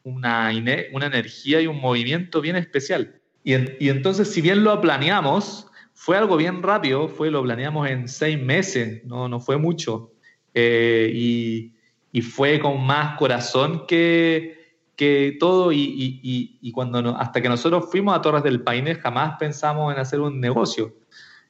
una, 0.05 0.51
una 0.93 1.07
energía 1.07 1.61
y 1.61 1.67
un 1.67 1.81
movimiento 1.81 2.41
bien 2.41 2.57
especial. 2.57 3.21
Y, 3.45 3.55
y, 3.85 3.89
entonces, 3.89 4.33
si 4.33 4.41
bien 4.41 4.65
lo 4.65 4.81
planeamos, 4.81 5.67
fue 5.95 6.17
algo 6.17 6.37
bien 6.37 6.63
rápido, 6.63 7.09
fue, 7.09 7.31
lo 7.31 7.43
planeamos 7.43 7.89
en 7.89 8.09
seis 8.09 8.41
meses, 8.41 9.05
no, 9.05 9.29
no 9.29 9.41
fue 9.41 9.57
mucho. 9.59 10.13
Eh, 10.55 11.11
y, 11.15 11.75
y, 12.11 12.23
fue 12.23 12.59
con 12.59 12.85
más 12.85 13.17
corazón 13.19 13.87
que, 13.87 14.79
que 14.97 15.37
todo 15.39 15.73
y, 15.73 16.21
y, 16.61 16.73
cuando 16.73 17.17
hasta 17.17 17.41
que 17.41 17.49
nosotros 17.49 17.89
fuimos 17.91 18.17
a 18.17 18.23
Torres 18.23 18.43
del 18.43 18.63
Paine 18.63 18.97
jamás 18.97 19.37
pensamos 19.39 19.93
en 19.93 20.01
hacer 20.01 20.21
un 20.21 20.41
negocio. 20.41 20.95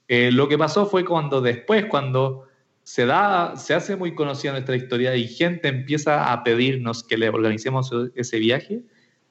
Eh, 0.09 0.31
lo 0.33 0.49
que 0.49 0.59
pasó 0.59 0.87
fue 0.87 1.05
cuando 1.05 1.41
después, 1.41 1.87
cuando 1.87 2.50
se, 2.91 3.07
da, 3.07 3.57
se 3.57 3.73
hace 3.73 3.95
muy 3.95 4.17
conocida 4.17 4.51
nuestra 4.51 4.75
historia 4.75 5.15
y 5.15 5.29
gente 5.29 5.69
empieza 5.69 6.33
a 6.33 6.43
pedirnos 6.43 7.05
que 7.05 7.17
le 7.17 7.29
organicemos 7.29 7.89
ese 8.17 8.41
viaje, 8.41 8.83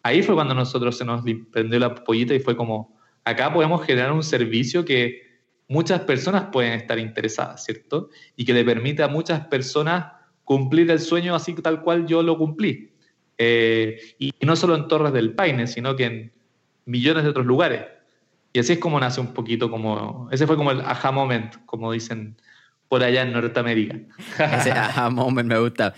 ahí 0.02 0.24
fue 0.24 0.34
cuando 0.34 0.54
nosotros 0.54 0.98
se 0.98 1.04
nos 1.04 1.26
prendió 1.52 1.78
la 1.78 1.93
pollita 1.93 2.34
y 2.34 2.39
fue 2.39 2.56
como, 2.56 2.98
acá 3.26 3.52
podemos 3.52 3.86
generar 3.86 4.13
un 4.13 4.24
servicio 4.24 4.86
que 4.86 5.24
muchas 5.67 6.00
personas 6.02 6.45
pueden 6.54 6.72
estar 6.72 7.00
interesadas, 7.00 7.65
¿cierto? 7.65 8.10
Y 8.38 8.45
que 8.45 8.54
le 8.54 8.63
permite 8.63 9.04
a 9.04 9.10
muchas 9.10 9.45
personas 9.48 10.13
cumplir 10.45 10.89
el 10.89 11.02
sueño 11.02 11.36
así 11.36 11.54
tal 11.56 11.82
cual 11.82 12.08
yo 12.08 12.24
lo 12.24 12.38
cumplí. 12.38 12.93
Eh, 13.38 14.00
y 14.19 14.34
no 14.41 14.56
solo 14.56 14.78
en 14.78 14.88
Torres 14.88 15.12
del 15.12 15.34
Paine, 15.34 15.67
sino 15.67 15.98
que 15.98 16.06
en 16.06 16.32
millones 16.86 17.26
de 17.26 17.30
otros 17.32 17.45
lugares. 17.45 17.84
Y 18.54 18.60
así 18.60 18.72
es 18.72 18.80
como 18.80 19.02
nace 19.02 19.19
un 19.19 19.34
poquito 19.34 19.69
como, 19.69 20.30
ese 20.32 20.48
fue 20.48 20.56
como 20.56 20.72
el 20.72 20.80
aha 20.80 21.12
moment, 21.12 21.58
como 21.65 21.91
dicen 21.91 22.38
por 22.89 23.04
allá 23.04 23.21
en 23.21 23.32
Norteamérica. 23.32 23.99
ese 24.38 24.71
aha 24.73 25.10
moment 25.10 25.47
me 25.47 25.60
gusta. 25.60 25.93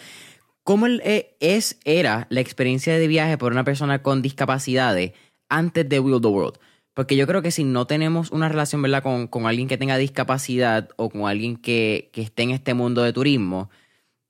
¿Cómo 0.63 0.85
eh, 0.85 1.35
es, 1.39 1.79
era 1.83 2.27
la 2.29 2.41
experiencia 2.41 2.97
de 2.97 3.07
viaje 3.07 3.37
por 3.39 3.51
una 3.51 3.63
persona 3.63 4.03
con 4.03 4.21
discapacidades 4.21 5.13
antes 5.49 5.89
de 5.89 5.99
Will 5.99 6.21
the 6.21 6.27
World? 6.27 6.59
Porque 6.93 7.15
yo 7.15 7.25
creo 7.25 7.41
que 7.41 7.51
si 7.51 7.63
no 7.63 7.87
tenemos 7.87 8.31
una 8.31 8.49
relación, 8.49 8.81
¿verdad?, 8.83 9.01
con, 9.01 9.27
con 9.27 9.47
alguien 9.47 9.67
que 9.67 9.77
tenga 9.77 9.97
discapacidad 9.97 10.89
o 10.97 11.09
con 11.09 11.27
alguien 11.27 11.55
que, 11.55 12.11
que 12.13 12.21
esté 12.21 12.43
en 12.43 12.51
este 12.51 12.75
mundo 12.75 13.01
de 13.01 13.13
turismo, 13.13 13.71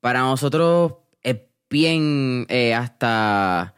para 0.00 0.20
nosotros 0.20 0.94
bien 1.72 2.46
eh, 2.48 2.74
hasta... 2.74 3.74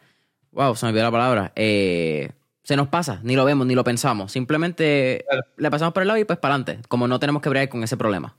Wow, 0.50 0.76
se 0.76 0.84
me 0.84 0.90
olvidó 0.90 1.04
la 1.04 1.10
palabra. 1.10 1.52
Eh, 1.56 2.30
se 2.62 2.76
nos 2.76 2.88
pasa, 2.88 3.20
ni 3.22 3.34
lo 3.36 3.44
vemos, 3.44 3.66
ni 3.66 3.74
lo 3.74 3.84
pensamos. 3.84 4.32
Simplemente 4.32 5.24
le 5.56 5.70
pasamos 5.70 5.94
por 5.94 6.02
el 6.02 6.08
lado 6.08 6.20
y 6.20 6.24
pues 6.24 6.38
para 6.38 6.54
adelante, 6.54 6.86
como 6.88 7.08
no 7.08 7.18
tenemos 7.18 7.40
que 7.40 7.48
bregar 7.48 7.68
con 7.68 7.82
ese 7.82 7.96
problema. 7.96 8.36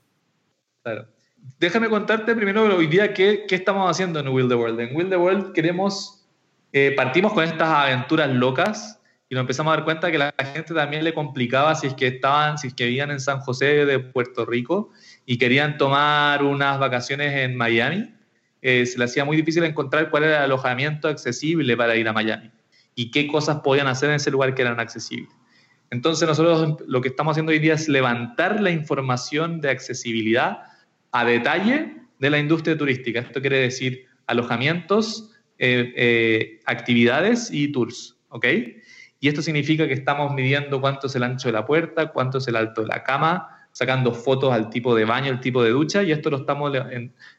Claro. 0.85 1.07
Déjame 1.59 1.89
contarte 1.89 2.35
primero 2.35 2.63
hoy 2.75 2.85
día 2.85 3.11
qué, 3.11 3.45
qué 3.47 3.55
estamos 3.55 3.89
haciendo 3.89 4.19
en 4.19 4.27
Will 4.27 4.53
World. 4.53 4.79
En 4.79 4.95
Will 4.95 5.07
World 5.15 5.51
queremos, 5.53 6.27
eh, 6.73 6.93
partimos 6.95 7.33
con 7.33 7.43
estas 7.43 7.69
aventuras 7.69 8.29
locas 8.29 9.01
y 9.27 9.33
nos 9.33 9.41
empezamos 9.41 9.73
a 9.73 9.77
dar 9.77 9.83
cuenta 9.83 10.11
que 10.11 10.19
la 10.19 10.31
gente 10.53 10.75
también 10.75 11.03
le 11.03 11.11
complicaba 11.11 11.73
si 11.73 11.87
es 11.87 11.95
que 11.95 12.05
estaban, 12.05 12.59
si 12.59 12.67
es 12.67 12.75
que 12.75 12.85
vivían 12.85 13.09
en 13.09 13.19
San 13.19 13.39
José 13.39 13.87
de 13.87 13.97
Puerto 13.97 14.45
Rico 14.45 14.91
y 15.25 15.39
querían 15.39 15.79
tomar 15.79 16.43
unas 16.43 16.77
vacaciones 16.77 17.33
en 17.33 17.57
Miami 17.57 18.13
eh, 18.61 18.85
se 18.85 18.99
le 18.99 19.05
hacía 19.05 19.25
muy 19.25 19.37
difícil 19.37 19.63
encontrar 19.63 20.11
cuál 20.11 20.25
era 20.25 20.37
el 20.37 20.43
alojamiento 20.43 21.07
accesible 21.07 21.75
para 21.75 21.95
ir 21.95 22.07
a 22.07 22.13
Miami 22.13 22.51
y 22.93 23.09
qué 23.09 23.25
cosas 23.25 23.61
podían 23.61 23.87
hacer 23.87 24.11
en 24.11 24.17
ese 24.17 24.29
lugar 24.29 24.53
que 24.53 24.61
eran 24.61 24.79
accesibles. 24.79 25.33
Entonces 25.89 26.27
nosotros 26.27 26.79
lo 26.87 27.01
que 27.01 27.09
estamos 27.09 27.31
haciendo 27.33 27.51
hoy 27.51 27.59
día 27.59 27.73
es 27.73 27.87
levantar 27.87 28.61
la 28.61 28.69
información 28.69 29.61
de 29.61 29.71
accesibilidad 29.71 30.74
a 31.15 31.23
detalle 31.23 31.95
de 32.19 32.29
la 32.29 32.37
industria 32.37 32.77
turística. 32.77 33.21
Esto 33.21 33.39
quiere 33.39 33.59
decir 33.59 34.05
alojamientos, 34.27 35.31
eh, 35.57 35.93
eh, 35.95 36.59
actividades 36.65 37.49
y 37.51 37.71
tours, 37.71 38.17
¿ok? 38.27 38.45
Y 39.21 39.29
esto 39.29 39.41
significa 39.41 39.87
que 39.87 39.93
estamos 39.93 40.33
midiendo 40.33 40.81
cuánto 40.81 41.07
es 41.07 41.15
el 41.15 41.23
ancho 41.23 41.47
de 41.47 41.53
la 41.53 41.65
puerta, 41.65 42.11
cuánto 42.11 42.39
es 42.39 42.47
el 42.49 42.57
alto 42.57 42.81
de 42.81 42.87
la 42.87 43.01
cama, 43.03 43.47
sacando 43.71 44.13
fotos 44.13 44.51
al 44.51 44.69
tipo 44.69 44.93
de 44.93 45.05
baño, 45.05 45.31
el 45.31 45.39
tipo 45.39 45.63
de 45.63 45.69
ducha, 45.69 46.03
y 46.03 46.11
esto 46.11 46.29
lo 46.29 46.37
estamos 46.37 46.73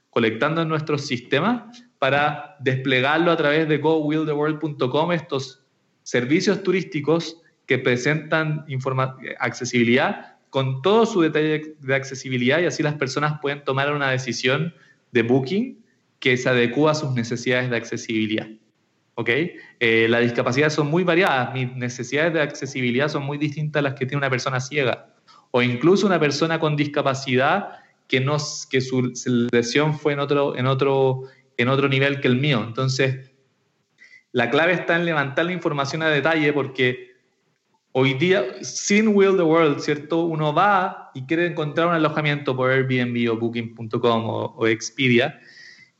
colectando 0.09 0.63
en 0.63 0.69
nuestros 0.69 1.07
sistemas 1.07 1.85
para 1.99 2.57
desplegarlo 2.61 3.31
a 3.31 3.37
través 3.37 3.69
de 3.69 3.77
gowilltheworld.com, 3.77 5.13
estos 5.13 5.67
servicios 6.03 6.63
turísticos 6.63 7.43
que 7.67 7.79
presentan 7.79 8.65
accesibilidad 9.39 10.36
con 10.57 10.81
todo 10.81 11.05
su 11.05 11.21
detalle 11.21 11.77
de 11.81 11.95
accesibilidad 11.95 12.61
y 12.61 12.65
así 12.65 12.83
las 12.83 12.95
personas 12.95 13.41
pueden 13.43 13.63
tomar 13.63 13.93
una 13.93 14.11
decisión 14.11 14.73
de 15.13 15.21
booking 15.21 15.85
que 16.19 16.39
se 16.39 16.49
adecua 16.49 16.93
a 16.93 16.95
sus 16.95 17.13
necesidades 17.13 17.69
de 17.69 17.77
accesibilidad. 17.77 18.49
¿Ok? 19.17 19.29
Eh, 19.81 20.07
las 20.09 20.23
discapacidades 20.23 20.73
son 20.73 20.87
muy 20.87 21.05
variadas, 21.05 21.53
mis 21.53 21.77
necesidades 21.77 22.33
de 22.33 22.41
accesibilidad 22.41 23.11
son 23.11 23.25
muy 23.25 23.37
distintas 23.37 23.81
a 23.81 23.83
las 23.83 23.93
que 23.97 24.07
tiene 24.07 24.17
una 24.17 24.31
persona 24.31 24.59
ciega 24.59 25.15
o 25.51 25.61
incluso 25.61 26.07
una 26.07 26.19
persona 26.19 26.59
con 26.59 26.75
discapacidad 26.75 27.73
que, 28.09 28.21
no, 28.21 28.39
que 28.71 28.81
su 28.81 29.13
lesión 29.53 29.93
fue 29.99 30.15
en 30.15 30.21
otro, 30.21 30.57
en, 30.57 30.67
otro, 30.69 31.25
en 31.59 31.69
otro 31.69 31.87
nivel 31.87 32.23
que 32.23 32.29
el 32.29 32.37
mío. 32.37 32.65
Entonces, 32.67 33.31
la 34.33 34.49
clave 34.49 34.73
está 34.73 34.97
en 34.97 35.05
levantar 35.05 35.45
la 35.45 35.53
información 35.53 36.03
a 36.03 36.09
detalle 36.09 36.51
porque 36.55 37.16
hoy 37.99 38.13
día, 38.13 38.45
sin 38.63 39.17
Will 39.17 39.39
the 39.39 39.43
World, 39.43 39.81
¿cierto? 39.81 40.21
Uno 40.21 40.53
va 40.53 41.11
y 41.15 41.23
quiere 41.25 41.47
encontrar 41.47 41.87
un 41.87 41.95
alojamiento 41.95 42.55
por 42.55 42.71
Airbnb 42.71 43.33
o 43.33 43.39
Booking.com 43.39 44.25
o, 44.27 44.67
Expedia 44.67 45.41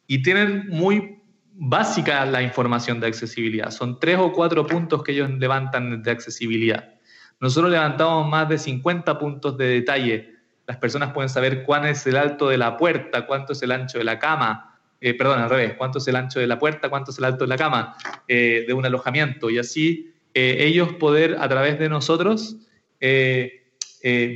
y 0.07 0.23
tienen 0.23 0.69
muy 0.69 1.23
básica 1.55 2.27
la 2.27 2.43
información 2.43 3.01
de 3.01 3.07
accesibilidad. 3.07 3.71
Son 3.71 3.99
tres 3.99 4.19
o 4.19 4.31
cuatro 4.31 4.67
puntos 4.67 5.03
que 5.03 5.13
ellos 5.13 5.31
levantan 5.39 6.03
de 6.03 6.11
accesibilidad. 6.11 6.93
Nosotros 7.41 7.73
levantamos 7.73 8.29
más 8.29 8.47
de 8.51 8.59
50 8.59 9.19
puntos 9.19 9.57
de 9.57 9.67
detalle 9.67 10.37
las 10.67 10.77
personas 10.77 11.13
pueden 11.13 11.31
saber 11.31 11.63
cuán 11.63 11.87
es 11.87 12.07
el 12.07 12.17
alto 12.17 12.49
de 12.49 12.59
la 12.59 12.77
puerta, 12.77 13.25
cuánto 13.25 13.53
es 13.53 13.63
el 13.63 13.71
ancho 13.71 13.99
de 13.99 14.05
la 14.05 14.19
cama, 14.19 14.77
eh, 15.01 15.15
perdón, 15.15 15.39
al 15.39 15.49
revés, 15.49 15.75
cuánto 15.79 15.99
es 15.99 16.09
el 16.09 16.17
ancho 16.17 16.41
de 16.41 16.47
la 16.47 16.59
puerta, 16.59 16.91
cuánto 16.91 17.13
es 17.13 17.19
el 17.19 17.25
alto 17.25 17.45
de 17.45 17.49
la 17.49 17.57
cama 17.57 17.97
eh, 18.27 18.65
de 18.67 18.75
un 18.75 18.85
alojamiento 18.85 19.49
y 19.49 19.59
así 19.59 20.13
eh, 20.37 20.67
ellos 20.67 20.93
poder 20.95 21.37
a 21.41 21.49
través 21.49 21.79
de 21.79 21.89
nosotros 21.89 22.57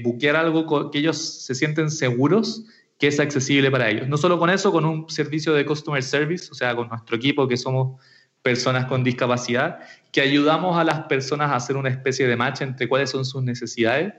buquear 0.03 0.35
algo 0.35 0.91
que 0.91 0.99
ellos 0.99 1.45
se 1.45 1.55
sienten 1.55 1.91
seguros 1.91 2.65
que 3.01 3.07
es 3.07 3.19
accesible 3.19 3.71
para 3.71 3.89
ellos. 3.89 4.09
No 4.09 4.19
solo 4.19 4.39
con 4.39 4.51
eso, 4.51 4.71
con 4.71 4.85
un 4.85 5.09
servicio 5.09 5.55
de 5.55 5.65
customer 5.65 6.03
service, 6.03 6.49
o 6.51 6.55
sea, 6.55 6.77
con 6.77 6.89
nuestro 6.89 7.17
equipo 7.17 7.49
que 7.49 7.57
somos 7.57 7.99
personas 8.43 8.85
con 8.87 9.03
discapacidad, 9.03 9.81
que 10.13 10.21
ayudamos 10.21 10.79
a 10.79 10.85
las 10.85 11.01
personas 11.05 11.51
a 11.51 11.57
hacer 11.57 11.77
una 11.77 11.89
especie 11.89 12.27
de 12.27 12.37
match 12.37 12.61
entre 12.61 12.89
cuáles 12.89 13.11
son 13.11 13.25
sus 13.25 13.43
necesidades 13.43 14.13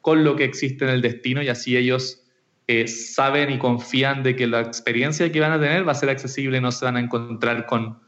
con 0.00 0.24
lo 0.24 0.36
que 0.36 0.44
existe 0.44 0.84
en 0.84 0.90
el 0.90 1.02
destino 1.02 1.42
y 1.42 1.48
así 1.48 1.76
ellos 1.76 2.22
eh, 2.68 2.86
saben 2.86 3.50
y 3.50 3.58
confían 3.58 4.22
de 4.22 4.36
que 4.36 4.46
la 4.46 4.60
experiencia 4.60 5.30
que 5.32 5.40
van 5.40 5.52
a 5.52 5.60
tener 5.60 5.86
va 5.86 5.92
a 5.92 5.96
ser 5.96 6.08
accesible 6.08 6.60
no 6.60 6.70
se 6.70 6.84
van 6.84 6.96
a 6.96 7.00
encontrar 7.00 7.66
con, 7.66 7.98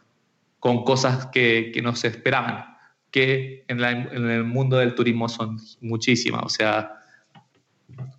con 0.60 0.84
cosas 0.84 1.26
que, 1.26 1.72
que 1.74 1.82
no 1.82 1.96
se 1.96 2.08
esperaban, 2.08 2.76
que 3.10 3.64
en, 3.68 3.82
en, 3.82 4.30
el 4.30 4.44
mundo 4.44 4.78
del 4.78 4.94
turismo 4.94 5.28
son 5.28 5.58
muchísimas. 5.80 6.42
O 6.44 6.48
sea, 6.48 7.02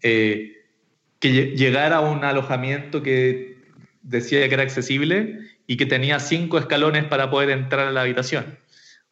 eh, 0.01 0.57
que 1.19 1.55
llegar 1.55 1.93
a 1.93 2.01
un 2.01 2.23
alojamiento 2.23 3.03
que 3.03 3.57
decía 4.01 4.47
que 4.47 4.53
era 4.53 4.63
accesible 4.63 5.39
y 5.67 5.77
que 5.77 5.85
tenía 5.85 6.19
cinco 6.19 6.57
escalones 6.57 7.05
para 7.05 7.29
poder 7.29 7.51
entrar 7.51 7.87
a 7.87 7.91
la 7.91 8.01
habitación. 8.01 8.57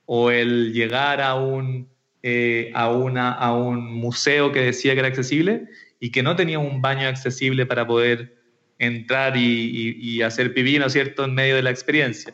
O 0.05 0.31
el 0.31 0.73
llegar 0.73 1.21
a 1.21 1.35
un, 1.35 1.87
eh, 2.23 2.71
a, 2.73 2.89
una, 2.91 3.31
a 3.31 3.53
un 3.55 3.93
museo 3.93 4.51
que 4.51 4.61
decía 4.61 4.93
que 4.93 4.99
era 4.99 5.07
accesible 5.07 5.67
y 5.99 6.11
que 6.11 6.23
no 6.23 6.35
tenía 6.35 6.59
un 6.59 6.81
baño 6.81 7.07
accesible 7.07 7.65
para 7.65 7.85
poder 7.85 8.35
entrar 8.79 9.37
y, 9.37 9.97
y, 10.01 10.21
hacer 10.21 10.53
pipí, 10.53 10.79
¿no 10.79 10.87
es 10.87 10.93
cierto?, 10.93 11.25
en 11.25 11.35
medio 11.35 11.55
de 11.55 11.61
la 11.61 11.69
experiencia. 11.69 12.33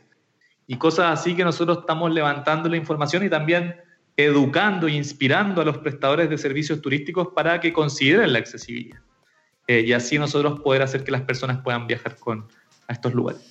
Y 0.67 0.77
cosas 0.77 1.19
así 1.19 1.35
que 1.35 1.43
nosotros 1.43 1.79
estamos 1.79 2.11
levantando 2.11 2.69
la 2.69 2.77
información 2.77 3.23
y 3.23 3.29
también 3.29 3.75
educando 4.17 4.87
e 4.87 4.93
inspirando 4.93 5.61
a 5.61 5.65
los 5.65 5.77
prestadores 5.79 6.29
de 6.29 6.37
servicios 6.37 6.81
turísticos 6.81 7.29
para 7.35 7.59
que 7.59 7.73
consideren 7.73 8.33
la 8.33 8.39
accesibilidad. 8.39 9.01
Eh, 9.67 9.83
y 9.85 9.93
así 9.93 10.17
nosotros 10.17 10.59
poder 10.61 10.81
hacer 10.81 11.03
que 11.03 11.11
las 11.11 11.21
personas 11.21 11.61
puedan 11.63 11.87
viajar 11.87 12.15
con, 12.17 12.47
a 12.87 12.93
estos 12.93 13.13
lugares. 13.13 13.41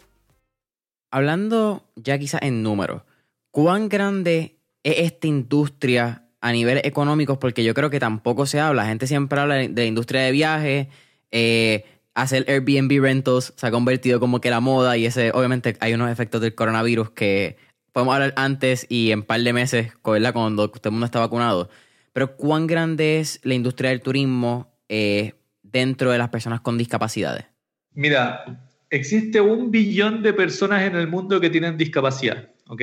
Hablando 1.11 1.87
ya 1.95 2.17
quizás 2.17 2.41
en 2.41 2.63
números, 2.63 3.03
¿cuán 3.51 3.89
grande 3.89 4.57
es 4.81 4.95
esta 4.97 5.27
industria 5.27 6.23
a 6.41 6.51
nivel 6.51 6.81
económico? 6.83 7.37
Porque 7.37 7.63
yo 7.63 7.75
creo 7.75 7.91
que 7.91 7.99
tampoco 7.99 8.47
se 8.47 8.59
habla. 8.59 8.81
La 8.81 8.89
gente 8.89 9.05
siempre 9.05 9.39
habla 9.39 9.57
de 9.57 9.85
industria 9.85 10.21
de 10.21 10.31
viajes, 10.31 10.87
eh, 11.29 11.85
hacer 12.15 12.43
Airbnb 12.47 12.99
rentals 12.99 13.53
se 13.55 13.67
ha 13.67 13.71
convertido 13.71 14.19
como 14.19 14.41
que 14.41 14.49
la 14.49 14.61
moda 14.61 14.97
y 14.97 15.05
ese, 15.05 15.29
obviamente 15.31 15.77
hay 15.79 15.93
unos 15.93 16.09
efectos 16.09 16.41
del 16.41 16.55
coronavirus 16.55 17.11
que 17.11 17.55
podemos 17.91 18.15
hablar 18.15 18.33
antes 18.35 18.87
y 18.89 19.11
en 19.11 19.19
un 19.19 19.25
par 19.25 19.41
de 19.41 19.53
meses, 19.53 19.93
cuando 20.01 20.71
todo 20.71 20.81
el 20.85 20.91
mundo 20.91 21.05
está 21.05 21.19
vacunado. 21.19 21.69
Pero 22.13 22.35
¿cuán 22.37 22.67
grande 22.67 23.19
es 23.19 23.39
la 23.43 23.55
industria 23.55 23.89
del 23.89 24.01
turismo 24.01 24.71
eh, 24.87 25.33
dentro 25.63 26.11
de 26.11 26.19
las 26.19 26.29
personas 26.29 26.61
con 26.61 26.77
discapacidades? 26.77 27.45
Mira, 27.93 28.69
existe 28.89 29.41
un 29.41 29.71
billón 29.71 30.21
de 30.21 30.33
personas 30.33 30.83
en 30.83 30.95
el 30.95 31.07
mundo 31.07 31.41
que 31.41 31.49
tienen 31.49 31.75
discapacidad, 31.77 32.49
¿ok? 32.67 32.81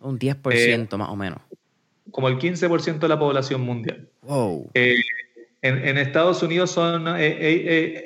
Un 0.00 0.18
10% 0.18 0.44
eh, 0.52 0.96
más 0.96 1.08
o 1.08 1.16
menos. 1.16 1.40
Como 2.12 2.28
el 2.28 2.38
15% 2.38 3.00
de 3.00 3.08
la 3.08 3.18
población 3.18 3.60
mundial. 3.62 4.08
Wow. 4.22 4.70
En, 5.60 5.98
Estados 5.98 6.42
Unidos 6.42 6.70
son 6.70 7.08
80 7.08 7.20
eh, 7.20 7.36
eh, 7.40 7.96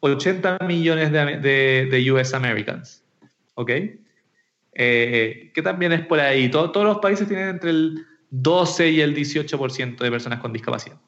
eh, 0.00 0.66
millones 0.66 1.10
de, 1.12 1.86
de, 1.86 2.12
US 2.12 2.34
Americans. 2.34 3.02
¿Ok? 3.54 3.72
que 4.72 5.60
también 5.62 5.92
es 5.92 6.06
por 6.06 6.20
ahí. 6.20 6.50
todos 6.50 6.84
los 6.84 6.98
países 7.00 7.28
tienen 7.28 7.48
entre 7.48 7.70
el 7.70 8.06
12 8.30 8.90
y 8.90 9.00
el 9.00 9.14
18% 9.14 9.98
de 9.98 10.10
personas 10.10 10.40
con 10.40 10.52
discapacidad. 10.52 10.98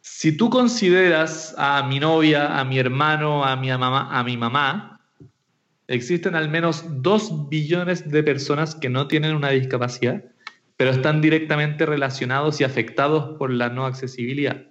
Si 0.00 0.36
tú 0.36 0.50
consideras 0.50 1.54
a 1.58 1.86
mi 1.86 2.00
novia, 2.00 2.58
a 2.58 2.64
mi 2.64 2.78
hermano, 2.78 3.44
a 3.44 3.56
mi 3.56 3.68
mamá, 3.68 4.08
a 4.10 4.24
mi 4.24 4.36
mamá, 4.36 5.00
existen 5.88 6.34
al 6.34 6.48
menos 6.48 6.84
2 7.02 7.48
billones 7.48 8.08
de 8.10 8.22
personas 8.22 8.74
que 8.74 8.88
no 8.88 9.08
tienen 9.08 9.34
una 9.34 9.50
discapacidad, 9.50 10.24
pero 10.76 10.90
están 10.90 11.20
directamente 11.20 11.86
relacionados 11.86 12.60
y 12.60 12.64
afectados 12.64 13.36
por 13.38 13.52
la 13.52 13.68
no 13.68 13.86
accesibilidad. 13.86 14.66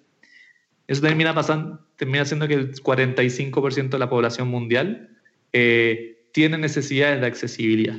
Eso 0.87 1.01
termina, 1.01 1.33
pasando, 1.33 1.85
que 1.95 2.03
el 2.03 2.73
45% 2.73 3.89
de 3.89 3.99
la 3.99 4.09
población 4.09 4.49
mundial 4.49 5.17
eh, 5.53 6.25
tiene 6.33 6.57
necesidades 6.57 7.21
de 7.21 7.27
accesibilidad 7.27 7.97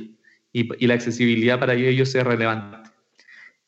y, 0.51 0.85
la 0.85 0.93
accesibilidad 0.93 1.59
para 1.59 1.73
ellos 1.73 2.13
es 2.13 2.23
relevante. 2.23 2.82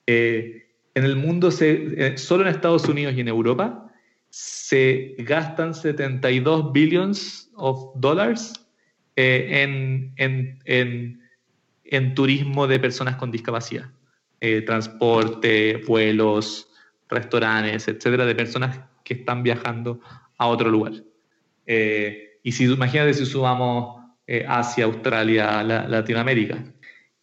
Eh, 0.07 0.67
en 0.93 1.03
el 1.03 1.15
mundo, 1.15 1.51
se, 1.51 1.93
eh, 1.97 2.17
solo 2.17 2.43
en 2.43 2.49
Estados 2.49 2.87
Unidos 2.87 3.13
y 3.15 3.21
en 3.21 3.27
Europa, 3.27 3.91
se 4.29 5.15
gastan 5.19 5.73
72 5.73 6.71
billions 6.73 7.49
of 7.55 7.91
dollars 7.95 8.53
en, 9.15 10.13
en, 10.17 10.59
en, 10.65 11.21
en, 11.85 12.15
turismo 12.15 12.67
de 12.67 12.79
personas 12.79 13.15
con 13.15 13.31
discapacidad. 13.31 13.89
transporte, 14.65 15.81
vuelos, 15.87 16.67
restaurantes, 17.09 17.87
etcétera, 17.87 18.25
de 18.25 18.35
personas 18.35 18.79
que 19.03 19.13
están 19.15 19.43
viajando 19.43 20.01
a 20.37 20.47
otro 20.47 20.69
lugar. 20.69 20.93
Eh, 21.65 22.39
y 22.43 22.51
si 22.51 22.65
imagínate 22.65 23.13
si 23.13 23.25
subamos 23.25 24.03
eh, 24.27 24.45
Asia, 24.47 24.85
Australia, 24.85 25.63
Latinoamérica. 25.63 26.63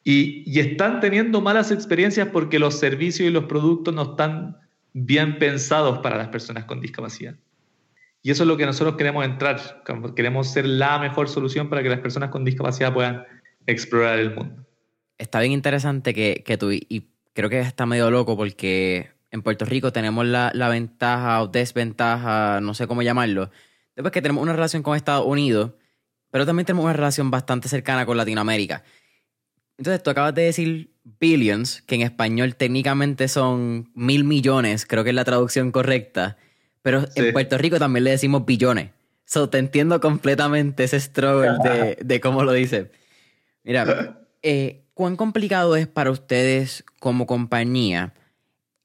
Y, 0.05 0.59
están 0.59 1.01
teniendo 1.01 1.41
malas 1.41 1.71
experiencias 1.71 2.29
porque 2.33 2.59
los 2.59 2.79
servicios 2.79 3.29
y 3.29 3.33
los 3.33 3.45
productos 3.45 3.95
no 3.95 4.03
están 4.13 4.57
bien 4.93 5.39
pensados 5.39 6.01
para 6.01 6.17
las 6.17 6.29
personas 6.29 6.65
con 6.65 6.81
discapacidad. 6.81 7.35
Y 8.23 8.31
eso 8.31 8.45
es 8.45 8.49
lo 8.49 8.57
que 8.57 8.67
nosotros 8.67 8.97
queremos 8.97 9.25
entrar. 9.25 9.83
Queremos 10.15 10.49
ser 10.49 10.67
la 10.67 10.99
mejor 10.99 11.29
solución 11.29 11.69
para 11.69 11.83
que 11.83 11.89
las 11.89 12.01
personas 12.01 12.31
con 12.31 12.45
discapacidad 12.45 12.93
puedan 12.93 13.25
explorar 13.67 14.19
el 14.19 14.35
mundo. 14.35 14.67
Está 15.19 15.41
bien 15.41 15.53
interesante 15.53 16.15
que, 16.15 16.43
que 16.45 16.57
tú, 16.57 16.73
y 16.73 17.09
creo 17.33 17.49
que 17.49 17.61
está 17.61 17.87
medio 17.87 18.11
loco 18.11 18.37
porque 18.37 19.11
en 19.33 19.43
Puerto 19.43 19.65
Rico 19.65 19.93
tenemos 19.93 20.27
la, 20.27 20.69
ventaja 20.69 21.43
o 21.43 21.49
desventaja, 21.49 22.61
no 22.61 22.75
sé 22.75 22.87
cómo 22.87 23.03
llamarlo, 23.03 23.51
después 23.97 24.13
que 24.13 24.23
tenemos 24.23 24.43
una 24.43 24.53
relación 24.53 24.83
con 24.83 24.95
Estados 24.95 25.27
Unidos, 25.27 25.73
pero 26.31 26.47
también 26.47 26.67
tenemos 26.67 26.85
una 26.85 26.93
relación 26.93 27.31
bastante 27.31 27.69
cercana 27.69 28.07
con 28.07 28.17
Latinoamérica. 28.17 28.85
Entonces, 29.79 30.03
tú 30.03 30.11
acabas 30.11 30.35
de 30.35 30.43
decir 30.43 30.91
billions, 31.19 31.83
que 31.83 31.97
en 31.97 32.03
español 32.03 32.55
técnicamente 32.57 33.29
son 33.29 33.91
mil 33.95 34.25
millones, 34.25 34.87
creo 34.87 35.05
que 35.05 35.11
es 35.11 35.17
la 35.17 35.25
traducción 35.25 35.73
correcta, 35.73 36.37
pero 36.83 37.05
en 37.15 37.33
Puerto 37.33 37.59
Rico 37.59 37.79
también 37.79 38.05
le 38.05 38.11
decimos 38.11 38.45
billones. 38.45 38.91
So, 39.25 39.49
te 39.49 39.59
entiendo 39.59 40.01
completamente 40.01 40.85
ese 40.85 41.01
struggle 41.01 41.57
de, 41.65 41.97
de 42.05 42.21
cómo 42.21 42.45
lo 42.45 42.53
dice. 42.53 42.91
Mira, 43.65 44.25
eh, 44.43 44.85
¿cuán 44.95 45.17
complicado 45.17 45.77
es 45.77 45.87
para 45.87 46.11
ustedes 46.11 46.85
como 47.01 47.27
compañía 47.27 48.15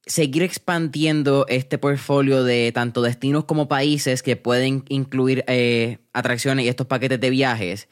seguir 0.07 0.41
expandiendo 0.41 1.45
este 1.49 1.77
portfolio 1.77 2.43
de 2.43 2.71
tanto 2.71 3.01
destinos 3.01 3.43
como 3.43 3.67
países 3.67 4.23
que 4.23 4.37
pueden 4.37 4.85
incluir 4.87 5.43
eh, 5.47 5.97
atracciones 6.13 6.65
y 6.65 6.69
estos 6.69 6.87
paquetes 6.87 7.19
de 7.19 7.29
viajes 7.29 7.89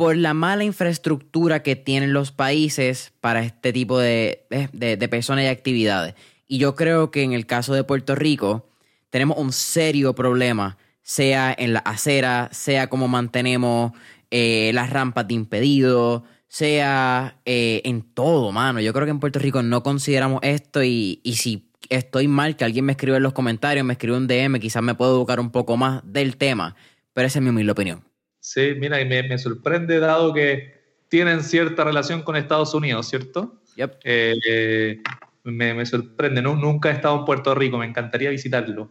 por 0.00 0.16
la 0.16 0.32
mala 0.32 0.64
infraestructura 0.64 1.62
que 1.62 1.76
tienen 1.76 2.14
los 2.14 2.32
países 2.32 3.12
para 3.20 3.42
este 3.44 3.70
tipo 3.70 3.98
de, 3.98 4.46
de, 4.72 5.08
personas 5.10 5.44
y 5.44 5.48
actividades. 5.48 6.14
Y 6.48 6.56
yo 6.56 6.74
creo 6.74 7.10
que 7.10 7.22
en 7.22 7.34
el 7.34 7.44
caso 7.44 7.74
de 7.74 7.84
Puerto 7.84 8.14
Rico 8.14 8.66
tenemos 9.10 9.36
un 9.36 9.52
serio 9.52 10.14
problema 10.14 10.78
sea 11.02 11.54
en 11.54 11.74
la 11.74 11.80
acera, 11.80 12.48
sea 12.50 12.88
cómo 12.88 13.08
mantenemos 13.08 13.92
eh, 14.30 14.70
las 14.72 14.88
rampas 14.88 15.28
de 15.28 15.34
impedido, 15.34 16.24
sea 16.48 17.38
eh, 17.44 17.82
en 17.84 18.00
todo, 18.00 18.52
mano. 18.52 18.80
Yo 18.80 18.94
creo 18.94 19.04
que 19.04 19.10
en 19.10 19.20
Puerto 19.20 19.38
Rico 19.38 19.62
no 19.62 19.82
consideramos 19.82 20.40
esto 20.42 20.82
y, 20.82 21.20
y 21.24 21.34
si 21.34 21.68
estoy 21.90 22.26
mal, 22.26 22.56
que 22.56 22.64
alguien 22.64 22.86
me 22.86 22.92
escriba 22.92 23.18
en 23.18 23.22
los 23.22 23.34
comentarios, 23.34 23.84
me 23.84 23.92
escribe 23.92 24.16
un 24.16 24.26
DM, 24.26 24.60
quizás 24.60 24.82
me 24.82 24.94
puedo 24.94 25.14
educar 25.14 25.40
un 25.40 25.50
poco 25.50 25.76
más 25.76 26.00
del 26.06 26.38
tema, 26.38 26.74
pero 27.12 27.26
esa 27.26 27.38
es 27.38 27.42
mi 27.42 27.50
humilde 27.50 27.72
opinión. 27.72 28.09
Sí, 28.52 28.74
mira, 28.76 29.00
y 29.00 29.04
me, 29.04 29.38
sorprende 29.38 30.00
dado 30.00 30.34
que 30.34 30.74
tienen 31.06 31.44
cierta 31.44 31.84
relación 31.84 32.22
con 32.22 32.34
Estados 32.34 32.74
Unidos, 32.74 33.08
¿cierto? 33.08 33.62
Yep. 33.76 34.00
Eh, 34.02 35.00
me, 35.44 35.86
sorprende, 35.86 36.42
nunca 36.42 36.90
he 36.90 36.94
estado 36.94 37.20
en 37.20 37.24
Puerto 37.26 37.54
Rico, 37.54 37.78
me 37.78 37.86
encantaría 37.86 38.28
visitarlo. 38.28 38.90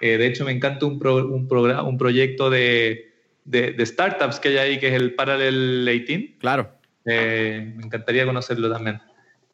Eh, 0.00 0.16
de 0.16 0.26
hecho, 0.28 0.44
me 0.44 0.52
encanta 0.52 0.86
un, 0.86 1.04
un, 1.04 1.48
un 1.50 1.98
proyecto 1.98 2.50
de, 2.50 3.12
de, 3.44 3.84
startups 3.84 4.38
que 4.38 4.50
hay 4.50 4.58
ahí, 4.58 4.78
que 4.78 4.86
es 4.86 4.94
el 4.94 5.12
Parallel 5.14 5.86
18. 5.86 6.38
Claro. 6.38 6.70
Eh, 7.04 7.72
me 7.74 7.86
encantaría 7.86 8.24
conocerlo 8.24 8.70
también. 8.70 9.00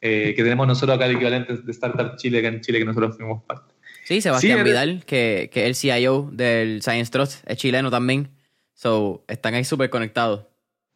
Eh, 0.03 0.35
que 0.37 0.43
tenemos 0.43 0.67
nosotros 0.67 0.97
acá 0.97 1.07
el 1.07 1.17
equivalente 1.17 1.57
de 1.57 1.73
Startup 1.73 2.15
Chile, 2.17 2.43
que 2.43 2.49
en 2.49 2.61
Chile 2.61 2.81
que 2.81 2.85
nosotros 2.85 3.17
fuimos 3.17 3.43
parte. 3.45 3.73
Sí, 4.05 4.21
Sebastián 4.21 4.63
Vidal, 4.65 5.03
que, 5.07 5.49
que 5.51 5.63
es 5.63 5.67
el 5.67 5.75
CIO 5.75 6.29
del 6.31 6.83
Science 6.83 7.11
Trust, 7.11 7.43
es 7.49 7.57
chileno 7.57 7.91
también. 7.91 8.36
So, 8.77 9.25
están 9.27 9.55
ahí 9.55 9.65
súper 9.65 9.91
conectados. 9.91 10.45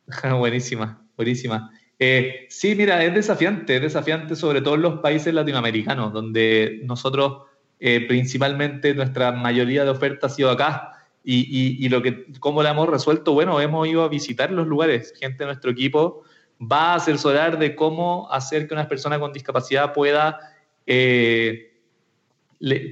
buenísima, 0.38 1.05
buenísima. 1.16 1.73
Eh, 1.99 2.47
sí, 2.49 2.77
mira, 2.77 3.03
es 3.05 3.12
desafiante, 3.12 3.75
es 3.75 3.83
desafiante 3.83 4.37
sobre 4.37 4.62
todo 4.62 4.77
en 4.77 4.83
los 4.83 5.01
países 5.01 5.35
latinoamericanos, 5.35 6.12
donde 6.12 6.81
nosotros 6.85 7.49
eh, 7.81 8.07
principalmente 8.07 8.95
nuestra 8.95 9.33
mayoría 9.33 9.83
de 9.83 9.90
ofertas 9.90 10.33
ha 10.33 10.37
sido 10.37 10.51
acá. 10.51 10.93
Y, 11.25 11.40
y, 11.40 11.85
y, 11.85 11.88
lo 11.88 12.01
que, 12.01 12.27
cómo 12.38 12.62
lo 12.62 12.69
hemos 12.69 12.88
resuelto, 12.88 13.33
bueno, 13.33 13.61
hemos 13.61 13.88
ido 13.88 14.05
a 14.05 14.09
visitar 14.09 14.53
los 14.53 14.66
lugares, 14.66 15.12
gente 15.19 15.38
de 15.38 15.47
nuestro 15.47 15.73
equipo 15.73 16.23
va 16.61 16.93
a 16.93 16.95
asesorar 16.97 17.59
de 17.59 17.75
cómo 17.75 18.31
hacer 18.31 18.69
que 18.69 18.75
una 18.75 18.88
persona 18.88 19.19
con 19.19 19.33
discapacidad 19.33 19.93
pueda, 19.93 20.38
eh, 20.87 21.73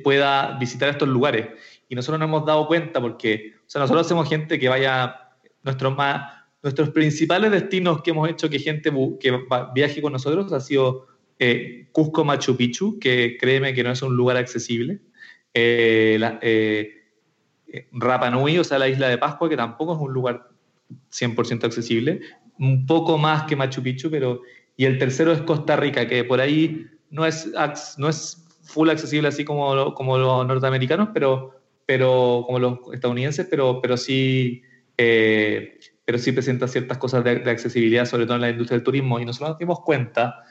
pueda 0.03 0.57
visitar 0.59 0.89
estos 0.89 1.09
lugares. 1.09 1.49
Y 1.89 1.95
nosotros 1.95 2.19
nos 2.19 2.29
hemos 2.29 2.47
dado 2.47 2.67
cuenta 2.67 3.01
porque, 3.01 3.55
sea, 3.71 3.81
nosotros 3.81 4.07
hacemos 4.07 4.29
gente 4.29 4.59
que 4.59 4.69
vaya, 4.69 5.33
nuestros, 5.63 5.97
más, 5.97 6.33
nuestros 6.63 6.91
principales 6.91 7.51
destinos 7.51 8.03
que 8.03 8.11
hemos 8.11 8.29
hecho 8.29 8.49
que 8.49 8.59
gente 8.59 8.93
que 9.21 9.41
viaje 9.75 10.03
con 10.03 10.13
nosotros 10.13 10.53
ha 10.53 10.61
sido 10.61 11.07
eh, 11.39 11.89
Cusco 11.93 12.25
Machu 12.25 12.57
Picchu, 12.57 12.99
que 12.99 13.37
créeme 13.39 13.75
que 13.75 13.85
no 13.85 13.93
es 13.93 14.03
un 14.03 14.17
lugar 14.17 14.37
accesible. 14.37 15.01
Eh, 15.55 16.19
eh 16.43 16.95
Rapa 17.93 18.31
Nui, 18.31 18.57
o 18.59 18.65
sea, 18.65 18.79
la 18.79 18.89
isla 18.89 19.09
de 19.09 19.19
Pascua, 19.19 19.47
que 19.47 19.57
tampoco 19.57 19.93
es 19.93 20.01
un 20.01 20.11
lugar 20.11 20.49
100% 21.11 21.65
accesible 21.65 22.23
un 22.59 22.87
poco 22.87 23.19
más 23.19 23.45
que 23.45 23.57
Machu 23.57 23.83
Picchu, 23.83 24.11
pero 24.11 24.43
y 24.77 24.85
el 24.85 24.99
tercero 24.99 25.33
es 25.33 25.41
Costa 25.43 25.77
Rica, 25.77 26.07
que 26.07 26.25
por 26.25 26.41
ahí 26.41 26.87
no 27.11 27.27
es, 27.27 27.51
no 27.97 28.09
es 28.09 28.47
full 28.63 28.91
accesible 28.91 29.29
así 29.29 29.45
como, 29.45 29.95
como 29.95 30.19
los 30.19 30.47
norteamericanos, 30.47 31.09
pero, 31.13 31.58
pero 31.89 32.43
como 32.45 32.59
los 32.59 32.79
estadounidenses, 32.93 33.47
pero, 33.49 33.81
pero, 33.81 33.97
sí, 33.97 34.61
eh, 34.99 35.81
pero 36.05 36.19
sí 36.19 36.33
presenta 36.33 36.69
ciertas 36.69 36.99
cosas 36.99 37.25
de, 37.25 37.51
accesibilidad, 37.51 38.05
sobre 38.05 38.27
todo 38.27 38.35
en 38.35 38.43
la 38.43 38.51
industria 38.51 38.77
del 38.77 38.85
turismo. 38.85 39.19
Y 39.19 39.25
nosotros 39.25 39.53
nos 39.53 39.59
dimos 39.59 39.81
cuenta 39.81 40.45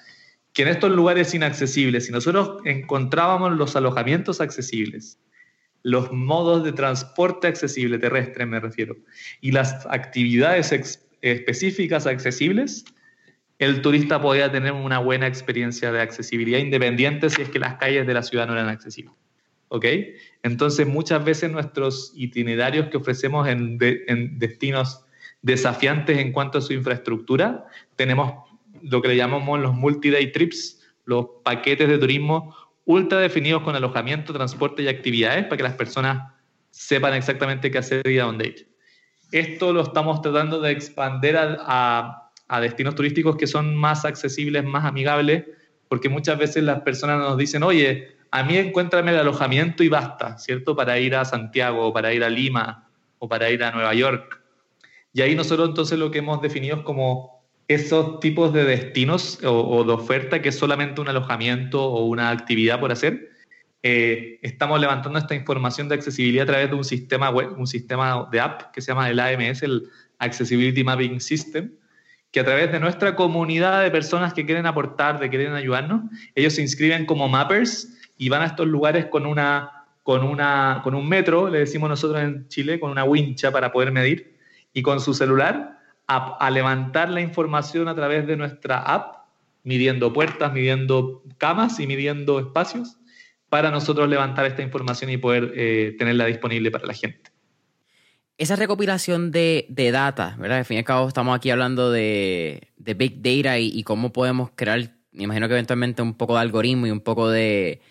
que 0.51 0.63
en 0.63 0.69
estos 0.69 0.89
lugares 0.89 1.35
inaccesibles, 1.35 2.07
si 2.07 2.11
nosotros 2.11 2.57
encontrábamos 2.65 3.55
los 3.55 3.75
alojamientos 3.75 4.41
accesibles, 4.41 5.19
los 5.83 6.11
modos 6.11 6.63
de 6.63 6.71
transporte 6.71 7.45
accesible, 7.45 7.99
terrestre 7.99 8.47
me 8.47 8.59
refiero, 8.59 8.95
y 9.39 9.51
las 9.51 9.85
actividades 9.91 10.73
específicas, 11.21 12.07
accesibles, 12.07 12.83
el 13.59 13.83
turista 13.83 14.19
podía 14.19 14.51
tener 14.51 14.71
una 14.71 14.97
buena 14.97 15.27
experiencia 15.27 15.91
de 15.91 16.01
accesibilidad 16.01 16.57
independiente 16.57 17.29
si 17.29 17.43
es 17.43 17.49
que 17.49 17.59
las 17.59 17.75
calles 17.75 18.07
de 18.07 18.15
la 18.15 18.23
ciudad 18.23 18.47
no 18.47 18.53
eran 18.53 18.69
accesibles. 18.69 19.13
¿Ok? 19.69 19.85
Entonces, 20.47 20.87
muchas 20.87 21.23
veces 21.23 21.51
nuestros 21.51 22.11
itinerarios 22.15 22.87
que 22.87 22.97
ofrecemos 22.97 23.47
en, 23.47 23.77
en 23.81 24.39
destinos 24.39 25.05
desafiantes 25.41 26.17
en 26.17 26.31
cuanto 26.31 26.57
a 26.57 26.61
su 26.61 26.73
infraestructura, 26.73 27.65
tenemos 27.95 28.33
lo 28.81 29.01
que 29.01 29.09
le 29.09 29.15
llamamos 29.15 29.59
los 29.59 29.73
multi-day 29.73 30.31
trips, 30.31 30.81
los 31.05 31.25
paquetes 31.43 31.87
de 31.87 31.97
turismo 31.97 32.55
ultra 32.85 33.19
definidos 33.19 33.63
con 33.63 33.75
alojamiento, 33.75 34.33
transporte 34.33 34.81
y 34.81 34.87
actividades 34.87 35.43
para 35.43 35.57
que 35.57 35.63
las 35.63 35.73
personas 35.73 36.33
sepan 36.71 37.13
exactamente 37.13 37.69
qué 37.69 37.77
hacer 37.77 38.07
y 38.07 38.17
a 38.17 38.23
dónde 38.23 38.47
ir. 38.47 38.71
Esto 39.31 39.73
lo 39.73 39.81
estamos 39.81 40.21
tratando 40.21 40.61
de 40.61 40.71
expandir 40.71 41.35
a, 41.37 42.31
destinos 42.61 42.95
turísticos 42.95 43.35
que 43.35 43.45
son 43.45 43.75
más 43.75 44.05
accesibles, 44.05 44.63
más 44.63 44.85
amigables, 44.85 45.43
porque 45.89 46.07
muchas 46.07 46.39
veces 46.39 46.63
las 46.63 46.81
personas 46.81 47.19
nos 47.19 47.37
dicen, 47.37 47.61
oye, 47.63 48.16
a 48.31 48.43
mí 48.43 48.57
encuéntrame 48.57 49.11
el 49.11 49.19
alojamiento 49.19 49.83
y 49.83 49.89
basta, 49.89 50.37
¿cierto? 50.37 50.75
Para 50.75 50.99
ir 50.99 51.15
a 51.15 51.25
Santiago, 51.25 51.93
para 51.93 52.13
ir 52.13 52.23
a 52.23 52.29
Lima, 52.29 52.87
o 53.19 53.27
para 53.27 53.49
ir 53.49 53.63
a 53.63 53.71
Nueva 53.71 53.93
York. 53.93 54.41
Y 55.13 55.21
ahí 55.21 55.35
nosotros 55.35 55.69
entonces 55.69 55.97
lo 55.97 56.11
que 56.11 56.19
hemos 56.19 56.41
definido 56.41 56.77
es 56.77 56.83
como 56.83 57.43
esos 57.67 58.19
tipos 58.19 58.53
de 58.53 58.63
destinos 58.63 59.39
o, 59.43 59.83
de 59.83 59.91
oferta 59.91 60.41
que 60.41 60.49
es 60.49 60.57
solamente 60.57 61.01
un 61.01 61.09
alojamiento 61.09 61.83
o 61.83 62.05
una 62.05 62.29
actividad 62.29 62.79
por 62.79 62.91
hacer, 62.91 63.31
eh, 63.83 64.39
estamos 64.41 64.79
levantando 64.79 65.19
esta 65.19 65.35
información 65.35 65.89
de 65.89 65.95
accesibilidad 65.95 66.43
a 66.43 66.47
través 66.47 66.69
de 66.69 66.75
un 66.75 66.83
sistema 66.83 67.29
web, 67.29 67.57
un 67.57 67.67
sistema 67.67 68.27
de 68.31 68.39
app 68.39 68.71
que 68.71 68.81
se 68.81 68.91
llama 68.91 69.09
el 69.09 69.19
AMS, 69.19 69.63
el 69.63 69.89
Accessibility 70.19 70.83
Mapping 70.83 71.19
System, 71.19 71.71
que 72.31 72.39
a 72.39 72.45
través 72.45 72.71
de 72.71 72.79
nuestra 72.79 73.15
comunidad 73.15 73.83
de 73.83 73.91
personas 73.91 74.33
que 74.33 74.45
quieren 74.45 74.65
aportar, 74.65 75.19
de 75.19 75.29
quieren 75.29 75.53
ayudarnos, 75.53 76.01
ellos 76.35 76.53
se 76.53 76.61
inscriben 76.61 77.05
como 77.05 77.27
mappers 77.27 77.96
y 78.17 78.29
van 78.29 78.41
a 78.41 78.45
estos 78.45 78.67
lugares 78.67 79.05
con 79.05 79.25
una 79.25 79.85
con 80.03 80.23
una 80.23 80.81
con 80.83 80.95
un 80.95 81.07
metro, 81.07 81.49
le 81.49 81.59
decimos 81.59 81.89
nosotros 81.89 82.21
en 82.21 82.47
Chile, 82.47 82.79
con 82.79 82.91
una 82.91 83.03
wincha 83.03 83.51
para 83.51 83.71
poder 83.71 83.91
medir 83.91 84.37
y 84.73 84.81
con 84.81 85.01
su 85.01 85.13
celular 85.13 85.77
a, 86.07 86.49
levantar 86.49 87.09
la 87.09 87.19
información 87.19 87.87
a 87.89 87.95
través 87.95 88.25
de 88.25 88.37
nuestra 88.37 88.79
app, 88.79 89.25
midiendo 89.63 90.13
puertas, 90.13 90.53
midiendo 90.53 91.23
camas 91.37 91.79
y 91.79 91.87
midiendo 91.87 92.39
espacios 92.39 92.97
para 93.49 93.71
nosotros 93.71 94.07
levantar 94.07 94.45
esta 94.45 94.61
información 94.61 95.11
y 95.11 95.17
poder 95.17 95.51
eh, 95.55 95.95
tenerla 95.99 96.25
disponible 96.25 96.71
para 96.71 96.85
la 96.85 96.93
gente. 96.93 97.31
Esa 98.37 98.55
recopilación 98.55 99.31
de, 99.31 99.65
data, 99.91 100.35
¿verdad? 100.39 100.59
Al 100.59 100.65
fin 100.65 100.75
y 100.75 100.77
al 100.79 100.85
cabo 100.85 101.07
estamos 101.07 101.35
aquí 101.35 101.49
hablando 101.49 101.91
de, 101.91 102.67
Big 102.77 103.21
Data 103.21 103.57
y, 103.59 103.83
cómo 103.83 104.13
podemos 104.13 104.51
crear, 104.55 104.91
me 105.11 105.23
imagino 105.23 105.47
que 105.47 105.55
eventualmente 105.55 106.01
un 106.01 106.13
poco 106.13 106.35
de 106.35 106.41
algoritmo 106.41 106.87
y 106.87 106.91
un 106.91 107.01
poco 107.01 107.29
de, 107.29 107.81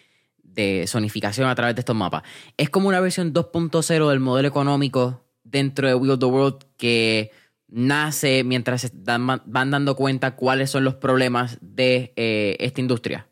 de 0.56 0.86
zonificación 0.88 1.48
a 1.48 1.54
través 1.54 1.76
de 1.76 1.80
estos 1.80 1.94
mapas. 1.94 2.22
Es 2.56 2.70
como 2.70 2.88
una 2.88 2.98
versión 2.98 3.32
2.0 3.32 4.08
del 4.08 4.18
modelo 4.18 4.48
económico 4.48 5.22
dentro 5.44 5.86
de 5.86 5.94
Wheel 5.94 6.18
the 6.18 6.26
World 6.26 6.64
que 6.76 7.30
nace 7.68 8.42
mientras 8.42 8.90
van 8.94 9.70
dando 9.70 9.94
cuenta 9.94 10.34
cuáles 10.34 10.70
son 10.70 10.84
los 10.84 10.94
problemas 10.94 11.58
de 11.60 12.12
eh, 12.16 12.56
esta 12.58 12.80
industria. 12.80 13.28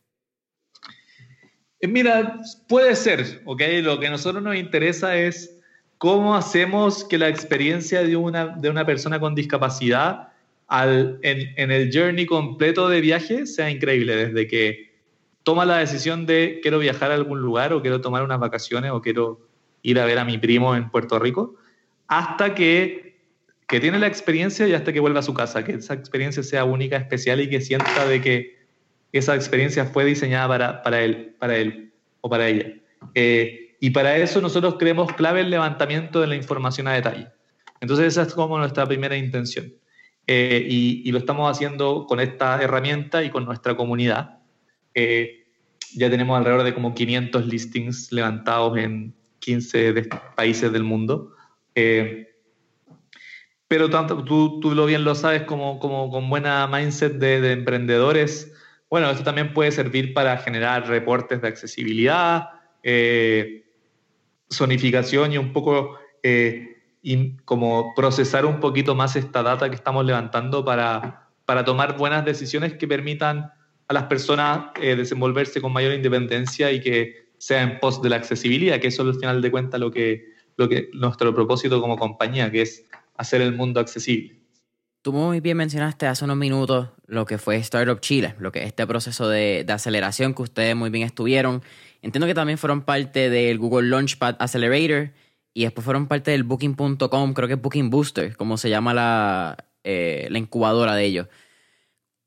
Eh, 1.81 1.89
mira, 1.89 2.41
puede 2.69 2.95
ser, 2.95 3.43
¿ok? 3.45 3.63
Lo 3.83 3.99
que 3.99 4.07
a 4.07 4.11
nosotros 4.11 4.43
nos 4.43 4.57
interesa 4.57 5.17
es 5.17 5.59
cómo 5.99 6.37
hacemos 6.37 7.05
que 7.05 7.19
la 7.19 7.29
experiencia 7.29 8.03
de 8.03 8.17
una, 8.17 8.49
de 8.49 8.69
una 8.69 8.85
persona 8.85 9.19
con 9.19 9.35
discapacidad 9.35 10.29
al, 10.67 11.19
en, 11.23 11.53
en, 11.57 11.71
el 11.71 11.91
journey 11.93 12.27
completo 12.27 12.89
de 12.89 13.01
viaje 13.01 13.47
sea 13.47 13.71
increíble, 13.71 14.17
desde 14.17 14.47
que 14.47 14.94
toma 15.45 15.65
la 15.65 15.79
decisión 15.79 16.27
de 16.27 16.59
quiero 16.63 16.79
viajar 16.79 17.11
a 17.13 17.15
algún 17.15 17.41
lugar 17.41 17.73
o 17.73 17.83
quiero 17.83 18.01
tomar 18.01 18.23
unas 18.23 18.41
vacaciones 18.41 18.91
o 18.91 19.01
quiero 19.01 19.47
ir 19.83 20.01
a 20.01 20.05
ver 20.05 20.19
a 20.19 20.25
mi 20.25 20.39
primo 20.39 20.75
en 20.75 20.91
Puerto 20.91 21.19
Rico, 21.19 21.55
hasta 22.09 22.55
que, 22.55 23.21
que 23.69 23.81
tiene 23.81 23.99
la 23.99 24.07
experiencia 24.07 24.67
y 24.67 24.73
hasta 24.73 24.93
que 24.93 25.01
vuelva 25.01 25.21
a 25.21 25.23
su 25.23 25.35
casa, 25.35 25.65
que 25.65 25.73
esa 25.73 25.95
experiencia 25.95 26.43
sea 26.43 26.65
única, 26.65 26.97
especial 26.97 27.41
y 27.41 27.49
que 27.49 27.61
sienta 27.61 28.07
de 28.07 28.21
que 28.21 28.65
esa 29.13 29.35
experiencia 29.35 29.85
fue 29.85 30.05
diseñada 30.05 30.49
para, 30.49 30.83
para, 30.83 31.03
él, 31.03 31.37
para 31.39 31.57
él 31.57 31.93
o 32.21 32.29
para 32.29 32.49
ella. 32.49 32.73
Eh, 33.15 33.77
y 33.79 33.91
para 33.91 34.17
eso 34.17 34.41
nosotros 34.41 34.77
creemos 34.79 35.13
clave 35.13 35.43
el 35.43 35.51
levantamiento 35.51 36.21
de 36.21 36.27
la 36.27 36.37
información 36.37 36.89
a 36.89 36.95
detalle. 36.95 37.29
Entonces 37.81 38.07
esa 38.07 38.23
es 38.23 38.35
como 38.35 38.59
nuestra 38.59 38.87
primera 38.87 39.17
intención. 39.17 39.75
Eh, 40.27 40.67
y, 40.67 41.13
lo 41.13 41.19
estamos 41.19 41.51
haciendo 41.51 42.07
con 42.07 42.19
esta 42.19 42.63
herramienta 42.63 43.23
y 43.23 43.31
con 43.31 43.45
nuestra 43.45 43.77
comunidad. 43.77 44.39
Eh, 44.95 45.47
ya 45.95 46.11
tenemos 46.11 46.37
alrededor 46.37 46.65
de 46.65 46.75
como 46.75 46.95
500 46.95 47.47
listings 47.47 48.13
levantados 48.13 48.77
en 48.79 49.15
15 49.41 49.95
países 50.35 50.73
del 50.73 50.83
mundo. 50.85 51.35
pero 53.69 53.91
tanto, 53.91 54.25
tú, 54.25 54.61
tú, 54.61 54.75
lo 54.75 54.87
bien 54.87 55.05
lo 55.05 55.15
sabes, 55.15 55.43
como, 55.43 55.79
como 55.79 56.11
con 56.11 56.29
buena 56.31 56.67
mindset 56.67 57.15
de, 57.15 57.41
de 57.41 57.53
emprendedores, 57.53 58.53
bueno, 58.95 59.11
esto 59.11 59.25
también 59.25 59.53
puede 59.53 59.73
servir 59.73 60.15
para 60.15 60.37
generar 60.39 60.87
reportes 60.87 61.43
de 61.43 61.49
accesibilidad, 61.49 62.51
eh, 62.85 63.65
zonificación 64.53 65.33
y 65.33 65.39
un 65.39 65.53
poco 65.53 65.99
eh, 66.23 66.77
y 67.03 67.37
como 67.39 67.93
procesar 67.95 68.47
un 68.47 68.61
poquito 68.61 68.95
más 68.95 69.17
esta 69.17 69.43
data 69.43 69.69
que 69.69 69.75
estamos 69.75 70.05
levantando 70.05 70.65
para, 70.65 71.29
para 71.45 71.65
tomar 71.65 71.97
buenas 71.97 72.25
decisiones 72.25 72.75
que 72.75 72.87
permitan 72.87 73.51
a 73.89 73.95
las 73.95 74.05
personas 74.05 74.67
eh, 74.81 74.97
desenvolverse 74.97 75.61
con 75.61 75.73
mayor 75.73 75.93
independencia 75.93 76.71
y 76.73 76.81
que 76.81 77.25
sea 77.39 77.63
en 77.63 77.79
pos 77.81 78.01
de 78.01 78.09
la 78.09 78.17
accesibilidad, 78.17 78.81
que 78.81 78.89
eso 78.89 79.03
es 79.03 79.15
al 79.15 79.21
final 79.21 79.43
de 79.43 79.51
cuentas 79.51 79.81
lo 79.81 79.91
que, 79.91 80.25
lo 80.57 80.69
que 80.69 80.89
nuestro 80.95 81.35
propósito 81.35 81.81
como 81.81 81.97
compañía, 81.97 82.51
que 82.51 82.63
es 82.63 82.85
hacer 83.17 83.43
el 83.43 83.55
mundo 83.55 83.81
accesible. 83.81 84.41
Tú 85.03 85.13
muy 85.13 85.41
bien 85.41 85.59
mencionaste 85.59 86.07
hace 86.07 86.25
unos 86.25 86.39
minutos 86.39 86.89
lo 87.07 87.27
que 87.27 87.37
fue 87.37 87.57
Startup 87.57 88.01
Chile, 88.01 88.35
lo 88.39 88.51
que 88.53 88.65
este 88.65 88.87
proceso 88.87 89.29
de, 89.29 89.65
de, 89.67 89.73
aceleración 89.73 90.33
que 90.33 90.41
ustedes 90.41 90.75
muy 90.75 90.89
bien 90.89 91.05
estuvieron. 91.05 91.63
Entiendo 92.01 92.27
que 92.27 92.33
también 92.33 92.57
fueron 92.57 92.83
parte 92.83 93.29
del 93.29 93.59
Google 93.59 93.91
Launchpad 93.91 94.37
Accelerator 94.39 95.13
y 95.53 95.65
después 95.65 95.85
fueron 95.85 96.09
parte 96.09 96.31
del 96.31 96.45
Booking.com, 96.45 97.35
creo 97.35 97.49
que 97.49 97.55
es 97.55 97.61
Booking 97.61 97.91
Booster, 97.91 98.35
como 98.37 98.57
se 98.57 98.71
llama 98.71 98.95
la, 98.95 99.57
eh, 99.85 100.27
la 100.31 100.39
incubadora 100.39 100.95
de 100.95 101.05
ellos. 101.05 101.29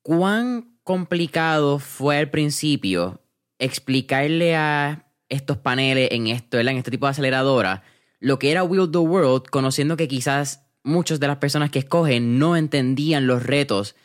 ¿Cuán 0.03 0.76
complicado 0.87 1.79
fue 1.79 2.15
al 2.15 2.29
principio 2.29 3.19
explicarle 3.59 4.55
a 4.55 5.11
estos 5.27 5.57
paneles 5.57 6.07
en 6.13 6.27
esto, 6.27 6.57
en 6.57 6.69
este 6.69 6.91
tipo 6.91 7.07
de 7.07 7.09
aceleradora, 7.09 7.83
lo 8.21 8.39
que 8.39 8.51
era 8.51 8.63
Will 8.63 8.89
the 8.89 8.99
World, 8.99 9.49
conociendo 9.51 9.97
que 9.97 10.07
quizás 10.07 10.65
muchas 10.83 11.19
de 11.19 11.27
las 11.27 11.39
personas 11.39 11.71
que 11.71 11.79
escogen 11.79 12.39
no 12.39 12.55
entendían 12.55 13.27
los 13.27 13.43
retos 13.43 13.97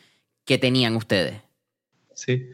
que 0.43 0.57
tenían 0.57 0.97
ustedes. 0.97 1.41
Sí. 2.15 2.49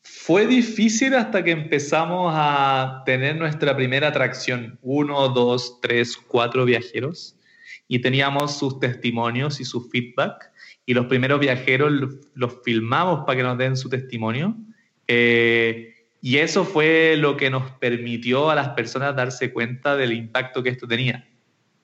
Fue 0.00 0.46
difícil 0.46 1.14
hasta 1.14 1.44
que 1.44 1.50
empezamos 1.50 2.32
a 2.34 3.02
tener 3.04 3.36
nuestra 3.36 3.76
primera 3.76 4.08
atracción, 4.08 4.78
uno, 4.80 5.28
dos, 5.28 5.78
tres, 5.82 6.16
cuatro 6.16 6.64
viajeros, 6.64 7.36
y 7.86 7.98
teníamos 7.98 8.56
sus 8.58 8.80
testimonios 8.80 9.60
y 9.60 9.66
su 9.66 9.82
feedback, 9.90 10.50
y 10.86 10.94
los 10.94 11.06
primeros 11.06 11.40
viajeros 11.40 11.92
los 12.34 12.62
filmamos 12.64 13.24
para 13.26 13.36
que 13.36 13.42
nos 13.42 13.58
den 13.58 13.76
su 13.76 13.88
testimonio. 13.88 14.56
Eh, 15.08 15.94
y 16.22 16.38
eso 16.38 16.64
fue 16.64 17.16
lo 17.18 17.36
que 17.36 17.50
nos 17.50 17.70
permitió 17.72 18.48
a 18.50 18.54
las 18.54 18.70
personas 18.70 19.14
darse 19.14 19.52
cuenta 19.52 19.96
del 19.96 20.12
impacto 20.12 20.62
que 20.62 20.70
esto 20.70 20.86
tenía 20.88 21.26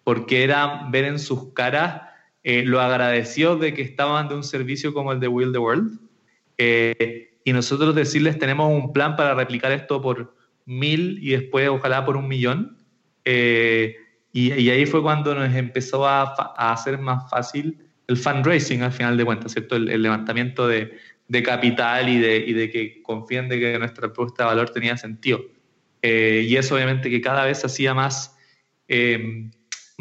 porque 0.05 0.45
era 0.45 0.89
ver 0.91 1.05
en 1.05 1.19
sus 1.19 1.53
caras 1.53 2.03
eh, 2.43 2.65
lo 2.65 2.81
agradecidos 2.81 3.61
de 3.61 3.73
que 3.73 3.83
estaban 3.83 4.29
de 4.29 4.35
un 4.35 4.45
servicio 4.45 4.93
como 4.93 5.13
el 5.13 5.21
de 5.21 5.29
Will 5.29 5.53
the 5.53 5.59
World. 5.59 5.99
Eh, 6.59 7.39
y 7.45 7.53
nosotros 7.53 7.95
decirles, 7.95 8.39
tenemos 8.39 8.71
un 8.71 8.93
plan 8.93 9.17
para 9.17 9.35
replicar 9.35 9.73
esto 9.73 10.01
por 10.01 10.35
mil 10.65 11.19
y 11.23 11.31
después 11.31 11.69
ojalá 11.69 12.05
por 12.05 12.17
un 12.17 12.29
millón. 12.29 12.79
Eh, 13.25 13.97
y, 14.33 14.71
ahí 14.71 14.87
fue 14.87 15.03
cuando 15.03 15.35
nos 15.35 15.55
empezó 15.55 16.07
a, 16.07 16.23
hacer 16.57 16.99
más 16.99 17.29
fácil 17.31 17.79
el 18.13 18.19
fundraising 18.19 18.83
al 18.83 18.93
final 18.93 19.17
de 19.17 19.25
cuentas, 19.25 19.53
¿cierto? 19.53 19.77
El, 19.77 20.03
levantamiento 20.03 20.69
de, 20.69 20.97
de, 21.29 21.43
capital 21.43 22.09
y 22.09 22.19
de, 22.19 22.37
y 22.37 22.53
de 22.53 22.71
que 22.71 23.03
confíen 23.03 23.49
de 23.49 23.59
que 23.59 23.79
nuestra 23.79 24.13
propuesta 24.13 24.45
de 24.45 24.49
valor 24.49 24.71
tenía 24.71 24.97
sentido. 24.97 25.45
y 26.03 26.57
eso 26.57 26.75
obviamente 26.75 27.11
que 27.11 27.21
cada 27.21 27.45
vez 27.45 27.65
hacía 27.65 27.95
más 27.95 28.37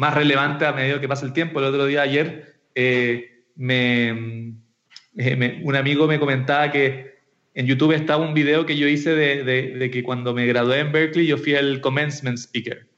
más 0.02 0.14
relevante 0.14 0.66
a 0.66 0.72
medida 0.72 1.00
que 1.00 1.08
pasa 1.08 1.24
el 1.24 1.32
tiempo. 1.32 1.60
El 1.60 1.66
otro 1.66 1.86
día, 1.86 2.02
ayer, 2.02 2.56
eh, 2.74 3.44
eh, 3.56 5.36
me, 5.36 5.62
un 5.62 5.76
amigo 5.76 6.08
me 6.08 6.18
comentaba 6.18 6.72
que 6.72 7.12
en 7.54 7.66
YouTube 7.66 7.92
estaba 7.92 8.26
un 8.26 8.34
video 8.34 8.66
que 8.66 8.76
yo 8.76 8.88
hice 8.88 9.14
de, 9.14 9.44
de, 9.44 9.90
que 9.90 10.02
cuando 10.02 10.34
me 10.34 10.46
gradué 10.46 10.80
en 10.80 10.90
Berkeley 10.90 11.26
yo 11.26 11.36
fui 11.36 11.54
el 11.54 11.80
commencement 11.80 12.36
speaker. 12.36 12.88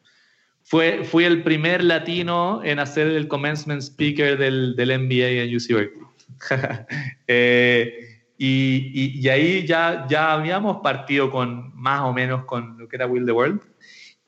Fue, 0.64 1.04
fui 1.04 1.24
el 1.24 1.42
primer 1.42 1.84
latino 1.84 2.62
en 2.64 2.78
hacer 2.78 3.06
el 3.06 3.28
commencement 3.28 3.80
speaker 3.82 4.36
del, 4.36 4.74
del 4.76 4.98
MBA 4.98 5.44
en 5.44 5.54
UC 5.54 5.68
Berkeley. 5.68 6.06
eh, 7.28 8.24
y, 8.36 9.20
y, 9.20 9.28
ahí 9.28 9.64
ya, 9.64 10.06
ya 10.08 10.32
habíamos 10.32 10.78
partido 10.82 11.30
con 11.30 11.72
más 11.76 12.00
o 12.00 12.12
menos 12.12 12.44
con 12.46 12.76
lo 12.78 12.88
que 12.88 12.96
era 12.96 13.06
Will 13.06 13.24
the 13.24 13.32
World 13.32 13.60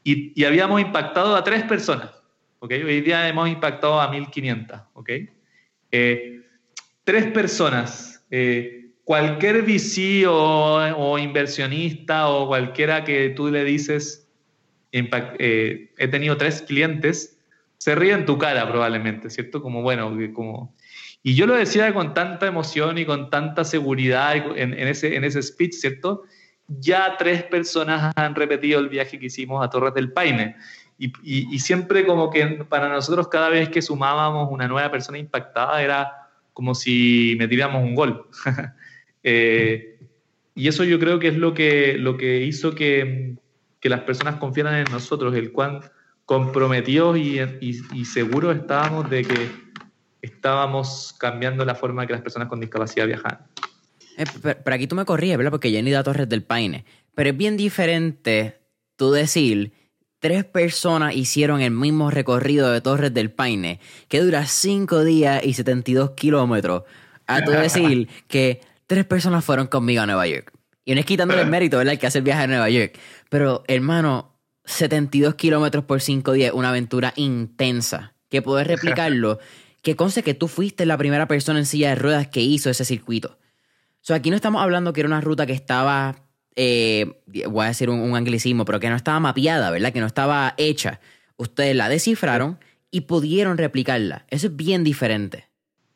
y, 0.05 0.41
y 0.41 0.45
habíamos 0.45 0.81
impactado 0.81 1.35
a 1.35 1.43
tres 1.43 1.65
personas. 1.65 2.11
Hoy 2.61 3.01
día 3.01 3.29
hemos 3.29 3.49
impactado 3.49 4.01
a 4.01 4.11
1.500, 4.13 4.87
¿ok? 4.95 5.11
Eh, 5.93 6.41
tres 7.05 7.27
personas, 7.27 8.25
eh, 8.31 8.91
cualquier 9.05 9.63
VC 9.63 10.27
o, 10.27 11.19
inversionista 11.19 12.29
o 12.29 12.49
cualquiera 12.49 13.05
que 13.05 13.31
tú 13.31 13.49
le 13.51 13.63
dices, 13.63 14.26
eh, 14.93 15.93
he 15.97 16.09
tenido 16.09 16.37
tres 16.37 16.63
clientes, 16.63 17.39
se 17.79 17.95
ríe 17.95 18.13
en 18.13 18.27
tu 18.27 18.39
cara 18.39 18.69
probablemente, 18.69 19.31
¿cierto? 19.31 19.63
Como, 19.63 19.83
bueno, 19.83 20.17
como... 20.33 20.75
Y 21.23 21.35
yo 21.35 21.47
lo 21.47 21.55
decía 21.55 21.93
con 21.93 22.15
tanta 22.15 22.47
emoción 22.47 22.99
y 22.99 23.05
con 23.05 23.31
tanta 23.31 23.65
seguridad 23.65 24.37
en, 24.57 24.75
ese, 24.75 25.17
en 25.17 25.25
ese 25.25 25.43
speech, 25.43 25.73
¿cierto? 25.73 26.23
Ya 26.69 27.17
tres 27.19 27.43
personas 27.43 28.13
han 28.17 28.35
repetido 28.35 28.79
el 28.79 28.89
viaje 28.89 29.19
que 29.19 29.27
hicimos 29.27 29.65
a 29.65 29.69
Torres 29.69 29.95
del 29.95 30.13
Paine. 30.13 30.57
Y, 30.99 31.59
siempre 31.59 32.07
como 32.07 32.31
que 32.31 32.47
para 32.69 32.89
nosotros 32.89 33.29
cada 33.29 33.51
vez 33.51 33.69
que 33.69 33.83
sumábamos 33.83 34.49
una 34.51 34.67
nueva 34.67 34.91
persona 34.91 35.19
impactada 35.19 35.83
era 35.83 36.13
como 36.53 36.75
si 36.75 37.37
metiéramos 37.39 37.83
un 37.83 37.95
gol. 37.95 38.27
Eh, 39.29 39.99
y 40.55 40.69
eso 40.69 40.85
yo 40.85 41.01
creo 41.01 41.19
que 41.19 41.27
es 41.27 41.37
lo 41.37 41.53
que, 41.53 41.97
lo 41.99 42.17
que 42.17 42.45
hizo 42.45 42.77
que, 42.77 43.35
que 43.81 43.89
las 43.89 44.01
personas 44.01 44.37
confiaran 44.37 44.75
en 44.75 44.93
nosotros, 44.93 45.35
el 45.35 45.53
cuán 45.53 45.81
comprometidos 46.25 47.17
y, 47.19 47.39
y, 47.61 48.05
seguros 48.05 48.57
estábamos 48.57 49.09
de 49.09 49.25
que 49.25 49.51
estábamos 50.21 51.15
cambiando 51.19 51.65
la 51.65 51.77
forma 51.77 52.07
que 52.07 52.13
las 52.13 52.23
personas 52.23 52.49
con 52.49 52.59
discapacidad 52.59 53.07
viajan. 53.07 53.39
Eh, 54.17 54.25
pero, 54.43 54.75
aquí 54.75 54.89
tú 54.89 54.97
me 54.97 55.05
corrías, 55.05 55.39
¿verdad? 55.39 55.53
Porque 55.53 55.71
yo 55.71 55.81
ni 55.83 55.91
da 55.93 56.03
Torres 56.03 56.29
del 56.29 56.43
Paine. 56.43 56.85
Pero 57.15 57.31
es 57.31 57.37
bien 57.37 57.57
diferente 57.57 58.61
tú 58.97 59.13
decir 59.13 59.73
tres 60.19 60.45
personas 60.45 61.15
hicieron 61.15 61.61
el 61.61 61.71
mismo 61.71 62.11
recorrido 62.11 62.73
de 62.73 62.81
Torres 62.81 63.15
del 63.15 63.31
Paine, 63.31 63.79
que 64.09 64.21
dura 64.21 64.47
cinco 64.47 65.05
días 65.05 65.45
y 65.45 65.55
72 65.55 66.11
kilómetros, 66.13 66.83
a 67.27 67.43
tú 67.43 67.51
decir 67.53 68.09
que 68.27 68.61
tres 68.89 69.05
personas 69.05 69.45
fueron 69.45 69.69
conmigo 69.69 70.03
a 70.03 70.07
Nueva 70.07 70.27
York. 70.27 70.53
Y 70.85 70.95
no 70.95 71.01
es 71.01 71.07
quitándole 71.07 71.43
el 71.43 71.49
mérito, 71.49 71.79
¿verdad? 71.79 71.95
El 71.95 71.99
que 71.99 72.07
hace 72.07 72.19
el 72.19 72.25
viaje 72.25 72.45
a 72.45 72.47
Nueva 72.47 72.71
York. 72.71 72.97
Pero, 73.29 73.65
hermano, 73.69 74.39
72 74.65 75.35
kilómetros 75.35 75.85
por 75.85 76.01
cinco 76.01 76.33
días, 76.33 76.53
una 76.55 76.71
aventura 76.71 77.13
intensa. 77.17 78.15
Que 78.29 78.43
poder 78.43 78.67
replicarlo, 78.67 79.39
que 79.83 79.95
conste 79.95 80.23
que 80.23 80.35
tú 80.35 80.49
fuiste 80.49 80.85
la 80.85 80.99
primera 80.99 81.29
persona 81.29 81.59
en 81.59 81.67
silla 81.67 81.91
de 81.91 81.95
ruedas 81.95 82.27
que 82.29 82.41
hizo 82.41 82.71
ese 82.71 82.85
circuito. 82.85 83.39
O 83.39 84.07
sea, 84.07 84.17
aquí 84.17 84.31
no 84.31 84.37
estamos 84.37 84.63
hablando 84.63 84.93
que 84.93 85.01
era 85.01 85.09
una 85.09 85.21
ruta 85.21 85.47
que 85.47 85.53
estaba 85.53 86.27
eh, 86.57 87.21
voy 87.49 87.65
a 87.67 87.69
decir 87.69 87.91
un, 87.91 88.17
anglicismo, 88.17 88.65
pero 88.65 88.81
que 88.81 88.89
no 88.89 88.97
estaba 88.97 89.21
mapeada, 89.21 89.71
¿verdad? 89.71 89.93
Que 89.93 90.01
no 90.01 90.07
estaba 90.07 90.55
hecha. 90.57 91.01
Ustedes 91.37 91.77
la 91.77 91.91
descifraron 91.91 92.59
y 92.91 93.03
pudieron 93.03 93.59
replicarla. 93.59 94.25
Eso 94.31 94.47
es 94.47 94.57
bien 94.57 94.83
diferente. 94.83 95.49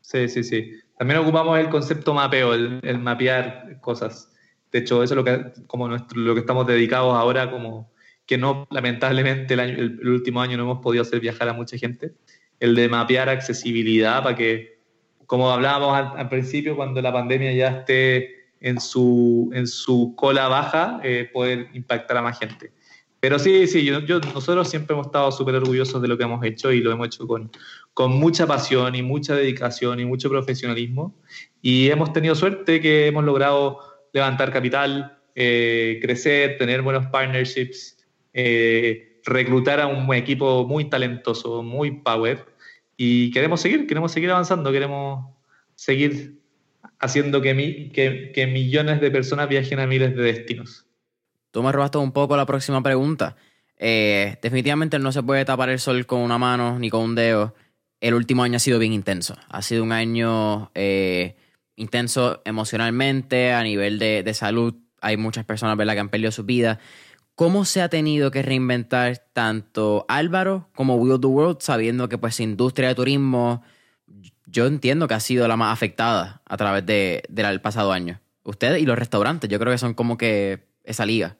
Sí, 0.02 0.28
sí, 0.28 0.44
sí. 0.44 0.72
También 0.98 1.20
ocupamos 1.20 1.58
el 1.58 1.70
concepto 1.70 2.12
mapeo, 2.12 2.52
el, 2.52 2.98
mapear 2.98 3.78
cosas. 3.80 4.29
De 4.72 4.78
hecho, 4.78 5.02
eso 5.02 5.14
es 5.14 5.16
lo 5.16 5.24
que, 5.24 5.52
como 5.66 5.88
lo 5.88 6.34
que 6.34 6.40
estamos 6.40 6.66
dedicados 6.66 7.14
ahora, 7.14 7.50
como 7.50 7.92
que 8.26 8.38
no, 8.38 8.66
lamentablemente, 8.70 9.54
el, 9.54 9.60
el, 9.60 10.08
último 10.08 10.40
año 10.40 10.56
no 10.56 10.62
hemos 10.64 10.78
podido 10.78 11.02
hacer 11.02 11.20
viajar 11.20 11.48
a 11.48 11.52
mucha 11.52 11.76
gente. 11.76 12.12
El 12.60 12.74
de 12.74 12.88
mapear 12.88 13.28
accesibilidad 13.28 14.22
para 14.22 14.36
que, 14.36 14.78
como 15.26 15.50
hablábamos 15.50 16.16
al 16.16 16.28
principio, 16.28 16.76
cuando 16.76 17.02
la 17.02 17.12
pandemia 17.12 17.52
ya 17.52 17.68
esté 17.78 18.40
en 18.60 18.80
su, 18.80 19.50
en 19.52 19.66
su 19.66 20.14
cola 20.16 20.48
baja 20.48 21.00
eh, 21.02 21.28
poder 21.32 21.68
impactar 21.72 22.18
a 22.18 22.22
más 22.22 22.38
gente. 22.38 22.72
Pero 23.18 23.38
sí, 23.38 23.66
sí, 23.66 23.84
yo, 23.84 24.00
nosotros 24.00 24.68
siempre 24.68 24.94
hemos 24.94 25.06
estado 25.06 25.30
súper 25.30 25.56
orgullosos 25.56 26.00
de 26.00 26.08
lo 26.08 26.16
que 26.16 26.24
hemos 26.24 26.42
hecho 26.44 26.72
y 26.72 26.80
lo 26.80 26.90
hemos 26.90 27.08
hecho 27.08 27.26
con, 27.26 27.50
con 27.92 28.12
mucha 28.12 28.46
pasión 28.46 28.94
y 28.94 29.02
mucha 29.02 29.34
dedicación 29.34 30.00
y 30.00 30.06
mucho 30.06 30.30
profesionalismo. 30.30 31.14
Y 31.60 31.90
hemos 31.90 32.14
tenido 32.14 32.34
suerte 32.34 32.80
que 32.80 33.08
hemos 33.08 33.24
logrado 33.24 33.78
levantar 34.12 34.52
capital, 34.52 35.18
eh, 35.34 35.98
crecer, 36.02 36.58
tener 36.58 36.82
buenos 36.82 37.06
partnerships, 37.06 37.96
eh, 38.32 39.20
reclutar 39.24 39.80
a 39.80 39.86
un 39.86 40.12
equipo 40.14 40.66
muy 40.66 40.88
talentoso, 40.88 41.62
muy 41.62 41.92
power. 42.02 42.46
Y 42.96 43.30
queremos 43.30 43.60
seguir, 43.60 43.86
queremos 43.86 44.12
seguir 44.12 44.30
avanzando, 44.30 44.72
queremos 44.72 45.24
seguir 45.74 46.38
haciendo 46.98 47.40
que, 47.40 48.48
millones 48.52 49.00
de 49.00 49.10
personas 49.10 49.48
viajen 49.48 49.80
a 49.80 49.86
miles 49.86 50.14
de 50.14 50.22
destinos. 50.22 50.86
Tú 51.50 51.62
me 51.62 51.72
robaste 51.72 51.98
un 51.98 52.12
poco 52.12 52.36
la 52.36 52.46
próxima 52.46 52.82
pregunta. 52.82 53.36
Eh, 53.76 54.36
definitivamente 54.42 54.98
no 54.98 55.10
se 55.10 55.22
puede 55.22 55.44
tapar 55.44 55.70
el 55.70 55.78
sol 55.78 56.04
con 56.04 56.20
una 56.20 56.38
mano 56.38 56.78
ni 56.78 56.90
con 56.90 57.02
un 57.02 57.14
dedo. 57.14 57.54
El 58.00 58.14
último 58.14 58.42
año 58.42 58.56
ha 58.56 58.60
sido 58.60 58.78
bien 58.78 58.92
intenso. 58.92 59.36
Ha 59.48 59.62
sido 59.62 59.82
un 59.82 59.92
año 59.92 60.70
intenso 61.80 62.42
emocionalmente, 62.44 63.52
a 63.52 63.62
nivel 63.62 63.98
de, 63.98 64.34
salud. 64.34 64.74
Hay 65.00 65.16
muchas 65.16 65.44
personas 65.44 65.76
¿verdad? 65.76 65.94
que 65.94 66.00
han 66.00 66.08
perdido 66.10 66.30
su 66.30 66.44
vida. 66.44 66.78
¿cómo 67.40 67.64
se 67.64 67.80
ha 67.80 67.88
tenido 67.88 68.30
que 68.30 68.42
reinventar 68.42 69.16
tanto 69.32 70.04
Álvaro 70.08 70.68
como 70.74 70.96
Will 70.96 71.18
the 71.18 71.26
World, 71.26 71.60
sabiendo 71.60 72.06
que 72.06 72.18
pues 72.18 72.38
industria 72.38 72.88
de 72.88 72.94
turismo, 72.94 73.62
yo 74.44 74.66
entiendo 74.66 75.08
que 75.08 75.14
ha 75.14 75.20
sido 75.20 75.48
la 75.48 75.56
más 75.56 75.72
afectada 75.72 76.42
a 76.44 76.56
través 76.58 76.84
de, 76.84 77.22
del 77.30 77.62
pasado 77.62 77.92
año? 77.92 78.20
Ustedes 78.42 78.82
y 78.82 78.84
los 78.84 78.98
restaurantes, 78.98 79.48
yo 79.48 79.58
creo 79.58 79.72
que 79.72 79.78
son 79.78 79.94
como 79.94 80.18
que 80.18 80.66
esa 80.84 81.06
liga. 81.06 81.38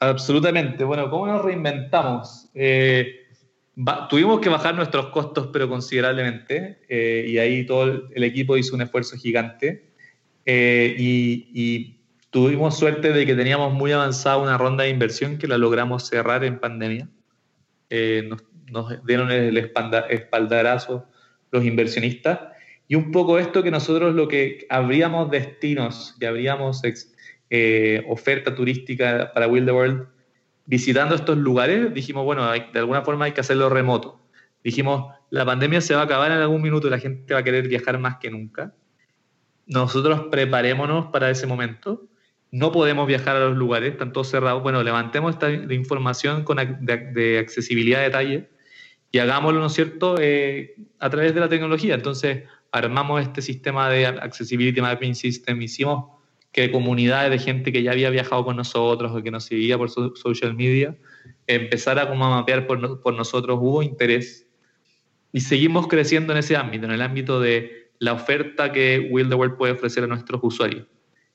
Absolutamente. 0.00 0.82
Bueno, 0.82 1.08
¿cómo 1.08 1.28
nos 1.28 1.44
reinventamos? 1.44 2.50
Eh, 2.52 3.23
tuvimos 4.08 4.40
que 4.40 4.48
bajar 4.48 4.74
nuestros 4.74 5.06
costos, 5.06 5.48
pero 5.52 5.68
considerablemente, 5.68 6.78
eh, 6.88 7.26
y 7.28 7.38
ahí 7.38 7.66
todo 7.66 8.08
el, 8.14 8.24
equipo 8.24 8.56
hizo 8.56 8.74
un 8.74 8.82
esfuerzo 8.82 9.16
gigante. 9.16 9.90
Eh, 10.46 10.94
y, 10.98 11.90
tuvimos 12.30 12.76
suerte 12.76 13.12
de 13.12 13.26
que 13.26 13.36
teníamos 13.36 13.72
muy 13.72 13.92
avanzada 13.92 14.38
una 14.38 14.58
ronda 14.58 14.82
de 14.82 14.90
inversión 14.90 15.38
que 15.38 15.46
la 15.46 15.56
logramos 15.56 16.08
cerrar 16.08 16.42
en 16.42 16.58
pandemia. 16.58 17.08
Eh, 17.90 18.28
nos, 18.72 19.06
dieron 19.06 19.30
el 19.30 19.56
espaldarazo 19.56 21.06
los 21.52 21.64
inversionistas. 21.64 22.40
Y 22.88 22.96
un 22.96 23.12
poco 23.12 23.38
esto 23.38 23.62
que 23.62 23.70
nosotros 23.70 24.16
lo 24.16 24.26
que 24.26 24.66
abríamos 24.68 25.30
destinos 25.30 26.16
y 26.20 26.24
abríamos 26.24 26.82
oferta 28.08 28.52
turística 28.56 29.30
para 29.32 29.46
Wild 29.46 29.66
the 29.66 29.72
World 29.72 30.06
visitando 30.66 31.14
estos 31.14 31.36
lugares, 31.36 31.92
dijimos, 31.92 32.24
bueno, 32.24 32.50
de 32.50 32.78
alguna 32.78 33.02
forma 33.02 33.26
hay 33.26 33.32
que 33.32 33.40
hacerlo 33.40 33.68
remoto. 33.68 34.20
Dijimos, 34.62 35.14
la 35.30 35.44
pandemia 35.44 35.80
se 35.80 35.94
va 35.94 36.02
a 36.02 36.04
acabar 36.04 36.30
en 36.30 36.38
algún 36.38 36.62
minuto 36.62 36.86
y 36.86 36.90
la 36.90 36.98
gente 36.98 37.34
va 37.34 37.40
a 37.40 37.44
querer 37.44 37.68
viajar 37.68 37.98
más 37.98 38.16
que 38.16 38.30
nunca. 38.30 38.74
Nosotros 39.66 40.26
preparémonos 40.30 41.06
para 41.06 41.30
ese 41.30 41.46
momento. 41.46 42.08
No 42.50 42.72
podemos 42.72 43.06
viajar 43.06 43.36
a 43.36 43.40
los 43.40 43.56
lugares, 43.56 43.92
están 43.92 44.12
todos 44.12 44.30
cerrados. 44.30 44.62
Bueno, 44.62 44.82
levantemos 44.82 45.34
esta 45.34 45.50
información 45.50 46.44
con, 46.44 46.58
de, 46.80 47.38
accesibilidad 47.38 47.98
de 47.98 48.04
detalle 48.04 48.50
y 49.10 49.18
hagámoslo, 49.18 49.60
¿no 49.60 49.66
es 49.66 49.72
cierto?, 49.72 50.16
eh, 50.18 50.74
a 50.98 51.10
través 51.10 51.34
de 51.34 51.40
la 51.40 51.48
tecnología. 51.48 51.94
Entonces, 51.94 52.44
armamos 52.72 53.22
este 53.22 53.42
sistema 53.42 53.90
de 53.90 54.06
Accessibility 54.06 54.80
Mapping 54.80 55.14
System, 55.14 55.60
hicimos 55.62 56.06
que 56.54 56.70
comunidades 56.70 57.32
de 57.32 57.38
gente 57.40 57.72
que 57.72 57.82
ya 57.82 57.90
había 57.90 58.10
viajado 58.10 58.44
con 58.44 58.56
nosotros 58.56 59.10
o 59.12 59.22
que 59.22 59.30
nos 59.32 59.44
seguía 59.44 59.76
por 59.76 59.90
social 59.90 60.54
media 60.54 60.96
empezara 61.48 62.08
como 62.08 62.24
a 62.24 62.30
mapear 62.30 62.68
por, 62.68 63.12
nosotros, 63.12 63.58
hubo 63.60 63.82
interés 63.82 64.46
y 65.32 65.40
seguimos 65.40 65.88
creciendo 65.88 66.32
en 66.32 66.38
ese 66.38 66.56
ámbito, 66.56 66.86
en 66.86 66.92
el 66.92 67.02
ámbito 67.02 67.40
de 67.40 67.90
la 67.98 68.12
oferta 68.12 68.70
que 68.70 69.08
Will 69.10 69.28
the 69.28 69.34
World 69.34 69.56
puede 69.56 69.72
ofrecer 69.72 70.04
a 70.04 70.06
nuestros 70.06 70.40
usuarios. 70.44 70.86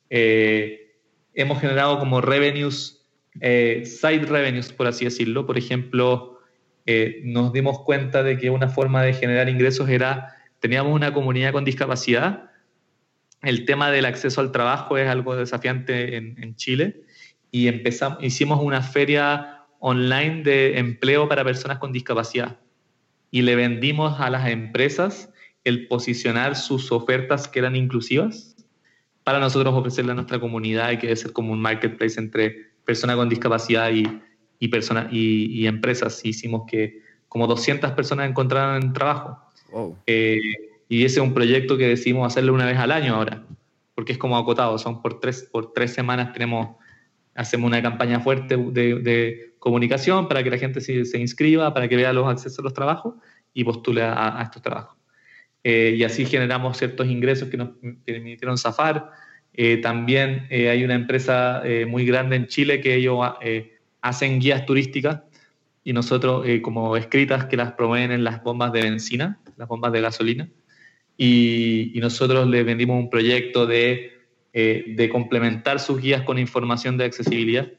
Eh, 0.09 0.95
hemos 1.33 1.59
generado 1.59 1.99
como 1.99 2.21
revenues, 2.21 3.05
eh, 3.41 3.83
side 3.85 4.25
revenues, 4.25 4.71
por 4.71 4.87
así 4.87 5.03
decirlo. 5.03 5.45
Por 5.45 5.57
ejemplo, 5.57 6.39
eh, 6.85 7.19
nos 7.25 7.51
dimos 7.51 7.81
cuenta 7.81 8.23
de 8.23 8.37
que 8.37 8.49
una 8.49 8.69
forma 8.69 9.03
de 9.03 9.13
generar 9.13 9.49
ingresos 9.49 9.89
era, 9.89 10.33
teníamos 10.61 10.93
una 10.93 11.13
comunidad 11.13 11.51
con 11.51 11.65
discapacidad 11.65 12.48
el 13.41 13.65
tema 13.65 13.91
del 13.91 14.05
acceso 14.05 14.41
al 14.41 14.51
trabajo 14.51 14.97
es 14.97 15.07
algo 15.07 15.35
desafiante 15.35 16.17
en, 16.17 16.55
Chile 16.55 17.03
y 17.51 17.67
empezamos, 17.67 18.23
hicimos 18.23 18.59
una 18.61 18.81
feria 18.81 19.65
online 19.79 20.43
de 20.43 20.77
empleo 20.77 21.29
para 21.29 21.43
personas 21.43 21.79
con 21.79 21.91
discapacidad 21.91 22.59
y 23.31 23.43
le 23.43 23.55
vendimos 23.55 24.19
a 24.19 24.29
las 24.29 24.49
empresas 24.49 25.29
el 25.63 25.87
posicionar 25.87 26.55
sus 26.55 26.91
ofertas 26.91 27.47
que 27.47 27.59
eran 27.59 27.75
inclusivas 27.75 28.55
para 29.23 29.39
nosotros 29.39 29.73
ofrecerle 29.73 30.11
a 30.11 30.15
nuestra 30.15 30.39
comunidad 30.39 30.91
y 30.91 30.97
que 30.97 31.07
debe 31.07 31.15
ser 31.15 31.33
como 31.33 31.53
un 31.53 31.61
marketplace 31.61 32.19
entre 32.19 32.71
personas 32.83 33.15
con 33.15 33.29
discapacidad 33.29 33.91
y, 33.91 34.03
y, 34.59 34.69
y, 35.11 35.67
empresas. 35.67 36.25
Hicimos 36.25 36.63
que 36.67 37.03
como 37.27 37.45
200 37.45 37.91
personas 37.91 38.27
encontraran 38.27 38.91
trabajo. 38.91 39.37
Eh, 40.07 40.39
y 40.91 41.05
ese 41.05 41.19
es 41.19 41.25
un 41.25 41.35
proyecto 41.35 41.77
que 41.77 41.87
decidimos 41.87 42.25
hacerlo 42.25 42.51
una 42.51 42.65
vez 42.65 42.77
al 42.77 42.91
año 42.91 43.15
ahora, 43.15 43.45
porque 43.93 44.11
es 44.11 44.17
como 44.17 44.35
acotado, 44.37 44.77
son 44.79 45.03
por 45.03 45.19
tres, 45.19 45.47
por 45.51 45.71
tres 45.71 45.93
semanas 45.93 46.33
tenemos, 46.33 46.75
hacemos 47.35 47.67
una 47.67 47.81
campaña 47.81 48.19
fuerte 48.19 48.57
de, 48.57 49.45
comunicación 49.59 50.29
para 50.29 50.41
que 50.41 50.49
la 50.49 50.57
gente 50.57 50.79
se, 50.79 51.03
se, 51.03 51.19
inscriba, 51.19 51.73
para 51.73 51.89
que 51.89 51.97
vea 51.97 52.13
los 52.13 52.25
accesos 52.29 52.59
a 52.59 52.61
los 52.61 52.73
trabajos 52.73 53.15
y 53.53 53.65
postule 53.65 54.01
a, 54.01 54.39
estos 54.41 54.61
trabajos. 54.61 54.97
Eh, 55.65 55.95
y 55.97 56.03
así 56.05 56.25
generamos 56.25 56.77
ciertos 56.77 57.07
ingresos 57.07 57.49
que 57.49 57.57
nos 57.57 57.71
permitieron 58.05 58.57
zafar. 58.57 59.11
Eh, 59.53 59.75
también 59.77 60.47
eh, 60.49 60.69
hay 60.69 60.85
una 60.85 60.95
empresa 60.95 61.61
muy 61.87 62.05
grande 62.05 62.37
en 62.37 62.47
Chile 62.47 62.79
que 62.79 62.95
ellos 62.95 63.19
hacen 63.99 64.39
guías 64.39 64.65
turísticas 64.65 65.23
y 65.83 65.91
nosotros 65.91 66.47
como 66.61 66.95
escritas 66.95 67.45
que 67.45 67.57
las 67.57 67.73
promueven 67.73 68.11
en 68.11 68.23
las 68.23 68.41
bombas 68.41 68.71
de 68.71 68.81
benzina, 68.81 69.41
las 69.57 69.67
bombas 69.67 69.91
de 69.91 69.99
gasolina 69.99 70.49
y, 71.21 71.99
nosotros 71.99 72.47
le 72.47 72.63
vendimos 72.63 72.97
un 72.97 73.09
proyecto 73.09 73.67
de, 73.67 74.13
eh, 74.53 74.85
de, 74.87 75.09
complementar 75.09 75.81
sus 75.81 76.01
guías 76.01 76.21
con 76.21 76.39
información 76.39 76.97
de 76.97 77.03
accesibilidad 77.03 77.69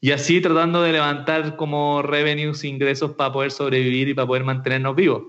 y 0.00 0.10
así 0.10 0.40
tratando 0.40 0.82
de 0.82 0.92
levantar 0.92 1.56
como 1.56 2.02
revenues, 2.02 2.64
ingresos 2.64 3.12
para 3.12 3.32
poder 3.32 3.52
sobrevivir 3.52 4.08
y 4.08 4.14
para 4.14 4.26
poder 4.26 4.44
mantenernos 4.44 4.96
vivos. 4.96 5.22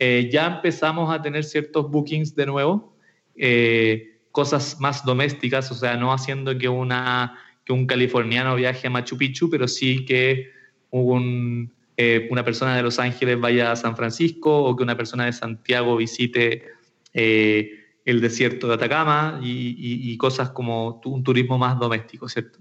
Eh, 0.00 0.28
ya 0.30 0.46
empezamos 0.56 1.14
a 1.14 1.22
tener 1.22 1.44
ciertos 1.44 1.88
bookings 1.88 2.34
de 2.34 2.46
nuevo, 2.46 2.96
eh, 3.36 4.18
cosas 4.32 4.80
más 4.80 5.04
domésticas, 5.04 5.70
o 5.70 5.74
sea, 5.74 5.96
no 5.96 6.12
haciendo 6.12 6.58
que, 6.58 6.68
una, 6.68 7.38
que 7.64 7.72
un 7.72 7.86
californiano 7.86 8.56
viaje 8.56 8.88
a 8.88 8.90
Machu 8.90 9.16
Picchu, 9.16 9.48
pero 9.48 9.68
sí 9.68 10.04
que 10.04 10.50
un, 10.90 11.72
eh, 12.04 12.26
una 12.30 12.44
persona 12.44 12.76
de 12.76 12.82
Los 12.82 12.98
Ángeles 12.98 13.38
vaya 13.38 13.70
a 13.70 13.76
San 13.76 13.96
Francisco 13.96 14.64
o 14.64 14.74
que 14.74 14.82
una 14.82 14.96
persona 14.96 15.26
de 15.26 15.32
Santiago 15.32 15.96
visite 15.96 16.64
eh, 17.12 17.70
el 18.04 18.20
desierto 18.20 18.66
de 18.66 18.74
Atacama 18.74 19.38
y, 19.40 20.16
cosas 20.16 20.50
como 20.50 21.00
un 21.04 21.22
turismo 21.22 21.58
más 21.58 21.78
doméstico, 21.78 22.28
¿cierto? 22.28 22.58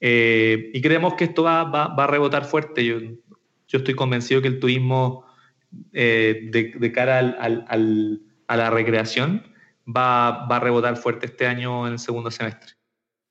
Eh, 0.00 0.70
y 0.72 0.80
creemos 0.80 1.14
que 1.14 1.24
esto 1.24 1.42
va, 1.42 1.60
a 1.84 2.06
rebotar 2.06 2.46
fuerte. 2.46 2.82
Yo, 2.86 2.98
estoy 3.70 3.92
convencido 3.92 4.40
que 4.40 4.48
el 4.48 4.58
turismo 4.58 5.26
de, 5.92 6.92
cara 6.94 7.18
a 7.18 8.56
la 8.56 8.70
recreación 8.70 9.42
va 9.86 10.46
a 10.46 10.60
rebotar 10.60 10.96
fuerte 10.96 11.26
este 11.26 11.46
año 11.46 11.86
en 11.86 11.94
el 11.94 11.98
segundo 11.98 12.30
semestre. 12.30 12.77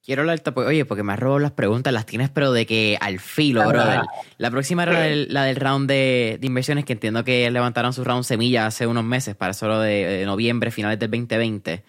Quiero 0.08 0.22
hablarte, 0.22 0.54
oye, 0.56 0.86
porque 0.86 1.04
me 1.04 1.12
has 1.12 1.20
robado 1.20 1.40
las 1.40 1.52
preguntas, 1.52 1.92
las 1.92 2.06
tienes, 2.06 2.30
pero 2.30 2.54
de 2.54 2.66
que 2.66 2.98
al 3.02 3.20
filo, 3.20 3.68
brother. 3.68 4.04
La 4.38 4.50
próxima 4.50 4.84
era 4.84 4.94
la 4.94 5.44
del, 5.44 5.58
round 5.58 5.86
de, 5.90 6.40
inversiones, 6.44 6.86
que 6.86 6.94
entiendo 6.94 7.26
que 7.26 7.52
levantaron 7.52 7.92
su 7.92 8.06
round 8.06 8.24
semilla 8.24 8.68
hace 8.68 8.88
unos 8.88 9.04
meses, 9.04 9.36
para 9.36 9.52
solo 9.52 9.82
de, 9.82 10.24
noviembre, 10.26 10.72
finales 10.72 10.98
del 10.98 11.12
2020. 11.12 11.84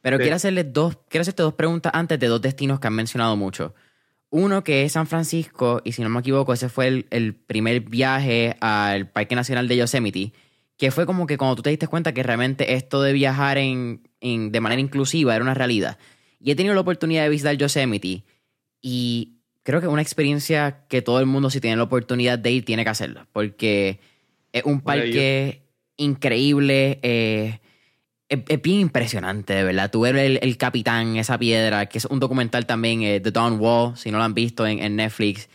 Pero 0.00 0.16
quiero 0.16 0.36
hacerle 0.36 0.62
dos, 0.62 0.96
quiero 1.08 1.22
hacerte 1.22 1.42
dos 1.42 1.54
preguntas 1.54 1.90
antes 1.92 2.20
de 2.20 2.28
dos 2.28 2.40
destinos 2.40 2.78
que 2.78 2.86
han 2.86 2.94
mencionado 2.94 3.34
mucho. 3.34 3.74
Uno 4.30 4.62
que 4.62 4.84
es 4.84 4.92
San 4.92 5.08
Francisco, 5.08 5.82
y 5.82 5.90
si 5.90 6.02
no 6.02 6.08
me 6.08 6.20
equivoco, 6.20 6.52
ese 6.52 6.68
fue 6.68 7.04
el, 7.10 7.34
primer 7.34 7.80
viaje 7.80 8.56
al 8.60 9.08
Parque 9.08 9.34
Nacional 9.34 9.66
de 9.66 9.78
Yosemite, 9.78 10.32
que 10.76 10.92
fue 10.92 11.04
como 11.04 11.26
que 11.26 11.36
cuando 11.36 11.56
tú 11.56 11.62
te 11.62 11.70
diste 11.70 11.88
cuenta 11.88 12.14
que 12.14 12.22
realmente 12.22 12.74
esto 12.74 13.02
de 13.02 13.12
viajar 13.12 13.58
en, 13.58 14.08
en, 14.20 14.52
de 14.52 14.60
manera 14.60 14.80
inclusiva 14.80 15.34
era 15.34 15.42
una 15.42 15.54
realidad. 15.54 15.98
Y 16.40 16.50
he 16.50 16.56
tenido 16.56 16.74
la 16.74 16.80
oportunidad 16.80 17.22
de 17.22 17.28
visitar 17.28 17.56
Yosemite. 17.56 18.24
Y 18.80 19.36
creo 19.62 19.80
que 19.80 19.86
es 19.86 19.92
una 19.92 20.02
experiencia 20.02 20.84
que 20.88 21.02
todo 21.02 21.20
el 21.20 21.26
mundo 21.26 21.50
si 21.50 21.60
tiene 21.60 21.76
la 21.76 21.82
oportunidad 21.82 22.38
de 22.38 22.52
ir 22.52 22.64
tiene 22.64 22.84
que 22.84 22.90
hacerla, 22.90 23.26
porque 23.32 23.98
es 24.52 24.64
un 24.64 24.80
parque 24.80 25.62
increíble, 25.96 27.00
eh, 27.02 27.58
es, 28.28 28.62
bien 28.62 28.80
impresionante, 28.80 29.54
de 29.54 29.64
verdad. 29.64 29.90
Tú 29.90 30.00
ver 30.00 30.16
el, 30.16 30.56
Capitán, 30.56 31.16
esa 31.16 31.38
piedra, 31.38 31.86
que 31.86 31.98
es 31.98 32.04
un 32.04 32.20
documental 32.20 32.66
también, 32.66 33.02
eh, 33.02 33.20
The 33.20 33.30
Dawn 33.32 33.58
Wall, 33.58 33.96
si 33.96 34.10
no 34.10 34.18
lo 34.18 34.24
han 34.24 34.34
visto 34.34 34.66
en, 34.66 34.96
Netflix, 34.96 35.48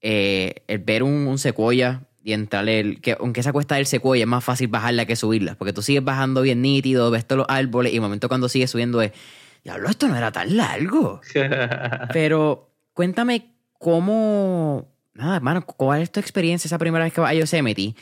eh, 0.00 0.62
el 0.66 0.78
ver 0.78 1.02
un, 1.02 1.26
un 1.26 1.38
secuoya 1.38 2.02
y 2.22 2.32
entrarle, 2.32 2.96
que 2.96 3.16
aunque 3.18 3.40
esa 3.40 3.52
cuesta 3.52 3.76
del 3.76 3.86
secuoya 3.86 4.22
es 4.22 4.28
más 4.28 4.44
fácil 4.44 4.68
bajarla 4.68 5.06
que 5.06 5.16
subirla, 5.16 5.54
porque 5.54 5.72
tú 5.72 5.82
sigues 5.82 6.04
bajando 6.04 6.42
bien 6.42 6.62
nítido, 6.62 7.10
ves 7.10 7.26
todos 7.26 7.40
los 7.40 7.46
árboles 7.48 7.92
y 7.92 7.96
el 7.96 8.02
momento 8.02 8.28
cuando 8.28 8.48
sigues 8.48 8.70
subiendo 8.70 9.00
es 9.02 9.12
diablo, 9.62 9.88
esto 9.88 10.08
no 10.08 10.16
era 10.16 10.32
tan 10.32 10.56
largo. 10.56 11.20
Pero 12.12 12.70
cuéntame 12.92 13.54
cómo, 13.78 14.88
nada, 15.14 15.36
hermano, 15.36 15.64
¿cuál 15.64 16.02
es 16.02 16.10
tu 16.10 16.20
experiencia 16.20 16.68
esa 16.68 16.78
primera 16.78 17.04
vez 17.04 17.12
que 17.12 17.20
vas 17.20 17.30
a 17.30 17.34
Yosemite? 17.34 17.94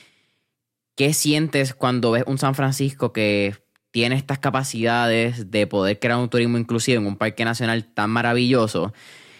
¿Qué 0.95 1.15
sientes 1.15 1.75
cuando 1.75 2.13
ves 2.13 2.25
un 2.27 2.39
San 2.39 2.55
Francisco 2.55 3.13
que 3.13 3.55
tiene 3.91 4.17
estas 4.17 4.39
capacidades 4.39 5.51
de 5.51 5.67
poder 5.67 5.99
crear 5.99 6.19
un 6.19 6.29
turismo 6.29 6.59
inclusivo 6.59 7.01
en 7.01 7.07
un 7.07 7.17
parque 7.17 7.45
nacional 7.45 7.85
tan 7.85 8.11
maravilloso? 8.11 8.93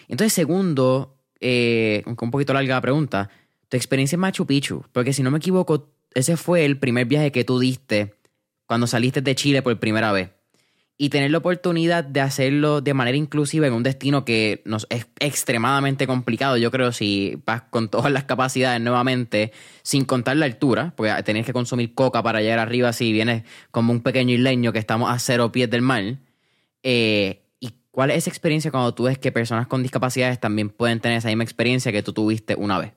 Entonces, 0.07 0.33
segundo, 0.33 1.17
eh, 1.39 2.03
aunque 2.05 2.25
un 2.25 2.31
poquito 2.31 2.53
larga 2.53 2.75
la 2.75 2.81
pregunta, 2.81 3.29
tu 3.67 3.77
experiencia 3.77 4.15
en 4.15 4.21
Machu 4.21 4.45
Picchu, 4.45 4.83
porque 4.91 5.13
si 5.13 5.21
no 5.23 5.31
me 5.31 5.37
equivoco, 5.37 5.91
ese 6.13 6.37
fue 6.37 6.65
el 6.65 6.79
primer 6.79 7.05
viaje 7.05 7.31
que 7.31 7.43
tú 7.43 7.59
diste 7.59 8.15
cuando 8.65 8.87
saliste 8.87 9.21
de 9.21 9.35
Chile 9.35 9.61
por 9.61 9.77
primera 9.79 10.11
vez. 10.11 10.31
Y 11.01 11.07
tener 11.07 11.31
la 11.31 11.37
oportunidad 11.37 12.03
de 12.03 12.19
hacerlo 12.19 12.81
de 12.81 12.93
manera 12.93 13.15
inclusiva 13.15 13.65
en 13.65 13.71
un 13.71 13.83
destino 13.83 14.25
que 14.25 14.61
es 14.89 15.07
extremadamente 15.21 16.05
complicado, 16.05 16.57
yo 16.57 16.71
creo, 16.71 16.91
si 16.91 17.41
vas 17.45 17.61
con 17.61 17.87
todas 17.87 18.11
las 18.11 18.25
capacidades 18.25 18.81
nuevamente, 18.81 19.53
sin 19.81 20.03
contar 20.03 20.35
la 20.35 20.45
altura, 20.45 20.91
porque 20.97 21.13
tenés 21.23 21.45
que 21.45 21.53
consumir 21.53 21.93
coca 21.93 22.21
para 22.21 22.41
llegar 22.41 22.59
arriba 22.59 22.91
si 22.91 23.13
vienes 23.13 23.45
como 23.71 23.93
un 23.93 24.01
pequeño 24.01 24.33
isleño 24.33 24.73
que 24.73 24.79
estamos 24.79 25.09
a 25.09 25.17
cero 25.19 25.53
pies 25.53 25.69
del 25.69 25.83
mar. 25.83 26.03
Eh, 26.83 27.43
¿Y 27.61 27.75
cuál 27.91 28.11
es 28.11 28.17
esa 28.17 28.29
experiencia 28.29 28.69
cuando 28.69 28.93
tú 28.93 29.03
ves 29.03 29.17
que 29.17 29.31
personas 29.31 29.67
con 29.67 29.81
discapacidades 29.81 30.37
también 30.37 30.69
pueden 30.69 30.99
tener 30.99 31.19
esa 31.19 31.29
misma 31.29 31.45
experiencia 31.45 31.93
que 31.93 32.03
tú 32.03 32.11
tuviste 32.11 32.55
una 32.55 32.77
vez? 32.77 32.91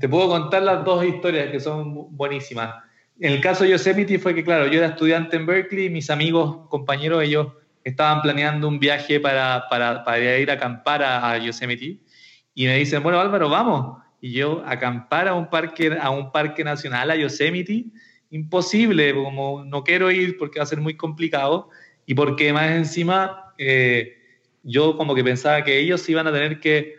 Te 0.00 0.08
puedo 0.08 0.28
contar 0.28 0.64
las 0.64 0.84
dos 0.84 1.04
historias 1.04 1.52
que 1.52 1.60
son 1.60 2.16
buenísimas 2.16 2.74
en 3.22 3.34
el 3.34 3.40
caso 3.40 3.62
de 3.62 3.70
Yosemite 3.70 4.18
fue 4.18 4.34
que, 4.34 4.42
claro, 4.42 4.66
yo 4.66 4.78
era 4.78 4.88
estudiante 4.88 5.36
en 5.36 5.46
Berkeley, 5.46 5.88
mis 5.88 6.10
amigos, 6.10 6.66
compañeros, 6.68 7.22
ellos 7.22 7.52
estaban 7.84 8.20
planeando 8.20 8.66
un 8.66 8.80
viaje 8.80 9.20
para, 9.20 9.66
para, 9.70 10.02
para 10.02 10.38
ir 10.40 10.50
a 10.50 10.54
acampar 10.54 11.04
a, 11.04 11.38
Yosemite 11.38 12.00
y 12.52 12.66
me 12.66 12.76
dicen, 12.78 13.00
bueno, 13.00 13.20
Álvaro, 13.20 13.48
vamos. 13.48 14.02
Y 14.20 14.32
yo, 14.32 14.64
acampar 14.66 15.28
a 15.28 15.34
un 15.34 15.48
parque, 15.48 15.96
a 16.00 16.10
un 16.10 16.32
parque 16.32 16.64
nacional, 16.64 17.12
a 17.12 17.16
Yosemite, 17.16 17.84
imposible, 18.30 19.14
como 19.14 19.64
no 19.64 19.84
quiero 19.84 20.10
ir 20.10 20.36
porque 20.36 20.58
va 20.58 20.64
a 20.64 20.66
ser 20.66 20.80
muy 20.80 20.96
complicado 20.96 21.70
y 22.04 22.14
porque 22.14 22.52
más 22.52 22.72
encima 22.72 23.54
eh, 23.56 24.16
yo 24.64 24.96
como 24.96 25.14
que 25.14 25.22
pensaba 25.22 25.62
que 25.62 25.78
ellos 25.78 26.08
iban 26.08 26.26
a 26.26 26.32
tener 26.32 26.58
que 26.58 26.96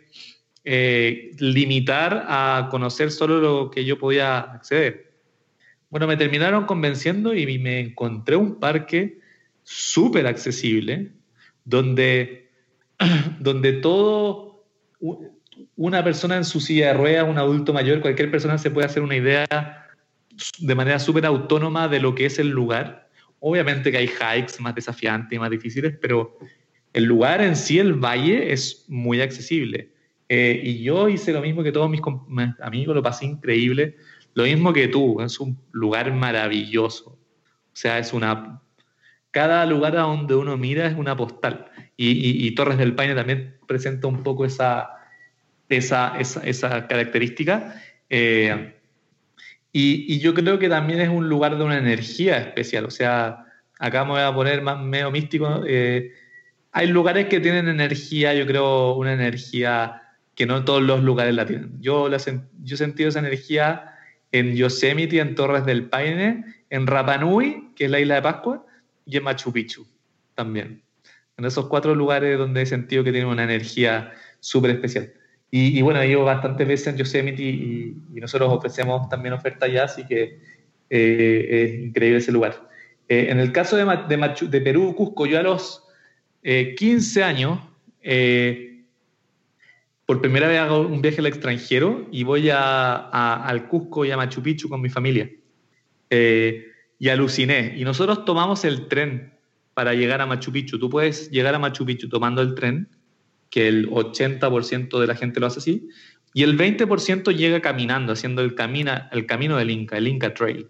eh, 0.63 1.31
limitar 1.39 2.25
a 2.29 2.69
conocer 2.71 3.11
solo 3.11 3.41
lo 3.41 3.69
que 3.69 3.83
yo 3.83 3.97
podía 3.97 4.39
acceder. 4.39 5.12
Bueno, 5.93 6.07
me 6.07 6.17
terminaron 6.17 6.65
convenciendo 6.65 7.35
y 7.35 7.59
me 7.59 7.79
encontré 7.79 8.35
un 8.35 8.59
parque 8.59 9.19
súper 9.61 10.25
accesible, 10.25 11.11
donde, 11.65 12.49
donde 13.39 13.73
todo, 13.73 14.65
una 15.75 16.03
persona 16.03 16.35
en 16.37 16.45
su 16.45 16.61
silla 16.61 16.87
de 16.87 16.93
ruedas, 16.95 17.29
un 17.29 17.37
adulto 17.37 17.73
mayor, 17.73 18.01
cualquier 18.01 18.31
persona 18.31 18.57
se 18.57 18.71
puede 18.71 18.87
hacer 18.87 19.03
una 19.03 19.17
idea 19.17 19.45
de 20.57 20.73
manera 20.73 20.97
súper 20.97 21.27
autónoma 21.27 21.87
de 21.87 21.99
lo 21.99 22.15
que 22.15 22.25
es 22.25 22.39
el 22.39 22.49
lugar. 22.49 23.11
Obviamente 23.39 23.91
que 23.91 23.99
hay 23.99 24.07
hikes 24.07 24.59
más 24.61 24.73
desafiantes 24.73 25.35
y 25.35 25.39
más 25.39 25.51
difíciles, 25.51 25.95
pero 26.01 26.39
el 26.93 27.03
lugar 27.03 27.39
en 27.39 27.55
sí, 27.55 27.77
el 27.77 27.93
valle, 27.93 28.51
es 28.51 28.85
muy 28.87 29.21
accesible. 29.21 29.91
Eh, 30.27 30.59
y 30.63 30.81
yo 30.81 31.07
hice 31.07 31.33
lo 31.33 31.41
mismo 31.41 31.61
que 31.61 31.71
todos 31.71 31.87
mis 31.87 32.01
amigos, 32.61 32.95
lo 32.95 33.03
pasé 33.03 33.25
increíble. 33.25 33.97
Lo 34.33 34.43
mismo 34.43 34.73
que 34.73 34.87
tú, 34.87 35.21
es 35.21 35.39
un 35.39 35.59
lugar 35.71 36.11
maravilloso. 36.13 37.11
O 37.11 37.75
sea, 37.75 37.99
es 37.99 38.13
una... 38.13 38.61
Cada 39.31 39.65
lugar 39.65 39.97
a 39.97 40.01
donde 40.01 40.35
uno 40.35 40.57
mira 40.57 40.85
es 40.87 40.95
una 40.95 41.15
postal. 41.15 41.67
Y, 41.97 42.53
Torres 42.55 42.77
del 42.77 42.95
Paine 42.95 43.15
también 43.15 43.57
presenta 43.67 44.07
un 44.07 44.23
poco 44.23 44.45
esa, 44.45 44.89
esa, 45.69 46.17
esa, 46.17 46.87
característica. 46.87 47.81
Eh, 48.09 48.75
y, 49.71 50.19
yo 50.19 50.33
creo 50.33 50.59
que 50.59 50.69
también 50.69 51.01
es 51.01 51.09
un 51.09 51.29
lugar 51.29 51.57
de 51.57 51.63
una 51.63 51.77
energía 51.77 52.37
especial. 52.37 52.85
O 52.85 52.91
sea, 52.91 53.45
acá 53.79 54.03
me 54.05 54.11
voy 54.11 54.21
a 54.21 54.33
poner 54.33 54.61
más 54.61 54.79
medio 54.79 55.09
místico. 55.09 55.63
Eh, 55.67 56.11
hay 56.71 56.87
lugares 56.87 57.27
que 57.27 57.39
tienen 57.39 57.67
energía, 57.67 58.33
yo 58.33 58.45
creo, 58.45 58.93
una 58.95 59.13
energía 59.13 60.01
que 60.35 60.45
no 60.45 60.63
todos 60.63 60.81
los 60.81 61.03
lugares 61.03 61.33
la 61.33 61.45
tienen. 61.45 61.79
Yo, 61.79 62.09
la, 62.09 62.17
yo 62.17 62.75
he 62.75 62.77
sentido 62.77 63.09
esa 63.09 63.19
energía 63.19 63.92
en 64.33 64.55
Yosemite, 64.55 65.19
en 65.19 65.35
Torres 65.35 65.65
del 65.65 65.87
Paine, 65.89 66.43
en 66.69 66.87
Rapa 66.87 67.17
Nui, 67.17 67.69
que 67.75 67.85
es 67.85 67.91
la 67.91 67.99
isla 67.99 68.15
de 68.15 68.21
Pascua, 68.23 68.65
y 69.05 69.15
en 69.15 69.23
Machu 69.23 69.53
Picchu 69.53 69.87
también. 70.35 70.81
En 71.37 71.45
esos 71.45 71.67
cuatro 71.67 71.95
lugares 71.95 72.37
donde 72.37 72.63
he 72.63 72.65
sentido 72.65 73.03
que 73.03 73.11
tiene 73.11 73.27
una 73.27 73.43
energía 73.43 74.11
súper 74.39 74.71
especial. 74.71 75.13
Y, 75.55 75.79
bueno, 75.83 76.01
he 76.01 76.07
ido 76.07 76.23
bastantes 76.23 76.67
veces 76.67 76.87
en 76.87 76.97
Yosemite 76.97 77.43
y, 77.43 77.95
nosotros 78.19 78.51
ofrecemos 78.51 79.07
también 79.07 79.35
oferta 79.35 79.67
allá, 79.67 79.83
así 79.83 80.03
que 80.03 80.39
eh, 80.89 81.47
es 81.49 81.83
increíble 81.83 82.17
ese 82.17 82.31
lugar. 82.31 82.69
Eh, 83.07 83.27
en 83.29 83.39
el 83.39 83.51
caso 83.51 83.77
de, 83.77 83.85
de, 83.85 84.47
de, 84.47 84.61
Perú, 84.61 84.95
Cusco, 84.95 85.27
yo 85.27 85.37
a 85.37 85.43
los 85.43 85.83
15 86.41 87.19
eh, 87.19 87.23
años 87.23 87.59
por 90.05 90.21
primera 90.21 90.47
vez 90.47 90.59
hago 90.59 90.81
un 90.81 91.01
viaje 91.01 91.19
al 91.19 91.27
extranjero 91.27 92.07
y 92.11 92.23
voy 92.23 92.49
a, 92.49 92.95
al 93.39 93.67
Cusco 93.67 94.03
y 94.03 94.11
a 94.11 94.17
Machu 94.17 94.41
Picchu 94.41 94.67
con 94.67 94.81
mi 94.81 94.89
familia. 94.89 95.29
Eh, 96.09 96.67
y 96.99 97.09
aluciné. 97.09 97.73
Y 97.77 97.83
nosotros 97.83 98.25
tomamos 98.25 98.65
el 98.65 98.87
tren 98.87 99.33
para 99.73 99.93
llegar 99.93 100.21
a 100.21 100.25
Machu 100.25 100.51
Picchu. 100.51 100.77
Tú 100.77 100.89
puedes 100.89 101.29
llegar 101.31 101.55
a 101.55 101.59
Machu 101.59 101.85
Picchu 101.85 102.09
tomando 102.09 102.41
el 102.41 102.53
tren, 102.55 102.89
que 103.49 103.67
el 103.67 103.89
80% 103.89 104.99
de 104.99 105.07
la 105.07 105.15
gente 105.15 105.39
lo 105.39 105.47
hace 105.47 105.59
así, 105.59 105.89
y 106.33 106.43
el 106.43 106.57
20% 106.57 107.35
llega 107.35 107.61
caminando, 107.61 108.13
haciendo 108.13 108.41
el, 108.41 108.55
camino 108.55 109.57
del 109.57 109.69
Inca, 109.69 109.97
el 109.97 110.07
Inca 110.07 110.33
Trail. 110.33 110.67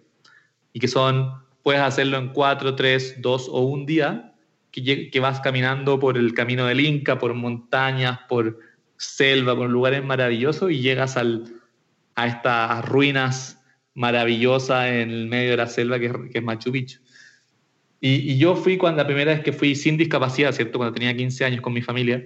Y 0.74 0.80
que 0.80 0.88
son, 0.88 1.32
puedes 1.62 1.82
hacerlo 1.82 2.18
en 2.18 2.30
4, 2.30 2.76
3, 2.76 3.22
2 3.22 3.50
o 3.52 3.62
un 3.62 3.86
día, 3.86 4.34
que 4.72 5.20
vas 5.22 5.40
caminando 5.40 6.00
por 6.00 6.18
el 6.18 6.34
camino 6.34 6.66
del 6.66 6.82
Inca, 6.82 7.20
por 7.20 7.34
montañas, 7.34 8.20
por 8.28 8.60
selva, 9.04 9.56
por 9.56 9.70
lugares 9.70 10.04
maravillosos 10.04 10.72
y 10.72 10.82
llegas 10.82 11.18
al, 11.18 11.62
a 12.16 12.28
estas 12.28 12.86
ruinas 12.88 13.62
maravillosas 13.96 14.88
en 14.88 15.12
el 15.12 15.28
medio 15.28 15.52
de 15.52 15.58
la 15.58 15.68
selva 15.68 16.00
que, 16.00 16.12
es 16.34 16.44
Machu 16.44 16.72
Picchu. 16.72 17.00
Y, 18.00 18.38
yo 18.38 18.56
fui 18.56 18.78
cuando 18.78 19.02
la 19.02 19.08
primera 19.08 19.34
vez 19.34 19.44
que 19.44 19.54
fui 19.54 19.76
sin 19.76 19.98
discapacidad, 19.98 20.52
¿cierto? 20.52 20.78
Cuando 20.78 20.94
tenía 20.94 21.16
15 21.16 21.46
años 21.46 21.62
con 21.62 21.74
mi 21.74 21.82
familia, 21.82 22.26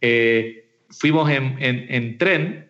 eh, 0.00 0.68
fuimos 0.90 1.30
en, 1.30 1.56
en, 1.60 2.18
tren. 2.18 2.68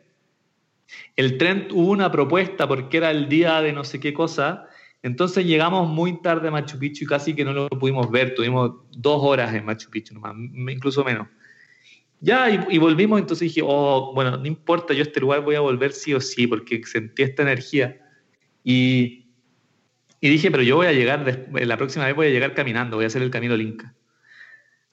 El 1.17 1.39
tren 1.39 1.69
tuvo 1.69 1.91
una 1.91 2.13
propuesta 2.13 2.69
porque 2.69 2.99
era 2.99 3.11
el 3.11 3.29
día 3.29 3.63
de 3.63 3.73
no 3.73 3.85
sé 3.85 4.01
qué 4.01 4.13
cosa. 4.13 4.67
Entonces 5.03 5.47
llegamos 5.47 5.89
muy 5.89 6.21
tarde 6.21 6.49
a 6.49 6.51
Machu 6.51 6.79
Picchu 6.79 7.05
y 7.05 7.07
casi 7.07 7.35
que 7.35 7.45
no 7.45 7.53
lo 7.53 7.69
pudimos 7.71 8.11
ver. 8.11 8.35
Tuvimos 8.35 8.73
dos 8.91 9.19
horas 9.23 9.55
en 9.55 9.65
Machu 9.65 9.89
Picchu, 9.89 10.15
nomás, 10.15 10.35
incluso 10.37 11.03
menos. 11.05 11.29
Ya, 12.25 12.49
y, 12.71 12.79
volvimos, 12.79 13.19
entonces 13.19 13.49
dije, 13.49 13.63
oh, 13.65 14.13
bueno, 14.15 14.37
no 14.37 14.47
importa, 14.47 14.95
yo 14.95 15.01
a 15.01 15.03
este 15.03 15.19
lugar 15.19 15.41
voy 15.41 15.57
a 15.57 15.61
volver 15.61 15.93
sí 15.93 16.15
o 16.15 16.21
sí, 16.21 16.47
porque 16.47 16.81
sentí 16.85 17.25
esta 17.25 17.43
energía. 17.43 18.01
Y, 18.63 19.27
y 20.21 20.29
dije, 20.29 20.49
pero 20.53 20.63
yo 20.63 20.77
voy 20.77 20.87
a 20.87 20.93
llegar, 20.93 21.49
la 21.53 21.77
próxima 21.77 22.07
vez 22.07 22.15
voy 22.15 22.29
a 22.29 22.31
llegar 22.31 22.55
caminando, 22.55 22.97
voy 22.97 23.05
a 23.05 23.09
hacer 23.09 23.23
el 23.23 23.31
camino 23.33 23.57
Linca. 23.57 23.97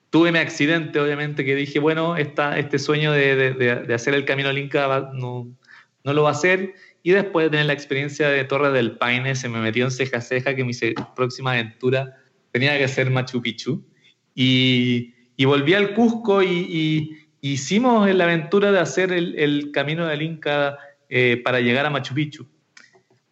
Tuve 0.10 0.32
mi 0.32 0.40
accidente, 0.40 1.00
obviamente, 1.00 1.46
que 1.46 1.54
dije, 1.54 1.78
bueno, 1.78 2.18
esta, 2.18 2.58
este 2.58 2.80
sueño 2.80 3.12
de, 3.12 3.36
de, 3.36 3.54
de 3.54 3.94
hacer 3.94 4.16
el 4.16 4.26
camino 4.26 4.52
Linca 4.52 5.12
no, 5.14 5.56
no 6.04 6.14
lo 6.14 6.24
va 6.24 6.30
a 6.30 6.32
hacer. 6.32 6.74
Y 7.04 7.12
después 7.12 7.46
de 7.46 7.52
tener 7.52 7.68
la 7.68 7.74
experiencia 7.74 8.28
de 8.28 8.44
Torre 8.44 8.72
del 8.72 8.98
Paine, 8.98 9.36
se 9.36 9.50
me 9.50 9.60
metió 9.60 9.86
en 9.86 9.92
ceja 9.92 10.20
ceja 10.20 10.56
que 10.56 10.64
mi 10.64 10.74
próxima 11.16 11.52
aventura 11.52 12.18
tenía 12.52 12.76
que 12.80 12.88
ser 12.88 13.12
Machu 13.12 13.40
Picchu. 13.40 13.86
Y, 14.34 15.14
y 15.40 15.46
volví 15.46 15.74
al 15.74 15.94
Cusco 15.94 16.44
y, 16.44 17.16
hicimos 17.40 18.14
la 18.14 18.26
aventura 18.26 18.74
de 18.74 18.80
hacer 18.80 19.14
el, 19.14 19.72
camino 19.72 20.06
del 20.06 20.22
Inca 20.22 20.78
eh, 21.08 21.42
para 21.42 21.62
llegar 21.62 21.86
a 21.86 21.90
Machu 21.90 22.14
Picchu. 22.14 22.46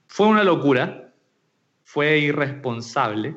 Fue 0.08 0.28
una 0.28 0.45
locura, 0.45 1.14
fue 1.84 2.20
irresponsable. 2.20 3.36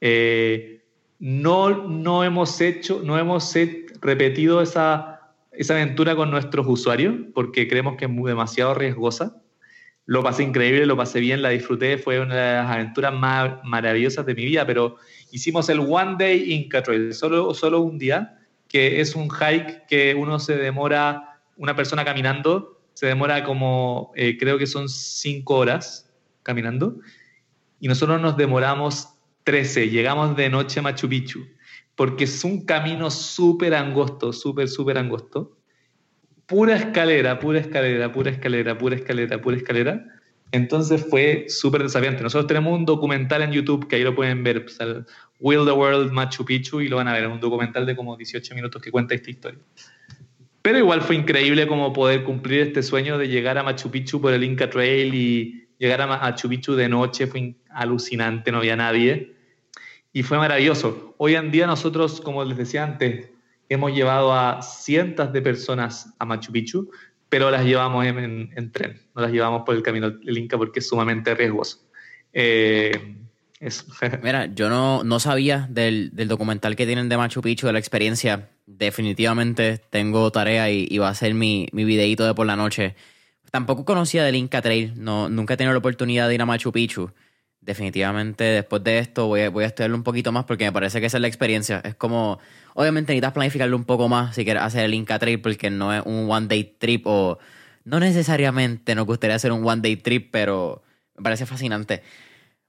Eh, 0.00 0.80
no, 1.18 1.86
no 1.86 2.24
hemos 2.24 2.58
hecho, 2.62 3.02
no 3.04 3.18
hemos 3.18 3.54
repetido 4.00 4.62
esa, 4.62 5.34
esa 5.52 5.74
aventura 5.74 6.16
con 6.16 6.30
nuestros 6.30 6.66
usuarios 6.66 7.14
porque 7.34 7.68
creemos 7.68 7.96
que 7.98 8.06
es 8.06 8.10
muy, 8.10 8.30
demasiado 8.30 8.72
riesgosa. 8.72 9.36
Lo 10.06 10.22
pasé 10.22 10.44
increíble, 10.44 10.86
lo 10.86 10.96
pasé 10.96 11.20
bien, 11.20 11.42
la 11.42 11.50
disfruté, 11.50 11.98
fue 11.98 12.20
una 12.20 12.34
de 12.34 12.54
las 12.54 12.70
aventuras 12.70 13.12
más 13.12 13.62
maravillosas 13.64 14.24
de 14.24 14.34
mi 14.34 14.46
vida, 14.46 14.66
pero 14.66 14.96
hicimos 15.32 15.68
el 15.70 15.80
One 15.80 16.16
Day 16.18 16.52
Inca 16.52 16.82
Trail, 16.82 17.12
solo, 17.14 17.52
solo 17.54 17.80
un 17.80 17.98
día, 17.98 18.38
que 18.68 19.00
es 19.00 19.16
un 19.16 19.28
hike 19.28 19.86
que 19.86 20.14
uno 20.14 20.38
se 20.38 20.56
demora, 20.56 21.40
una 21.56 21.74
persona 21.74 22.04
caminando, 22.04 22.80
se 22.92 23.06
demora 23.06 23.42
como, 23.42 24.12
eh, 24.14 24.36
creo 24.38 24.58
que 24.58 24.66
son 24.66 24.88
cinco 24.88 25.56
horas 25.56 26.12
caminando, 26.42 27.00
y 27.80 27.88
nosotros 27.88 28.20
nos 28.20 28.36
demoramos 28.36 29.08
13, 29.44 29.88
llegamos 29.88 30.36
de 30.36 30.50
noche 30.50 30.80
a 30.80 30.82
Machu 30.82 31.08
Picchu, 31.08 31.46
porque 31.96 32.24
es 32.24 32.44
un 32.44 32.64
camino 32.64 33.10
súper 33.10 33.74
angosto, 33.74 34.32
súper, 34.32 34.68
súper 34.68 34.98
angosto, 34.98 35.56
pura 36.46 36.76
escalera, 36.76 37.38
pura 37.38 37.58
escalera, 37.60 38.12
pura 38.12 38.30
escalera, 38.30 38.76
pura 38.76 38.96
escalera, 38.96 39.40
pura 39.40 39.56
escalera, 39.56 40.04
entonces 40.52 41.04
fue 41.08 41.46
súper 41.48 41.82
desafiante. 41.82 42.22
Nosotros 42.22 42.46
tenemos 42.46 42.78
un 42.78 42.84
documental 42.84 43.42
en 43.42 43.52
YouTube 43.52 43.88
que 43.88 43.96
ahí 43.96 44.04
lo 44.04 44.14
pueden 44.14 44.44
ver, 44.44 44.64
pues, 44.64 44.78
Will 45.40 45.64
the 45.64 45.72
World 45.72 46.12
Machu 46.12 46.44
Picchu, 46.44 46.80
y 46.82 46.88
lo 46.88 46.96
van 46.96 47.08
a 47.08 47.12
ver, 47.14 47.26
un 47.26 47.40
documental 47.40 47.86
de 47.86 47.96
como 47.96 48.16
18 48.16 48.54
minutos 48.54 48.80
que 48.80 48.90
cuenta 48.90 49.14
esta 49.14 49.30
historia. 49.30 49.58
Pero 50.60 50.78
igual 50.78 51.00
fue 51.00 51.16
increíble 51.16 51.66
como 51.66 51.92
poder 51.92 52.22
cumplir 52.22 52.60
este 52.60 52.82
sueño 52.82 53.18
de 53.18 53.28
llegar 53.28 53.58
a 53.58 53.62
Machu 53.62 53.90
Picchu 53.90 54.20
por 54.20 54.32
el 54.32 54.44
Inca 54.44 54.70
Trail 54.70 55.12
y 55.14 55.66
llegar 55.78 56.02
a 56.02 56.06
Machu 56.06 56.48
Picchu 56.48 56.74
de 56.74 56.88
noche, 56.88 57.26
fue 57.26 57.54
alucinante, 57.70 58.52
no 58.52 58.58
había 58.58 58.76
nadie. 58.76 59.34
y 60.12 60.22
fue 60.22 60.36
maravilloso. 60.36 61.14
Hoy 61.16 61.34
en 61.34 61.50
día 61.50 61.66
nosotros, 61.66 62.20
como 62.20 62.44
les 62.44 62.58
decía 62.58 62.84
antes, 62.84 63.30
hemos 63.70 63.94
llevado 63.94 64.34
a 64.34 64.60
cientos 64.60 65.32
de 65.32 65.40
personas 65.40 66.14
a 66.18 66.26
Machu 66.26 66.52
Picchu, 66.52 66.90
pero 67.32 67.50
las 67.50 67.64
llevamos 67.64 68.04
en, 68.04 68.72
tren, 68.72 69.00
no 69.14 69.22
las 69.22 69.32
llevamos 69.32 69.62
por 69.64 69.74
el 69.74 69.82
camino 69.82 70.10
del 70.10 70.36
Inca 70.36 70.58
porque 70.58 70.80
es 70.80 70.86
sumamente 70.86 71.34
riesgoso. 71.34 71.78
Eh, 72.30 73.16
Mira, 74.22 74.52
yo 74.54 74.68
no, 74.68 75.02
no 75.02 75.18
sabía 75.18 75.66
del, 75.70 76.10
documental 76.28 76.76
que 76.76 76.84
tienen 76.84 77.08
de 77.08 77.16
Machu 77.16 77.40
Picchu, 77.40 77.66
de 77.66 77.72
la 77.72 77.78
experiencia. 77.78 78.50
Definitivamente 78.66 79.80
tengo 79.88 80.30
tarea 80.30 80.70
y, 80.70 80.98
va 80.98 81.08
a 81.08 81.14
ser 81.14 81.32
mi, 81.32 81.68
mi 81.72 81.84
videíto 81.84 82.26
de 82.26 82.34
por 82.34 82.46
la 82.46 82.54
noche. 82.54 82.96
Tampoco 83.50 83.86
conocía 83.86 84.24
del 84.24 84.36
Inca 84.36 84.60
Trail, 84.60 84.92
no, 84.94 85.30
nunca 85.30 85.54
he 85.54 85.56
tenido 85.56 85.72
la 85.72 85.78
oportunidad 85.78 86.28
de 86.28 86.34
ir 86.34 86.42
a 86.42 86.44
Machu 86.44 86.70
Picchu. 86.70 87.12
Definitivamente 87.62 88.42
después 88.42 88.82
de 88.82 88.98
esto 88.98 89.28
voy 89.28 89.42
a, 89.42 89.50
voy 89.50 89.62
a 89.62 89.68
estudiarlo 89.68 89.96
un 89.96 90.02
poquito 90.02 90.32
más 90.32 90.44
porque 90.44 90.64
me 90.64 90.72
parece 90.72 91.00
que 91.00 91.06
esa 91.06 91.16
es 91.18 91.20
la 91.20 91.28
experiencia. 91.28 91.80
Es 91.84 91.94
como, 91.94 92.40
obviamente 92.74 93.12
necesitas 93.12 93.32
planificarlo 93.32 93.76
un 93.76 93.84
poco 93.84 94.08
más 94.08 94.34
si 94.34 94.44
quieres 94.44 94.64
hacer 94.64 94.84
el 94.84 94.94
Inca 94.94 95.18
Trail 95.18 95.40
porque 95.40 95.70
no 95.70 95.94
es 95.94 96.02
un 96.04 96.28
one 96.28 96.48
day 96.48 96.64
trip 96.64 97.06
o 97.06 97.38
no 97.84 98.00
necesariamente 98.00 98.94
nos 98.94 99.06
gustaría 99.06 99.36
hacer 99.36 99.52
un 99.52 99.66
one 99.66 99.80
day 99.80 99.96
trip, 99.96 100.30
pero 100.32 100.82
me 101.16 101.22
parece 101.22 101.46
fascinante. 101.46 102.02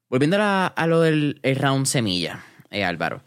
Volviendo 0.10 0.38
a, 0.40 0.86
lo 0.88 1.02
del 1.02 1.40
round 1.44 1.88
semilla, 1.88 2.44
eh, 2.70 2.84
Álvaro. 2.84 3.24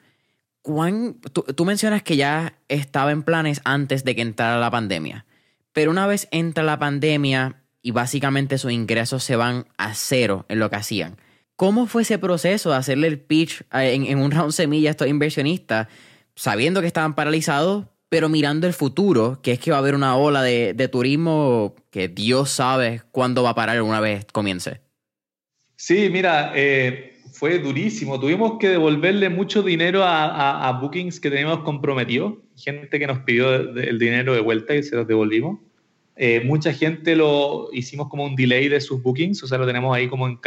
tú, 0.62 1.64
mencionas 1.64 2.04
que 2.04 2.16
ya 2.16 2.54
estaba 2.68 3.10
en 3.10 3.24
planes 3.24 3.60
antes 3.64 4.04
de 4.04 4.14
que 4.14 4.22
entrara 4.22 4.60
la 4.60 4.70
pandemia. 4.70 5.26
Pero 5.72 5.90
una 5.90 6.06
vez 6.06 6.28
entra 6.30 6.62
la 6.62 6.78
pandemia 6.78 7.56
y 7.82 7.90
básicamente 7.90 8.56
sus 8.58 8.72
ingresos 8.72 9.24
se 9.24 9.36
van 9.36 9.66
a 9.78 9.94
cero 9.94 10.46
en 10.48 10.60
lo 10.60 10.70
que 10.70 10.76
hacían. 10.76 11.16
¿Cómo 11.56 11.86
fue 11.86 12.02
ese 12.02 12.18
proceso 12.18 12.70
de 12.70 12.76
hacerle 12.76 13.06
el 13.06 13.18
pitch 13.18 13.62
en, 13.72 14.18
un 14.18 14.30
round 14.30 14.52
semilla 14.52 14.90
a 14.90 14.92
estos 14.92 15.08
inversionistas, 15.08 15.88
sabiendo 16.34 16.82
que 16.82 16.86
estaban 16.86 17.14
paralizados, 17.14 17.86
pero 18.10 18.28
mirando 18.28 18.66
el 18.66 18.74
futuro, 18.74 19.40
que 19.42 19.52
es 19.52 19.58
que 19.58 19.70
va 19.70 19.78
a 19.78 19.80
haber 19.80 19.94
una 19.94 20.16
ola 20.16 20.42
de, 20.42 20.88
turismo 20.88 21.74
que 21.90 22.08
Dios 22.08 22.50
sabe 22.50 23.00
cuándo 23.10 23.42
va 23.42 23.50
a 23.50 23.54
parar 23.54 23.80
una 23.80 24.00
vez 24.00 24.26
comience? 24.32 24.82
Sí, 25.76 26.10
mira, 26.10 26.52
eh, 26.54 27.16
fue 27.32 27.58
durísimo. 27.58 28.20
Tuvimos 28.20 28.58
que 28.58 28.68
devolverle 28.68 29.30
mucho 29.30 29.62
dinero 29.62 30.02
a, 30.04 30.78
bookings 30.80 31.18
que 31.20 31.30
teníamos 31.30 31.60
comprometido. 31.60 32.42
Gente 32.56 32.98
que 32.98 33.06
nos 33.06 33.20
pidió 33.20 33.54
el 33.54 33.98
dinero 33.98 34.34
de 34.34 34.40
vuelta 34.40 34.74
y 34.74 34.82
se 34.82 34.94
los 34.94 35.06
devolvimos. 35.06 35.58
Eh, 36.16 36.42
mucha 36.44 36.72
gente 36.72 37.16
lo 37.16 37.68
hicimos 37.72 38.08
como 38.08 38.24
un 38.24 38.36
delay 38.36 38.68
de 38.68 38.80
sus 38.80 39.02
bookings, 39.02 39.42
o 39.42 39.46
sea, 39.46 39.58
lo 39.58 39.66
tenemos 39.66 39.94
ahí 39.94 40.08
como 40.08 40.26
en, 40.26 40.38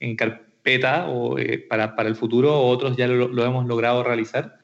en 0.00 0.16
carpeta 0.16 1.08
o, 1.08 1.38
eh, 1.38 1.58
para, 1.58 1.96
para, 1.96 2.08
el 2.08 2.16
futuro, 2.16 2.58
otros 2.58 2.96
ya 2.96 3.06
lo, 3.06 3.44
hemos 3.44 3.66
logrado 3.66 4.02
realizar. 4.02 4.58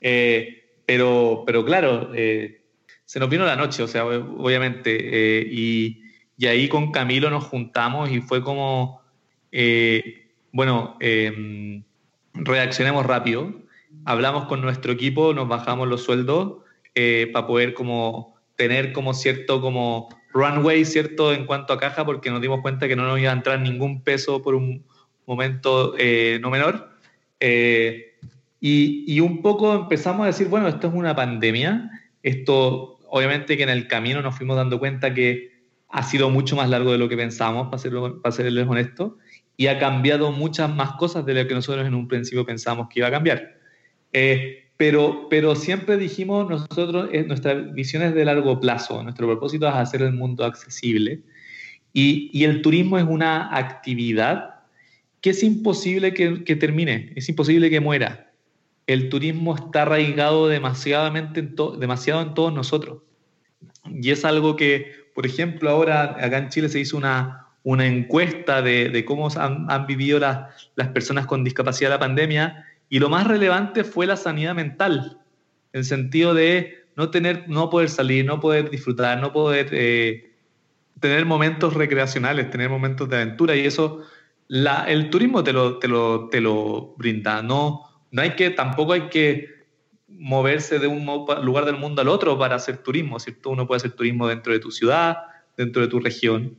pero, 0.00 1.44
pero 1.46 1.64
claro, 1.64 2.12
se 2.12 3.20
nos 3.20 3.28
vino 3.28 3.44
la 3.44 3.56
noche, 3.56 3.82
o 3.82 3.88
sea, 3.88 4.06
obviamente, 4.06 5.46
y, 5.50 6.02
y 6.36 6.46
ahí 6.46 6.68
con 6.68 6.92
Camilo 6.92 7.30
nos 7.30 7.44
juntamos 7.44 8.10
y 8.10 8.20
fue 8.20 8.42
como 8.42 9.00
eh, 9.52 10.30
bueno, 10.52 10.96
em, 11.00 11.82
reaccionemos 12.34 13.06
rápido, 13.06 13.52
hablamos 14.04 14.46
con 14.46 14.60
nuestro 14.60 14.92
equipo, 14.92 15.32
nos 15.34 15.48
bajamos 15.48 15.88
los 15.88 16.02
sueldos 16.04 16.58
eh, 16.94 17.28
para 17.32 17.46
poder 17.46 17.74
como 17.74 18.36
tener 18.56 18.92
como 18.92 19.14
cierto 19.14 19.60
como 19.60 20.08
runway, 20.32 20.84
cierto, 20.84 21.32
en 21.32 21.46
cuanto 21.46 21.72
a 21.72 21.78
caja, 21.78 22.04
porque 22.04 22.30
nos 22.30 22.40
dimos 22.40 22.60
cuenta 22.60 22.88
que 22.88 22.96
no 22.96 23.04
nos 23.04 23.18
iba 23.18 23.30
a 23.30 23.34
entrar 23.34 23.60
ningún 23.60 24.02
peso 24.02 24.42
por 24.42 24.54
un 24.54 24.84
momento 25.26 25.94
eh, 25.98 26.38
no 26.40 26.50
menor. 26.50 26.90
Y, 28.62 29.04
y, 29.06 29.20
un 29.20 29.40
poco 29.40 29.74
empezamos 29.74 30.24
a 30.24 30.26
decir, 30.26 30.48
bueno, 30.48 30.68
esto 30.68 30.88
es 30.88 30.94
una 30.94 31.16
pandemia, 31.16 31.90
esto 32.22 32.98
obviamente 33.08 33.56
que 33.56 33.62
en 33.62 33.70
el 33.70 33.88
camino 33.88 34.22
nos 34.22 34.36
fuimos 34.36 34.56
dando 34.56 34.78
cuenta 34.78 35.12
que 35.14 35.50
ha 35.88 36.02
sido 36.02 36.30
mucho 36.30 36.56
más 36.56 36.68
largo 36.68 36.92
de 36.92 36.98
lo 36.98 37.08
que 37.08 37.16
pensamos, 37.16 37.66
para, 37.66 37.78
ser, 37.78 37.92
para 38.22 38.32
serles 38.32 38.66
honestos, 38.68 39.12
y 39.56 39.66
ha 39.66 39.78
cambiado 39.78 40.32
muchas 40.32 40.74
más 40.74 40.92
cosas 40.92 41.26
de 41.26 41.34
lo 41.34 41.46
que 41.46 41.54
nosotros 41.54 41.86
en 41.86 41.94
un 41.94 42.08
principio 42.08 42.46
pensamos 42.46 42.88
que 42.88 43.00
iba 43.00 43.08
a 43.08 43.10
cambiar. 43.10 43.58
Eh, 44.12 44.69
pero, 44.80 45.26
pero 45.28 45.54
siempre 45.56 45.98
dijimos 45.98 46.48
nosotros, 46.48 47.10
eh, 47.12 47.22
nuestra 47.24 47.52
visión 47.52 48.02
es 48.02 48.14
de 48.14 48.24
largo 48.24 48.58
plazo, 48.60 49.02
nuestro 49.02 49.26
propósito 49.26 49.68
es 49.68 49.74
hacer 49.74 50.00
el 50.00 50.14
mundo 50.14 50.42
accesible 50.42 51.20
y, 51.92 52.30
y 52.32 52.44
el 52.44 52.62
turismo 52.62 52.96
es 52.96 53.04
una 53.04 53.54
actividad 53.54 54.54
que 55.20 55.30
es 55.30 55.42
imposible 55.42 56.14
que, 56.14 56.44
que, 56.44 56.56
termine, 56.56 57.12
es 57.14 57.28
imposible 57.28 57.68
que 57.68 57.78
muera. 57.80 58.32
El 58.86 59.10
turismo 59.10 59.54
está 59.54 59.82
arraigado 59.82 60.48
demasiadamente 60.48 61.40
en 61.40 61.54
demasiado 61.78 62.22
en 62.22 62.32
todos 62.32 62.54
nosotros. 62.54 63.02
Y 63.84 64.08
es 64.08 64.24
algo 64.24 64.56
que, 64.56 64.92
por 65.14 65.26
ejemplo, 65.26 65.68
ahora 65.68 66.16
acá 66.18 66.38
en 66.38 66.48
Chile 66.48 66.70
se 66.70 66.80
hizo 66.80 66.96
una, 66.96 67.48
una 67.64 67.86
encuesta 67.86 68.62
de, 68.62 69.04
cómo 69.04 69.28
han, 69.36 69.86
vivido 69.86 70.18
las 70.20 70.88
personas 70.94 71.26
con 71.26 71.44
discapacidad 71.44 71.90
la 71.90 71.98
pandemia 71.98 72.64
y 72.90 72.98
lo 72.98 73.08
más 73.08 73.26
relevante 73.26 73.84
fue 73.84 74.06
la 74.06 74.16
sanidad 74.16 74.54
mental, 74.54 75.20
en 75.72 75.84
sentido 75.84 76.34
de 76.34 76.84
no, 76.96 77.10
tener, 77.10 77.48
no 77.48 77.70
poder 77.70 77.88
salir, 77.88 78.24
no 78.26 78.40
poder 78.40 78.68
disfrutar, 78.68 79.20
no 79.20 79.32
poder 79.32 79.68
eh, 79.70 80.34
tener 80.98 81.24
momentos 81.24 81.74
recreacionales, 81.74 82.50
tener 82.50 82.68
momentos 82.68 83.08
de 83.08 83.16
aventura 83.16 83.54
y 83.54 83.60
eso 83.60 84.02
la, 84.48 84.84
el 84.88 85.08
turismo 85.08 85.44
te 85.44 85.52
lo, 85.52 85.78
te 85.78 85.86
lo, 85.86 86.28
te 86.28 86.40
lo 86.40 86.94
brinda. 86.98 87.42
No, 87.42 87.86
no 88.10 88.22
hay 88.22 88.30
que, 88.30 88.50
tampoco 88.50 88.92
hay 88.92 89.08
que 89.08 89.48
moverse 90.08 90.80
de 90.80 90.88
un 90.88 91.06
lugar 91.42 91.66
del 91.66 91.76
mundo 91.76 92.02
al 92.02 92.08
otro 92.08 92.36
para 92.36 92.56
hacer 92.56 92.78
turismo, 92.78 93.20
¿cierto? 93.20 93.50
Uno 93.50 93.68
puede 93.68 93.76
hacer 93.76 93.92
turismo 93.92 94.26
dentro 94.26 94.52
de 94.52 94.58
tu 94.58 94.72
ciudad, 94.72 95.18
dentro 95.56 95.80
de 95.80 95.88
tu 95.88 96.00
región, 96.00 96.56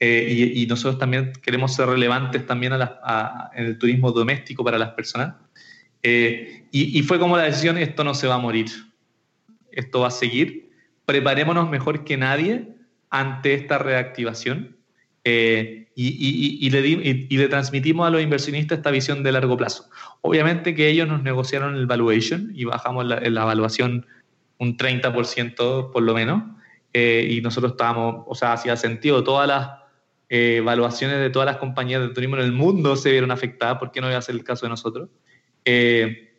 eh, 0.00 0.52
y, 0.54 0.66
nosotros 0.66 0.98
también 0.98 1.32
queremos 1.42 1.74
ser 1.74 1.88
relevantes 1.88 2.46
también 2.46 2.72
a 2.74 3.50
en 3.54 3.66
el 3.66 3.78
turismo 3.78 4.12
doméstico 4.12 4.64
para 4.64 4.78
las 4.78 4.90
personas. 4.90 5.34
Eh, 6.08 6.68
y, 6.70 7.02
fue 7.02 7.18
como 7.18 7.36
la 7.36 7.42
decisión, 7.42 7.78
esto 7.78 8.04
no 8.04 8.14
se 8.14 8.28
va 8.28 8.36
a 8.36 8.38
morir, 8.38 8.66
esto 9.72 10.00
va 10.00 10.06
a 10.06 10.12
seguir, 10.12 10.70
preparémonos 11.04 11.68
mejor 11.68 12.04
que 12.04 12.16
nadie 12.16 12.68
ante 13.10 13.54
esta 13.54 13.78
reactivación 13.78 14.76
eh, 15.24 15.88
y, 15.96 16.70
le 16.70 16.86
y, 16.86 17.36
le 17.36 17.48
transmitimos 17.48 18.06
a 18.06 18.10
los 18.10 18.22
inversionistas 18.22 18.78
esta 18.78 18.92
visión 18.92 19.24
de 19.24 19.32
largo 19.32 19.56
plazo. 19.56 19.90
Obviamente 20.20 20.76
que 20.76 20.88
ellos 20.88 21.08
nos 21.08 21.24
negociaron 21.24 21.74
el 21.74 21.86
valuation 21.86 22.52
y 22.54 22.66
bajamos 22.66 23.04
la, 23.04 23.18
la 23.18 23.42
evaluación 23.42 24.06
un 24.58 24.76
30% 24.76 25.90
por 25.90 26.02
lo 26.04 26.14
menos, 26.14 26.44
y 26.94 27.40
nosotros 27.42 27.72
estábamos, 27.72 28.24
o 28.28 28.34
sea, 28.36 28.52
hacía 28.52 28.76
sentido, 28.76 29.24
todas 29.24 29.48
las 29.48 29.70
eh, 30.28 30.56
evaluaciones 30.56 31.18
de 31.18 31.30
todas 31.30 31.46
las 31.46 31.58
compañías 31.58 32.00
de 32.00 32.08
turismo 32.08 32.36
en 32.36 32.42
el 32.42 32.52
mundo 32.52 32.96
se 32.96 33.10
vieron 33.12 33.30
afectadas, 33.30 33.78
¿por 33.78 33.92
qué 33.92 34.00
no 34.00 34.08
iba 34.08 34.18
a 34.18 34.22
ser 34.22 34.34
el 34.34 34.42
caso 34.42 34.66
de 34.66 34.70
nosotros? 34.70 35.08
Eh, 35.66 36.32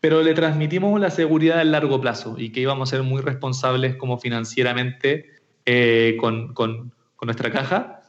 pero 0.00 0.22
le 0.22 0.32
transmitimos 0.32 0.98
la 0.98 1.10
seguridad 1.10 1.58
del 1.58 1.72
largo 1.72 2.00
plazo 2.00 2.36
y 2.38 2.50
que 2.50 2.60
íbamos 2.60 2.88
a 2.88 2.96
ser 2.96 3.02
muy 3.02 3.20
responsables 3.20 3.96
como 3.96 4.18
financieramente 4.18 5.26
eh, 5.66 6.16
con, 6.18 6.54
con, 6.54 6.94
con, 7.16 7.26
nuestra 7.26 7.50
caja 7.50 8.00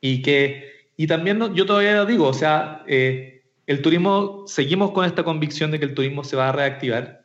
y 0.00 0.22
que 0.22 0.72
y 0.96 1.06
también 1.06 1.54
yo 1.54 1.66
todavía 1.66 1.94
lo 1.94 2.06
digo, 2.06 2.26
o 2.26 2.32
sea, 2.32 2.82
el 2.86 3.82
turismo, 3.82 4.44
seguimos 4.46 4.92
con 4.92 5.04
esta 5.04 5.24
convicción 5.24 5.70
de 5.70 5.78
que 5.78 5.84
el 5.84 5.94
turismo 5.94 6.24
se 6.24 6.36
va 6.36 6.48
a 6.48 6.52
reactivar. 6.52 7.24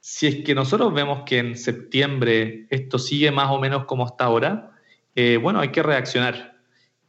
Si 0.00 0.26
es 0.26 0.36
que 0.36 0.54
nosotros 0.54 0.92
vemos 0.94 1.22
que 1.26 1.38
en 1.38 1.56
septiembre 1.56 2.66
esto 2.70 2.98
sigue 2.98 3.30
más 3.30 3.50
o 3.50 3.60
menos 3.60 3.84
como 3.84 4.06
está 4.06 4.24
ahora, 4.24 4.70
bueno, 5.42 5.60
hay 5.60 5.68
que 5.68 5.82
reaccionar 5.82 6.50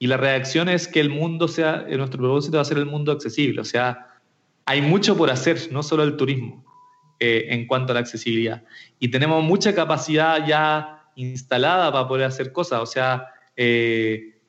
y 0.01 0.07
la 0.07 0.17
reacción 0.17 0.67
es 0.67 0.87
que 0.87 0.99
el 0.99 1.11
mundo 1.11 1.47
sea, 1.47 1.85
eh, 1.87 1.95
nuestro 1.95 2.17
propósito 2.17 2.57
va 2.57 2.63
a 2.63 2.65
ser 2.65 2.79
el 2.79 2.87
mundo 2.87 3.11
accesible. 3.11 3.61
O 3.61 3.63
sea, 3.63 4.07
hay 4.71 4.81
mucho 4.81 5.17
por 5.17 5.29
hacer, 5.29 5.57
no 5.71 5.83
solo 5.83 6.03
el 6.03 6.15
turismo, 6.15 6.63
eh, 7.19 7.47
en 7.49 7.67
cuanto 7.67 7.91
a 7.91 7.95
la 7.95 7.99
accesibilidad. 7.99 8.63
Y 8.99 9.09
tenemos 9.09 9.43
mucha 9.43 9.75
capacidad 9.75 10.47
ya 10.47 11.09
instalada 11.15 11.91
para 11.91 12.07
poder 12.07 12.25
hacer 12.25 12.53
cosas. 12.53 12.79
O 12.81 12.85
sea, 12.85 13.27
eh, 13.57 14.39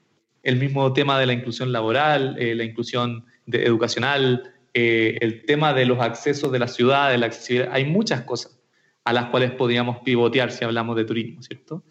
el 0.44 0.56
mismo 0.56 0.92
tema 0.92 1.18
de 1.18 1.26
la 1.26 1.32
inclusión 1.32 1.72
laboral, 1.72 2.36
la 2.38 2.64
inclusión 2.64 3.24
educacional, 3.46 4.54
el 4.72 5.44
tema 5.44 5.74
de 5.74 5.86
los 5.86 6.00
accesos 6.00 6.52
de 6.52 6.58
la 6.60 6.68
ciudad, 6.68 7.10
de 7.10 7.18
la 7.18 7.26
accesibilidad. 7.26 7.72
Hay 7.72 7.84
muchas 7.84 8.22
cosas 8.22 8.60
a 9.04 9.12
las 9.12 9.26
cuales 9.26 9.50
podríamos 9.52 9.98
pivotear 10.04 10.52
si 10.52 10.64
hablamos 10.64 10.96
de 10.96 11.04
turismo, 11.04 11.42
¿cierto? 11.42 11.82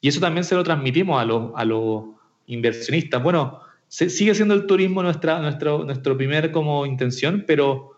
Y 0.00 0.08
eso 0.08 0.20
también 0.20 0.44
se 0.44 0.54
lo 0.54 0.62
transmitimos 0.62 1.20
a 1.20 1.24
los, 1.24 1.50
a 1.56 1.64
los 1.64 2.04
inversionistas. 2.46 3.22
Bueno, 3.22 3.60
sigue 3.90 4.34
siendo 4.34 4.54
el 4.54 4.66
turismo 4.66 5.02
nuestra, 5.02 5.40
nuestro, 5.40 5.84
nuestro 5.84 6.16
primer 6.16 6.52
como 6.52 6.86
intención, 6.86 7.44
pero 7.46 7.90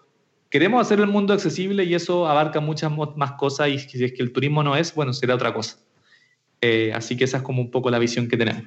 queremos 0.48 0.80
hacer 0.80 1.00
el 1.00 1.06
mundo 1.06 1.34
accesible 1.34 1.84
y 1.84 1.94
eso 1.94 2.26
abarca 2.26 2.60
muchas 2.60 2.90
más 2.90 3.32
cosas 3.32 3.68
y 3.68 3.78
si 3.78 4.02
es 4.02 4.12
que 4.12 4.22
el 4.22 4.32
turismo 4.32 4.62
no 4.62 4.74
es, 4.74 4.94
bueno, 4.94 5.12
será 5.12 5.34
otra 5.34 5.52
cosa. 5.52 5.78
Eh, 6.62 6.92
así 6.94 7.16
que 7.16 7.24
esa 7.24 7.38
es 7.38 7.42
como 7.42 7.60
un 7.60 7.70
poco 7.70 7.90
la 7.90 7.98
visión 7.98 8.26
que 8.26 8.36
tenemos. 8.36 8.64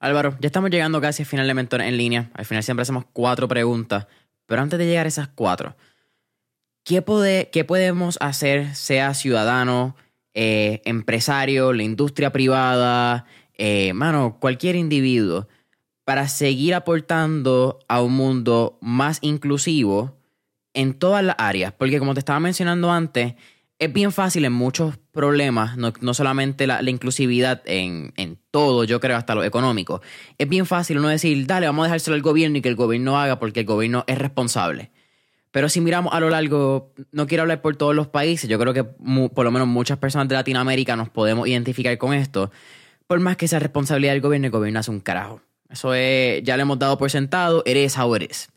Álvaro, 0.00 0.36
ya 0.38 0.46
estamos 0.48 0.70
llegando 0.70 1.00
casi 1.00 1.22
al 1.22 1.26
final 1.26 1.46
de 1.46 1.54
Mentor 1.54 1.80
en 1.80 1.96
línea. 1.96 2.30
Al 2.34 2.44
final 2.44 2.62
siempre 2.62 2.82
hacemos 2.82 3.04
cuatro 3.12 3.48
preguntas, 3.48 4.06
Pero 4.46 4.60
antes 4.60 4.78
de 4.78 4.86
llegar 4.86 5.06
a 5.06 5.08
esas 5.08 5.28
cuatro, 5.28 5.76
¿qué, 6.84 7.02
qué 7.50 7.64
podemos 7.64 8.18
hacer, 8.20 8.74
sea 8.74 9.14
ciudadano, 9.14 9.96
eh, 10.34 10.82
empresario, 10.84 11.72
la 11.72 11.84
industria 11.84 12.32
privada, 12.32 13.24
eh, 13.56 13.94
mano, 13.94 14.36
cualquier 14.40 14.76
individuo, 14.76 15.48
para 16.04 16.28
seguir 16.28 16.74
aportando 16.74 17.78
a 17.88 18.02
un 18.02 18.14
mundo 18.14 18.78
más 18.80 19.18
inclusivo 19.22 20.18
en 20.74 20.94
todas 20.94 21.24
las 21.24 21.36
áreas? 21.38 21.72
Porque 21.72 21.98
como 21.98 22.14
te 22.14 22.20
estaba 22.20 22.40
mencionando 22.40 22.90
antes, 22.90 23.34
es 23.78 23.92
bien 23.92 24.12
fácil 24.12 24.44
en 24.44 24.52
muchos 24.52 24.96
problemas, 25.12 25.76
no, 25.76 26.14
solamente 26.14 26.66
la, 26.66 26.82
inclusividad 26.88 27.62
en, 27.66 28.12
en, 28.16 28.38
todo, 28.50 28.84
yo 28.84 29.00
creo, 29.00 29.16
hasta 29.16 29.34
lo 29.34 29.44
económico. 29.44 30.00
Es 30.38 30.48
bien 30.48 30.66
fácil 30.66 30.98
uno 30.98 31.08
decir, 31.08 31.46
dale, 31.46 31.66
vamos 31.66 31.84
a 31.84 31.86
dejárselo 31.88 32.14
al 32.14 32.22
gobierno 32.22 32.58
y 32.58 32.62
que 32.62 32.68
el 32.68 32.76
gobierno 32.76 33.18
haga 33.18 33.38
porque 33.38 33.60
el 33.60 33.66
gobierno 33.66 34.04
es 34.06 34.18
responsable. 34.18 34.90
Pero 35.50 35.68
si 35.68 35.80
miramos 35.80 36.12
a 36.12 36.18
lo 36.18 36.30
largo, 36.30 36.92
no 37.12 37.26
quiero 37.26 37.42
hablar 37.42 37.62
por 37.62 37.76
todos 37.76 37.94
los 37.94 38.08
países, 38.08 38.50
yo 38.50 38.58
creo 38.58 38.74
que 38.74 38.82
por 38.82 39.44
lo 39.44 39.50
menos 39.52 39.68
muchas 39.68 39.98
personas 39.98 40.28
de 40.28 40.34
Latinoamérica 40.34 40.96
nos 40.96 41.10
podemos 41.10 41.46
identificar 41.46 41.96
con 41.98 42.12
esto. 42.12 42.50
Por 43.06 43.20
más 43.20 43.36
que 43.36 43.46
sea 43.46 43.60
responsabilidad 43.60 44.14
del 44.14 44.20
gobierno, 44.20 44.46
el 44.46 44.50
gobierno 44.50 44.80
hace 44.80 44.90
un 44.90 45.00
carajo. 45.00 45.42
Eso 45.74 45.92
es, 45.92 46.42
ya 46.44 46.56
le 46.56 46.62
hemos 46.62 46.78
dado 46.78 46.96
por 46.96 47.10
sentado, 47.10 47.62
eres 47.66 47.98
how 47.98 48.14
eres. 48.14 48.48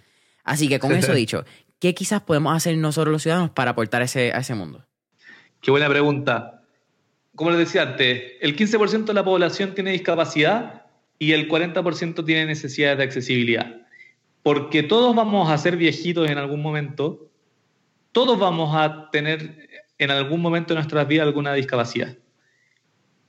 Así 0.44 0.70
que 0.70 0.80
con 0.80 0.94
eso 0.94 1.14
dicho, 1.14 1.44
¿qué 1.80 1.96
quizás 1.96 2.22
podemos 2.22 2.56
hacer 2.56 2.78
nosotros 2.78 3.12
los 3.12 3.24
ciudadanos 3.24 3.50
para 3.50 3.72
aportar 3.72 4.04
ese, 4.04 4.32
a 4.32 4.38
ese 4.38 4.54
mundo? 4.54 4.86
Qué 5.60 5.72
buena 5.72 5.90
pregunta. 5.90 6.62
Como 7.36 7.50
les 7.50 7.60
decía 7.60 7.82
antes, 7.82 8.34
el 8.40 8.56
15% 8.56 9.06
de 9.06 9.14
la 9.14 9.26
población 9.26 9.74
tiene 9.74 9.92
discapacidad 9.92 10.86
y 11.18 11.32
el 11.32 11.50
40% 11.50 12.24
tiene 12.24 12.46
necesidades 12.46 13.00
de 13.00 13.04
accesibilidad. 13.04 13.82
Porque 14.44 14.84
todos 14.84 15.16
vamos 15.16 15.50
a 15.50 15.58
ser 15.58 15.76
viejitos 15.76 16.30
en 16.30 16.38
algún 16.38 16.62
momento, 16.62 17.32
todos 18.12 18.38
vamos 18.40 18.76
a 18.76 19.10
tener 19.12 19.68
en 19.98 20.12
algún 20.12 20.42
momento 20.42 20.74
de 20.74 20.76
nuestras 20.76 21.08
vidas 21.08 21.26
alguna 21.26 21.54
discapacidad. 21.54 22.16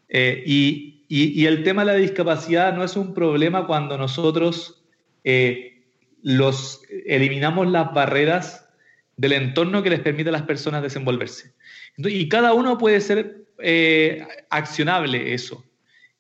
Eh, 0.09 0.43
y, 0.47 0.98
el 1.09 1.63
tema 1.63 1.85
de 1.85 1.93
la 1.93 1.99
discapacidad 1.99 2.75
no 2.75 2.85
es 2.85 2.97
un 2.97 3.15
problema 3.15 3.67
cuando 3.67 3.97
nosotros 3.97 4.85
eh, 5.25 5.85
los, 6.23 6.83
eliminamos 7.07 7.69
las 7.69 7.93
barreras 7.93 8.69
del 9.17 9.33
entorno 9.33 9.83
que 9.83 9.91
les 9.91 10.01
permite 10.01 10.29
a 10.29 10.33
las 10.33 10.43
personas 10.43 10.83
desenvolverse. 10.83 11.55
Y 11.97 12.29
cada 12.29 12.53
uno 12.53 12.79
puede 12.79 13.01
ser 13.01 13.47
eh, 13.59 14.27
accionable 14.51 15.35
eso. 15.35 15.65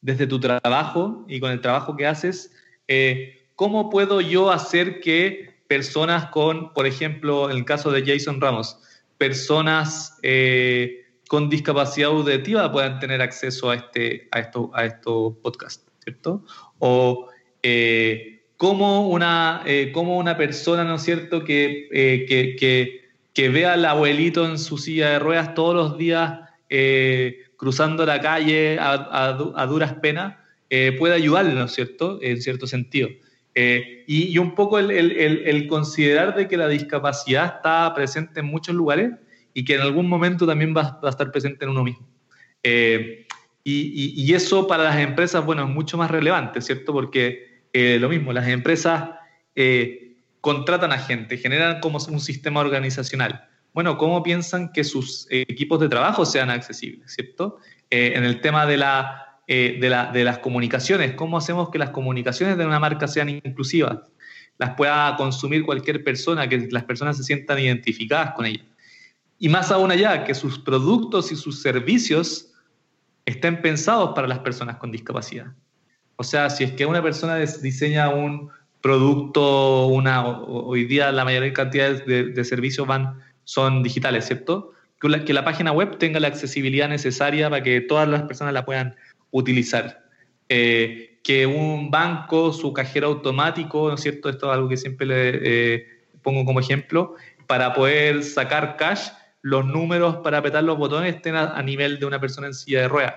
Desde 0.01 0.26
tu 0.26 0.41
trabajo 0.41 1.24
y 1.28 1.41
con 1.41 1.51
el 1.51 1.61
trabajo 1.61 1.97
que 1.97 2.07
haces, 2.07 2.53
eh, 2.86 3.47
¿cómo 3.57 3.91
puedo 3.91 4.20
yo 4.20 4.51
hacer 4.51 5.01
que 5.01 5.59
personas 5.68 6.26
con, 6.30 6.72
por 6.72 6.86
ejemplo, 6.86 7.51
en 7.51 7.59
el 7.59 7.64
caso 7.64 7.91
de 7.93 8.05
Jason 8.05 8.41
Ramos, 8.41 8.78
personas 9.18 10.18
con 11.29 11.49
discapacidad 11.49 12.11
auditiva 12.11 12.72
puedan 12.72 12.99
tener 12.99 13.22
acceso 13.22 13.70
a, 13.70 13.76
este, 13.76 14.29
a, 14.33 14.41
esto, 14.41 14.70
a 14.74 14.85
estos 14.87 15.35
podcasts, 15.43 15.87
¿cierto? 16.03 16.43
O 16.81 17.29
cómo, 18.57 19.09
una, 19.09 19.62
cómo 19.93 20.18
una 20.18 20.37
persona, 20.37 20.83
¿no 20.83 20.97
es 20.97 21.03
cierto?, 21.03 21.45
que, 21.45 21.87
que 22.29 23.09
que 23.39 23.51
ve 23.51 23.66
al 23.66 23.85
abuelito 23.85 24.45
en 24.45 24.59
su 24.59 24.79
silla 24.79 25.11
de 25.11 25.20
ruedas 25.20 25.55
todos 25.55 25.72
los 25.72 25.97
días 25.97 26.41
eh, 26.68 27.45
cruzando 27.57 28.05
la 28.05 28.20
calle 28.20 28.76
a, 28.81 29.33
duras 29.68 29.95
penas, 30.03 30.35
eh, 30.68 30.91
puede 30.99 31.14
ayudarle, 31.14 31.55
¿no 31.55 31.66
es 31.66 31.72
cierto?, 31.72 32.18
en 32.20 32.43
cierto 32.43 32.66
sentido. 32.66 33.09
Eh, 33.55 34.03
y, 34.09 34.37
un 34.39 34.57
poco 34.57 34.81
el, 34.81 35.66
considerar 35.68 36.35
de 36.35 36.49
que 36.49 36.57
la 36.57 36.66
discapacidad 36.66 37.59
está 37.59 37.95
presente 37.95 38.41
en 38.41 38.47
muchos 38.47 38.74
lugares 38.74 39.12
y 39.59 39.65
que 39.65 39.75
en 39.75 39.81
algún 39.81 40.09
momento 40.09 40.47
también 40.47 40.75
va, 40.77 41.01
a 41.03 41.09
estar 41.09 41.31
presente 41.33 41.65
en 41.65 41.71
uno 41.71 41.85
mismo. 41.85 42.07
Y, 43.65 44.33
eso 44.33 44.67
para 44.67 44.85
las 44.85 44.99
empresas, 44.99 45.45
bueno, 45.45 45.65
es 45.65 45.69
mucho 45.69 45.99
más 45.99 46.11
relevante, 46.11 46.61
¿cierto? 46.61 46.93
Porque 46.93 47.63
lo 47.75 48.09
mismo, 48.09 48.33
las 48.33 48.47
empresas 48.49 49.11
contratan 50.41 50.93
a 50.93 50.99
gente, 50.99 51.37
generan 51.39 51.81
como 51.81 51.99
un 51.99 52.21
sistema 52.21 52.61
organizacional. 52.61 53.49
Bueno, 53.75 53.99
¿cómo 53.99 54.23
piensan 54.23 54.73
que 54.73 54.85
sus 54.85 55.27
equipos 55.31 55.81
de 55.81 55.89
trabajo 55.89 56.25
sean 56.25 56.51
accesibles, 56.51 57.13
cierto? 57.13 57.59
Eh, 57.91 58.13
en 58.17 58.25
el 58.25 58.41
tema 58.41 58.67
de, 58.67 58.77
la, 58.77 59.41
eh, 59.47 59.79
de, 59.81 59.91
la, 59.91 60.11
de, 60.11 60.25
las 60.25 60.39
comunicaciones, 60.39 61.15
¿cómo 61.15 61.39
hacemos 61.39 61.71
que 61.71 61.79
las 61.79 61.91
comunicaciones 61.91 62.59
de 62.59 62.67
una 62.67 62.81
marca 62.81 63.07
sean 63.09 63.29
inclusivas? 63.29 63.99
Las 64.59 64.75
pueda 64.75 65.15
consumir 65.17 65.65
cualquier 65.65 66.03
persona, 66.03 66.49
que 66.49 66.69
las 66.71 66.85
personas 66.85 67.17
se 67.17 67.23
sientan 67.23 67.59
identificadas 67.59 68.35
con 68.35 68.47
ella. 68.47 68.65
Y 69.39 69.49
más 69.49 69.70
aún 69.70 69.91
allá, 69.91 70.24
que 70.24 70.34
sus 70.34 70.59
productos 70.59 71.30
y 71.32 71.36
sus 71.36 71.62
servicios 71.62 72.53
estén 73.24 73.62
pensados 73.62 74.12
para 74.14 74.26
las 74.26 74.41
personas 74.41 74.76
con 74.76 74.91
discapacidad. 74.91 75.53
O 76.16 76.24
sea, 76.24 76.51
si 76.51 76.64
es 76.64 76.72
que 76.72 76.86
una 76.86 77.03
persona 77.03 77.36
diseña 77.36 78.09
un, 78.09 78.51
producto, 78.80 79.86
una, 79.86 80.26
hoy 80.26 80.84
día 80.84 81.11
la 81.12 81.24
mayor 81.24 81.53
cantidad 81.53 82.05
de, 82.05 82.45
servicios 82.45 82.86
van, 82.86 83.20
son 83.45 83.82
digitales, 83.82 84.26
¿cierto? 84.26 84.72
Que 85.01 85.09
la, 85.09 85.24
que 85.24 85.32
la, 85.32 85.45
página 85.45 85.72
web 85.72 85.99
tenga 85.99 86.20
la 86.20 86.28
accesibilidad 86.28 86.89
necesaria 86.89 87.51
para 87.51 87.62
que 87.62 87.80
todas 87.80 88.09
las 88.09 88.22
personas 88.22 88.55
la 88.55 88.64
puedan 88.64 88.97
utilizar. 89.30 90.05
Eh, 90.49 91.20
que 91.22 91.47
un 91.47 91.91
banco, 91.91 92.53
su 92.53 92.72
cajero 92.72 93.09
automático, 93.09 93.89
¿no 93.89 93.95
es 93.95 94.01
cierto? 94.01 94.28
Esto 94.28 94.47
es 94.47 94.53
algo 94.55 94.68
que 94.68 94.76
siempre 94.76 95.07
le 95.07 95.74
eh, 95.74 95.86
pongo 96.22 96.45
como 96.45 96.61
ejemplo, 96.61 97.14
para 97.47 97.74
poder 97.74 98.22
sacar 98.22 98.76
cash, 98.76 99.09
los 99.49 99.67
números 99.67 100.17
para 100.19 100.39
apretar 100.39 100.65
los 100.65 100.79
botones 100.79 101.15
estén 101.15 101.37
a, 101.37 101.61
nivel 101.63 101.99
de 101.99 102.07
una 102.07 102.21
persona 102.21 102.47
en 102.49 102.55
silla 102.55 102.83
de 102.83 102.89
ruedas, 102.89 103.15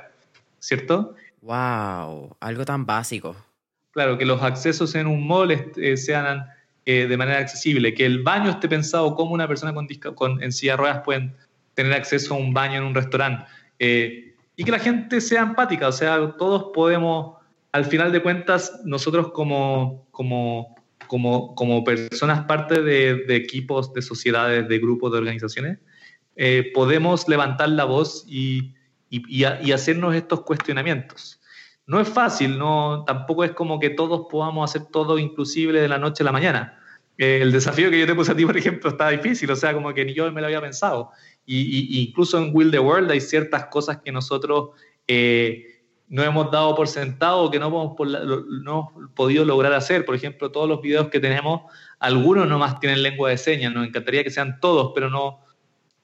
¿cierto? 0.59 1.15
¡Wow! 1.41 2.35
Algo 2.39 2.65
tan 2.65 2.85
básico 2.85 3.35
claro, 3.91 4.17
que 4.17 4.25
los 4.25 4.41
accesos 4.41 4.95
en 4.95 5.07
un 5.07 5.27
mall 5.27 5.51
eh, 5.51 5.97
sean 5.97 6.45
eh, 6.85 7.07
de 7.07 7.17
manera 7.17 7.39
accesible, 7.39 7.93
que 7.93 8.05
el 8.05 8.23
baño 8.23 8.49
esté 8.49 8.67
pensado 8.67 9.15
como 9.15 9.31
una 9.31 9.47
persona 9.47 9.73
con, 9.73 9.87
con 10.15 10.41
en 10.41 10.51
silla 10.51 10.73
de 10.73 10.77
ruedas 10.77 11.01
pueden 11.03 11.35
tener 11.73 11.93
acceso 11.93 12.33
a 12.33 12.37
un 12.37 12.53
baño 12.53 12.79
en 12.79 12.83
un 12.83 12.95
restaurante. 12.95 13.45
Eh, 13.79 14.35
y 14.55 14.63
que 14.63 14.71
la 14.71 14.79
gente 14.79 15.21
sea 15.21 15.41
empática, 15.41 15.87
o 15.87 15.91
sea, 15.91 16.35
todos 16.37 16.71
podemos, 16.73 17.37
al 17.71 17.85
final 17.85 18.11
de 18.11 18.21
cuentas, 18.21 18.81
nosotros 18.83 19.31
como, 19.31 20.07
como, 20.11 20.75
como, 21.07 21.55
como 21.55 21.83
personas 21.83 22.45
parte 22.45 22.81
de, 22.81 23.35
equipos, 23.35 23.93
de 23.93 24.01
sociedades, 24.01 24.67
de 24.67 24.79
grupos, 24.79 25.11
de 25.11 25.17
organizaciones, 25.19 25.79
podemos 26.73 27.27
levantar 27.27 27.69
la 27.69 27.85
voz 27.85 28.23
y, 28.27 28.73
y, 29.09 29.23
y 29.27 29.71
hacernos 29.71 30.15
estos 30.15 30.41
cuestionamientos 30.41 31.41
no 31.91 31.99
es 31.99 32.07
fácil, 32.07 32.57
no, 32.57 33.03
tampoco 33.05 33.43
es 33.43 33.51
como 33.51 33.77
que 33.77 33.89
todos 33.89 34.27
podamos 34.29 34.69
hacer 34.69 34.87
todo 34.89 35.19
inclusive 35.19 35.81
de 35.81 35.89
la 35.89 35.97
noche 35.97 36.23
a 36.23 36.25
la 36.25 36.31
mañana. 36.31 36.79
Eh, 37.17 37.39
el 37.41 37.51
desafío 37.51 37.89
que 37.89 37.99
yo 37.99 38.07
te 38.07 38.15
puse 38.15 38.31
a 38.31 38.35
ti, 38.35 38.45
por 38.45 38.55
ejemplo, 38.55 38.91
está 38.91 39.09
difícil, 39.09 39.51
o 39.51 39.55
sea, 39.57 39.73
como 39.73 39.93
que 39.93 40.05
ni 40.05 40.13
yo 40.13 40.31
me 40.31 40.39
lo 40.39 40.47
había 40.47 40.61
pensado. 40.61 41.11
Y, 41.45 42.01
incluso 42.01 42.37
en 42.37 42.55
Will 42.55 42.71
the 42.71 42.79
World 42.79 43.11
hay 43.11 43.19
ciertas 43.19 43.65
cosas 43.65 43.99
que 44.03 44.11
nosotros 44.11 44.69
eh, 45.05 45.81
no 46.07 46.23
hemos 46.23 46.49
dado 46.49 46.75
por 46.75 46.87
sentado, 46.87 47.51
que 47.51 47.59
no 47.59 47.67
hemos, 47.67 47.95
no 48.63 48.93
podido 49.13 49.43
lograr 49.43 49.73
hacer. 49.73 50.05
Por 50.05 50.15
ejemplo, 50.15 50.49
todos 50.49 50.69
los 50.69 50.81
videos 50.81 51.09
que 51.09 51.19
tenemos, 51.19 51.63
algunos 51.99 52.47
nomás 52.47 52.79
tienen 52.79 53.03
lengua 53.03 53.31
de 53.31 53.37
señas, 53.37 53.73
nos 53.73 53.85
encantaría 53.85 54.23
que 54.23 54.31
sean 54.31 54.61
todos, 54.61 54.93
pero 54.95 55.09
no, 55.09 55.41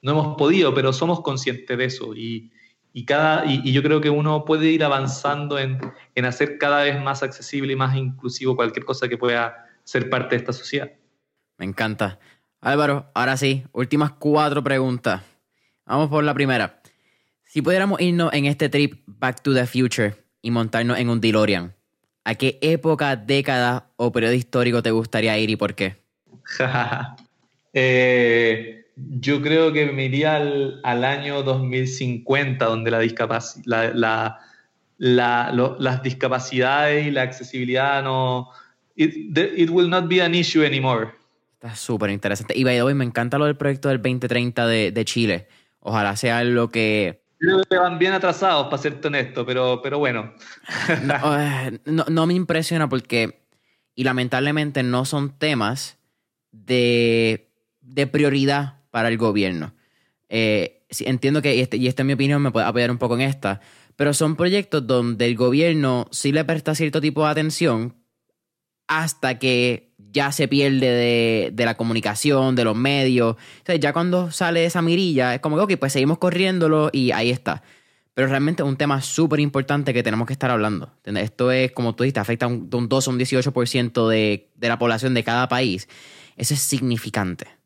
no 0.01 0.11
hemos 0.11 0.37
podido, 0.37 0.73
pero 0.73 0.93
somos 0.93 1.21
conscientes 1.21 1.77
de 1.77 1.85
eso. 1.85 2.15
Y, 2.15 2.51
y, 2.93 3.05
cada, 3.05 3.45
y, 3.45 3.71
yo 3.71 3.83
creo 3.83 4.01
que 4.01 4.09
uno 4.09 4.45
puede 4.45 4.67
ir 4.67 4.83
avanzando 4.83 5.59
en, 5.59 5.79
en, 6.15 6.25
hacer 6.25 6.57
cada 6.57 6.83
vez 6.83 7.01
más 7.01 7.23
accesible 7.23 7.73
y 7.73 7.75
más 7.75 7.95
inclusivo 7.95 8.55
cualquier 8.55 8.85
cosa 8.85 9.07
que 9.07 9.17
pueda 9.17 9.67
ser 9.83 10.09
parte 10.09 10.35
de 10.35 10.37
esta 10.37 10.53
sociedad. 10.53 10.91
Me 11.57 11.65
encanta. 11.65 12.19
Álvaro, 12.61 13.11
ahora 13.13 13.37
sí, 13.37 13.63
últimas 13.71 14.11
cuatro 14.13 14.63
preguntas. 14.63 15.21
Vamos 15.85 16.09
por 16.09 16.23
la 16.23 16.33
primera. 16.33 16.81
Si 17.43 17.61
pudiéramos 17.61 18.01
irnos 18.01 18.33
en 18.33 18.45
este 18.45 18.67
trip 18.67 19.01
Back 19.05 19.41
to 19.41 19.53
the 19.53 19.65
Future 19.65 20.15
y 20.41 20.51
montarnos 20.51 20.97
en 20.99 21.09
un 21.09 21.21
DeLorean, 21.21 21.73
¿a 22.25 22.35
qué 22.35 22.59
época, 22.61 23.15
década 23.15 23.91
o 23.95 24.11
periodo 24.11 24.33
histórico 24.33 24.83
te 24.83 24.91
gustaría 24.91 25.37
ir 25.37 25.49
y 25.49 25.55
por 25.55 25.75
qué? 25.75 26.03
eh, 27.73 28.86
yo 28.97 29.41
creo 29.41 29.71
que 29.71 29.85
me 29.91 30.05
iría 30.05 30.37
al, 30.37 31.03
año 31.03 31.43
2050, 31.43 32.65
donde 32.65 32.91
la 32.91 34.39
la, 34.97 35.51
las 35.79 36.03
discapacidades 36.03 37.07
y 37.07 37.11
la 37.11 37.23
accesibilidad 37.23 38.03
no... 38.03 38.49
It, 38.95 39.69
will 39.69 39.89
not 39.89 40.07
be 40.07 40.23
an 40.23 40.33
issue 40.33 40.65
anymore. 40.65 41.11
Está 41.53 41.75
súper 41.75 42.09
interesante. 42.09 42.57
Y 42.57 42.63
by 42.63 42.77
the 42.77 42.83
way, 42.83 42.95
me 42.95 43.05
encanta 43.05 43.37
lo 43.37 43.45
del 43.45 43.55
proyecto 43.55 43.89
del 43.89 44.01
2030 44.01 44.65
de, 44.65 44.91
de 44.91 45.05
Chile. 45.05 45.47
Ojalá 45.79 46.15
sea 46.15 46.43
lo 46.43 46.69
que... 46.69 47.21
Creo 47.37 47.61
que 47.69 47.77
van 47.77 47.99
bien 47.99 48.13
atrasados, 48.13 48.65
para 48.65 48.81
serte 48.81 49.09
honesto, 49.09 49.45
pero, 49.45 49.81
pero 49.83 49.99
bueno. 49.99 50.33
Eh, 50.89 51.79
no, 51.85 52.05
no 52.09 52.25
me 52.25 52.33
impresiona 52.33 52.89
porque, 52.89 53.43
y 53.93 54.03
lamentablemente 54.03 54.81
no 54.81 55.05
son 55.05 55.37
temas 55.37 55.99
de, 56.51 57.51
de 57.81 58.07
prioridad 58.07 58.76
para 58.91 59.09
el 59.09 59.17
gobierno. 59.17 59.73
Eh, 60.29 60.85
entiendo 60.99 61.41
que, 61.41 61.55
y, 61.55 61.61
este, 61.61 61.85
esta 61.87 62.03
es 62.03 62.05
mi 62.05 62.13
opinión, 62.13 62.41
me 62.41 62.51
puede 62.51 62.65
apoyar 62.65 62.91
un 62.91 62.97
poco 62.97 63.15
en 63.15 63.21
esta, 63.21 63.61
pero 63.95 64.13
son 64.13 64.35
proyectos 64.35 64.85
donde 64.85 65.25
el 65.25 65.35
gobierno 65.35 66.07
sí 66.11 66.31
le 66.31 66.45
presta 66.45 66.75
cierto 66.75 67.01
tipo 67.01 67.23
de 67.25 67.31
atención 67.31 67.95
hasta 68.87 69.39
que 69.39 69.87
ya 70.11 70.31
se 70.31 70.47
pierde 70.47 71.51
de, 71.51 71.65
la 71.65 71.75
comunicación, 71.75 72.55
de 72.55 72.63
los 72.63 72.75
medios. 72.75 73.35
Ya 73.79 73.93
cuando 73.93 74.31
sale 74.31 74.65
esa 74.65 74.81
mirilla, 74.81 75.35
es 75.35 75.41
como 75.41 75.57
que, 75.57 75.63
ok, 75.63 75.79
pues 75.79 75.93
seguimos 75.93 76.17
corriéndolo 76.17 76.89
y 76.93 77.11
ahí 77.11 77.29
está. 77.29 77.63
Pero 78.13 78.29
realmente 78.29 78.63
es 78.63 78.69
un 78.69 78.77
tema 78.77 79.01
súper 79.01 79.39
importante 79.39 79.93
que 79.93 80.01
tenemos 80.03 80.25
que 80.25 80.33
estar 80.33 80.49
hablando. 80.49 80.91
Esto 81.03 81.51
es, 81.51 81.71
como 81.71 81.93
tú 81.95 82.03
dijiste, 82.03 82.19
afecta 82.19 82.47
un, 82.47 82.69
un 82.71 82.89
2 82.89 83.07
o 83.07 83.11
un 83.11 83.19
18% 83.19 84.07
de, 84.07 84.49
de 84.55 84.67
la 84.67 84.79
población 84.79 85.13
de 85.13 85.23
cada 85.23 85.47
país. 85.47 85.87
Eso 86.35 86.53
es 86.53 86.61
significante. 86.61 87.56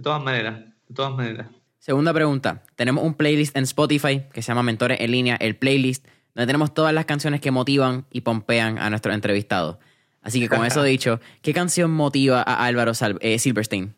De 0.00 0.04
todas 0.04 0.22
maneras, 0.22 0.60
de 0.88 0.94
todas 0.94 1.14
maneras. 1.14 1.48
Segunda 1.78 2.14
pregunta. 2.14 2.62
Tenemos 2.74 3.04
un 3.04 3.12
playlist 3.12 3.54
en 3.54 3.64
Spotify 3.64 4.22
que 4.32 4.40
se 4.40 4.48
llama 4.48 4.62
Mentores 4.62 4.98
en 4.98 5.10
línea, 5.10 5.36
el 5.36 5.56
playlist, 5.56 6.06
donde 6.34 6.46
tenemos 6.46 6.72
todas 6.72 6.94
las 6.94 7.04
canciones 7.04 7.42
que 7.42 7.50
motivan 7.50 8.06
y 8.10 8.22
pompean 8.22 8.78
a 8.78 8.88
nuestros 8.88 9.14
entrevistados. 9.14 9.76
Así 10.22 10.40
que 10.40 10.48
con 10.48 10.64
eso 10.64 10.82
dicho, 10.84 11.20
¿qué 11.42 11.52
canción 11.52 11.90
motiva 11.90 12.40
a 12.40 12.64
Álvaro 12.64 12.92
eh, 13.20 13.38
Silverstein? 13.38 13.94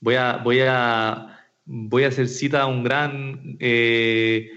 Voy 0.00 0.14
a, 0.14 0.38
voy, 0.38 0.60
a, 0.66 1.44
voy 1.66 2.04
a 2.04 2.08
hacer 2.08 2.26
cita 2.28 2.62
a 2.62 2.66
un 2.66 2.82
gran 2.82 3.58
eh, 3.60 4.48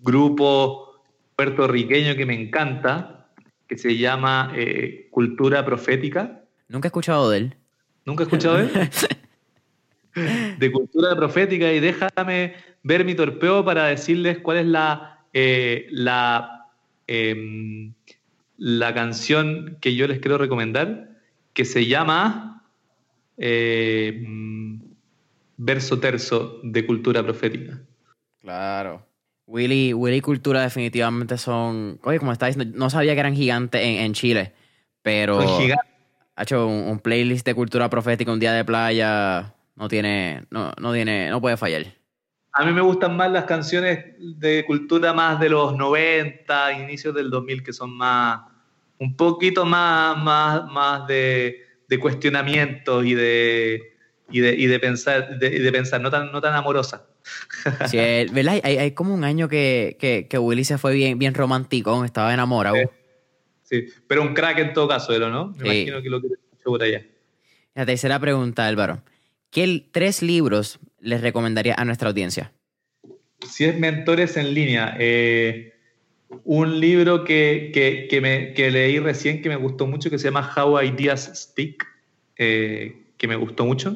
grupo 0.00 1.02
puertorriqueño 1.36 2.16
que 2.16 2.24
me 2.24 2.40
encanta, 2.40 3.28
que 3.68 3.76
se 3.76 3.98
llama 3.98 4.50
eh, 4.56 5.08
Cultura 5.10 5.62
Profética. 5.62 6.40
Nunca 6.68 6.86
he 6.86 6.88
escuchado 6.88 7.28
de 7.28 7.36
él. 7.36 7.56
¿Nunca 8.06 8.22
he 8.22 8.24
escuchado 8.24 8.56
de 8.56 8.62
él? 8.62 8.90
de 10.14 10.72
cultura 10.72 11.16
profética 11.16 11.72
y 11.72 11.80
déjame 11.80 12.54
ver 12.82 13.04
mi 13.04 13.14
torpeo 13.14 13.64
para 13.64 13.86
decirles 13.86 14.38
cuál 14.38 14.58
es 14.58 14.66
la, 14.66 15.24
la 15.32 16.66
em, 17.06 17.94
la 18.56 18.94
canción 18.94 19.76
que 19.80 19.96
yo 19.96 20.06
les 20.06 20.20
quiero 20.20 20.38
recomendar, 20.38 21.08
que 21.52 21.64
se 21.64 21.86
llama 21.86 22.62
eh, 23.36 24.24
Verso 25.56 25.98
Terzo 25.98 26.60
de 26.62 26.86
Cultura 26.86 27.24
Profética. 27.24 27.80
Claro. 28.40 29.04
Willy, 29.46 29.92
Willy 29.92 30.18
y 30.18 30.20
Cultura 30.20 30.62
definitivamente 30.62 31.38
son... 31.38 31.98
Oye, 32.04 32.20
como 32.20 32.30
está 32.30 32.46
diciendo, 32.46 32.78
no 32.78 32.88
sabía 32.88 33.14
que 33.14 33.20
eran 33.20 33.34
gigantes 33.34 33.80
en, 33.82 34.12
Chile, 34.12 34.52
pero... 35.02 35.40
Ha 36.34 36.44
hecho 36.44 36.66
un, 36.66 37.00
playlist 37.00 37.44
de 37.44 37.54
cultura 37.54 37.90
profética, 37.90 38.32
un 38.32 38.38
día 38.40 38.52
de 38.52 38.64
playa, 38.64 39.54
no 39.76 39.88
tiene, 39.88 40.44
no, 40.50 40.72
no 40.80 40.92
tiene, 40.92 41.30
no 41.30 41.40
puede 41.40 41.56
fallar. 41.56 41.86
A 42.52 42.64
mí 42.64 42.72
me 42.72 42.82
gustan 42.82 43.16
más 43.16 43.30
las 43.30 43.44
canciones 43.44 44.04
de 44.18 44.64
cultura 44.66 45.14
más 45.14 45.40
de 45.40 45.48
los 45.48 45.74
90, 45.74 46.72
inicios 46.74 47.14
del 47.14 47.30
2000, 47.30 47.62
que 47.62 47.72
son 47.72 47.96
más, 47.96 48.42
un 48.98 49.16
poquito 49.16 49.64
más, 49.64 50.18
más, 50.22 50.70
más 50.70 51.06
de, 51.06 51.62
de 51.88 51.98
cuestionamientos 51.98 53.06
y 53.06 53.14
de, 53.14 53.96
y 54.30 54.40
de, 54.40 54.54
y 54.54 54.66
de 54.66 54.78
pensar, 54.80 55.38
de, 55.38 55.72
pensar 55.72 56.00
no 56.02 56.10
tan, 56.10 56.30
no 56.30 56.40
tan 56.40 56.54
amorosa. 56.54 57.06
Sí, 57.88 57.96
¿verdad? 57.96 58.60
Hay, 58.64 58.76
hay, 58.78 58.90
como 58.90 59.14
un 59.14 59.24
año 59.24 59.48
que, 59.48 59.96
que, 59.98 60.26
que, 60.28 60.38
Willy 60.38 60.64
se 60.64 60.76
fue 60.76 60.92
bien, 60.92 61.18
bien 61.18 61.34
romántico, 61.34 62.04
estaba 62.04 62.34
enamorado. 62.34 62.76
Sí, 63.62 63.86
pero 64.08 64.22
un 64.22 64.34
crack 64.34 64.58
en 64.58 64.72
todo 64.72 64.88
caso, 64.88 65.16
¿no? 65.18 65.54
Me 65.56 65.76
imagino 65.76 66.02
que 66.02 66.10
lo 66.10 66.20
quiere 66.20 66.36
mucho 66.50 66.64
por 66.64 66.82
allá. 66.82 67.02
La 67.74 67.86
tercera 67.86 68.18
pregunta, 68.18 68.66
Álvaro. 68.66 69.02
¿Qué 69.52 69.84
tres 69.92 70.22
libros 70.22 70.80
les 70.98 71.20
recomendaría 71.20 71.74
a 71.76 71.84
nuestra 71.84 72.08
audiencia? 72.08 72.52
Si 73.46 73.64
es 73.64 73.78
mentores 73.78 74.38
en 74.38 74.54
línea, 74.54 74.96
eh, 74.98 75.74
un 76.44 76.80
libro 76.80 77.24
que, 77.24 77.70
que, 78.08 78.20
me, 78.22 78.54
que, 78.54 78.70
leí 78.70 78.98
recién 78.98 79.42
que 79.42 79.50
me 79.50 79.56
gustó 79.56 79.86
mucho, 79.86 80.08
que 80.08 80.18
se 80.18 80.28
llama 80.28 80.50
How 80.56 80.80
Ideas 80.80 81.30
Stick, 81.34 81.86
eh, 82.38 82.96
que 83.18 83.28
me 83.28 83.36
gustó 83.36 83.66
mucho. 83.66 83.94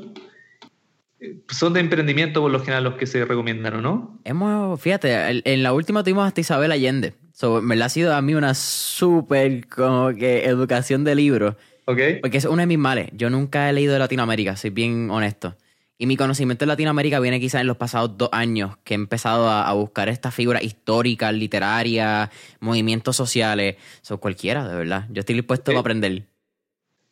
Son 1.48 1.72
de 1.72 1.80
emprendimiento 1.80 2.42
por 2.42 2.50
lo 2.50 2.60
general 2.60 2.84
los 2.84 2.94
que 2.96 3.06
se 3.06 3.24
recomiendan, 3.24 3.82
no? 3.82 4.20
Hemos, 4.24 4.78
fíjate, 4.78 5.40
en 5.42 5.62
la 5.62 5.72
última 5.72 6.02
tuvimos 6.02 6.26
hasta 6.26 6.42
Isabel 6.42 6.70
Allende. 6.70 7.14
me 7.62 7.76
la 7.76 7.86
ha 7.86 7.88
sido 7.88 8.14
a 8.14 8.20
mí 8.20 8.34
una 8.34 8.52
súper 8.52 9.66
como 9.68 10.10
que 10.10 10.44
educación 10.44 11.02
de 11.04 11.14
libros. 11.14 11.54
Okay. 11.86 12.20
Porque 12.20 12.38
es 12.38 12.44
uno 12.44 12.58
de 12.58 12.66
mis 12.66 12.78
males. 12.78 13.08
Yo 13.12 13.30
nunca 13.30 13.70
he 13.70 13.72
leído 13.72 13.92
de 13.92 14.00
Latinoamérica, 14.00 14.56
soy 14.56 14.70
bien 14.70 15.08
honesto. 15.10 15.56
Y 15.98 16.06
mi 16.06 16.16
conocimiento 16.16 16.64
de 16.64 16.66
Latinoamérica 16.66 17.20
viene 17.20 17.40
quizás 17.40 17.62
en 17.62 17.68
los 17.68 17.78
pasados 17.78 18.18
dos 18.18 18.28
años 18.32 18.76
que 18.84 18.92
he 18.92 18.96
empezado 18.96 19.48
a, 19.48 19.72
buscar 19.72 20.10
estas 20.10 20.34
figuras 20.34 20.62
históricas, 20.62 21.32
literarias, 21.32 22.28
movimientos 22.60 23.16
sociales. 23.16 23.76
Son 24.02 24.18
cualquiera, 24.18 24.68
de 24.68 24.76
verdad. 24.76 25.06
Yo 25.10 25.20
estoy 25.20 25.36
dispuesto 25.36 25.74
a 25.74 25.80
aprender. 25.80 26.26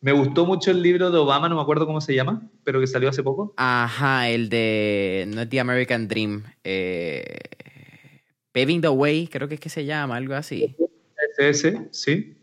Me 0.01 0.11
gustó 0.11 0.45
mucho 0.45 0.69
el 0.69 0.83
libro 0.83 1.09
de 1.09 1.17
Obama, 1.17 1.49
no 1.49 1.55
me 1.55 1.63
acuerdo 1.63 1.87
cómo 1.87 1.99
se 1.99 2.13
llama, 2.13 2.47
pero 2.63 2.79
que 2.79 2.85
salió 2.85 3.09
hace 3.09 3.23
poco. 3.23 3.55
Ajá, 3.57 4.29
el 4.29 4.49
de. 4.49 5.25
No 5.33 5.41
es 5.41 5.49
The 5.49 5.59
American 5.59 6.07
Dream. 6.07 6.43
Eh, 6.63 7.39
Paving 8.51 8.81
the 8.81 8.89
Way, 8.89 9.29
creo 9.29 9.47
que 9.47 9.55
es 9.55 9.59
que 9.59 9.69
se 9.69 9.85
llama, 9.85 10.15
algo 10.15 10.35
así. 10.35 10.75
Ese, 11.39 11.87
sí, 11.89 12.37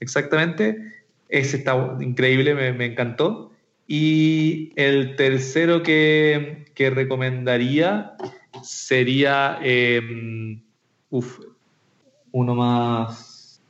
exactamente. 0.00 1.03
Ese 1.28 1.58
está 1.58 1.96
increíble, 2.00 2.54
me, 2.54 2.84
encantó. 2.84 3.52
Y 3.86 4.72
el 4.76 5.16
tercero 5.16 5.82
que, 5.82 6.64
recomendaría 6.76 8.12
sería, 8.62 9.58
em, 9.62 10.62
uno 12.32 12.54
más, 12.54 13.62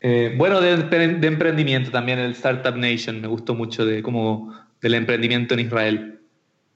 eh, 0.00 0.34
bueno, 0.36 0.60
de, 0.60 0.72
emprendimiento 0.72 1.90
también, 1.90 2.18
el 2.18 2.32
Startup 2.32 2.76
Nation, 2.76 3.20
me 3.20 3.28
gustó 3.28 3.54
mucho 3.54 3.86
de 3.86 4.02
como 4.02 4.54
del 4.80 4.94
emprendimiento 4.94 5.54
en 5.54 5.60
Israel. 5.60 6.20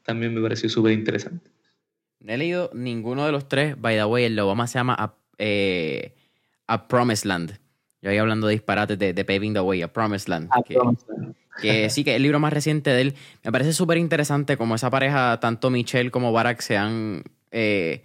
También 0.03 0.35
me 0.35 0.41
pareció 0.41 0.69
súper 0.69 0.93
interesante. 0.93 1.51
No 2.21 2.33
he 2.33 2.39
leído 2.39 2.71
ninguno 2.73 3.27
de 3.27 3.33
los 3.33 3.49
tres. 3.49 3.79
By 3.79 3.97
the 3.97 4.05
way, 4.05 4.25
el 4.25 4.39
Obama 4.39 4.67
se 4.67 4.79
llama 4.79 4.97
A, 4.99 5.15
eh, 5.37 6.15
Promised 6.89 7.27
Land. 7.27 7.59
Yo 8.01 8.11
ahí 8.11 8.19
hablando 8.19 8.47
de 8.47 8.53
disparates 8.53 8.99
de, 8.99 9.25
Paving 9.25 9.55
the 9.55 9.61
Way, 9.61 9.83
A 9.83 9.93
Promised 9.93 10.29
Land. 10.29 10.49
A 10.53 10.63
Promised 10.63 11.09
Land 11.09 11.35
que 11.61 11.91
sí 11.91 12.05
que 12.05 12.17
el 12.17 12.23
libro 12.23 12.41
más 12.41 12.53
reciente 12.53 12.91
de 12.91 13.01
él 13.01 13.15
me 13.45 13.53
parece 13.53 13.73
súper 13.73 13.99
interesante 13.99 14.57
como 14.57 14.75
esa 14.75 14.91
pareja, 14.91 15.39
tanto 15.41 15.71
Michelle 15.71 16.11
como 16.11 16.33
Barack, 16.33 16.61
se 16.61 16.77
han, 16.77 17.25
eh, 17.51 18.03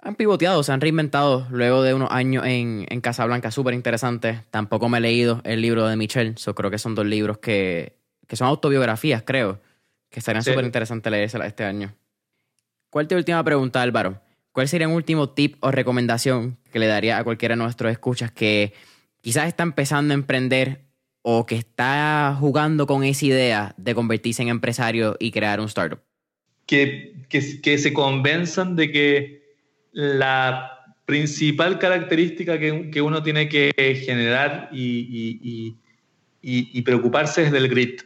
han 0.00 0.14
pivoteado, 0.14 0.62
se 0.62 0.72
han 0.72 0.80
reinventado 0.80 1.46
luego 1.50 1.82
de 1.82 1.94
unos 1.94 2.10
años 2.10 2.46
en, 2.46 2.86
en 2.88 3.00
Casablanca, 3.00 3.50
súper 3.50 3.74
interesante. 3.74 4.42
Tampoco 4.50 4.88
me 4.88 4.98
he 4.98 5.00
leído 5.00 5.40
el 5.44 5.60
libro 5.60 5.86
de 5.86 5.96
Michelle, 5.96 6.34
so 6.36 6.54
creo 6.54 6.70
que 6.70 6.78
son 6.78 6.94
dos 6.94 7.06
libros 7.06 7.38
que, 7.38 7.96
que 8.26 8.36
son 8.36 8.48
autobiografías, 8.48 9.22
creo, 9.22 9.60
que 10.08 10.20
estarían 10.20 10.44
súper 10.44 10.64
interesantes 10.64 11.10
leerse 11.10 11.38
este 11.44 11.64
año. 11.64 11.94
¿Cuál 12.90 13.04
es 13.04 13.08
tu 13.08 13.16
última 13.16 13.44
pregunta, 13.44 13.82
Álvaro? 13.82 14.20
¿Cuál 14.52 14.66
sería 14.66 14.88
un 14.88 14.94
último 14.94 15.28
tip 15.28 15.56
o 15.60 15.70
recomendación 15.70 16.56
que 16.72 16.78
le 16.78 16.86
daría 16.86 17.18
a 17.18 17.24
cualquiera 17.24 17.54
de 17.54 17.62
nuestros 17.62 17.92
escuchas 17.92 18.32
que 18.32 18.72
quizás 19.20 19.48
está 19.48 19.62
empezando 19.62 20.12
a 20.12 20.16
emprender 20.16 20.84
o 21.22 21.46
que 21.46 21.56
está 21.56 22.36
jugando 22.38 22.86
con 22.86 23.04
esa 23.04 23.26
idea 23.26 23.74
de 23.76 23.94
convertirse 23.94 24.42
en 24.42 24.48
empresario 24.48 25.16
y 25.18 25.30
crear 25.30 25.60
un 25.60 25.66
startup? 25.66 26.00
Que, 26.66 27.24
que, 27.28 27.78
se 27.78 27.92
convenzan 27.92 28.76
de 28.76 28.92
que 28.92 29.42
la 29.92 30.94
principal 31.06 31.78
característica 31.78 32.58
que, 32.58 32.90
que 32.90 33.00
uno 33.00 33.22
tiene 33.22 33.48
que 33.48 33.72
generar 34.04 34.68
y, 34.72 35.38
y, 35.42 35.76
y, 36.42 36.82
preocuparse 36.82 37.44
es 37.44 37.52
del 37.52 37.68
grit. 37.68 38.02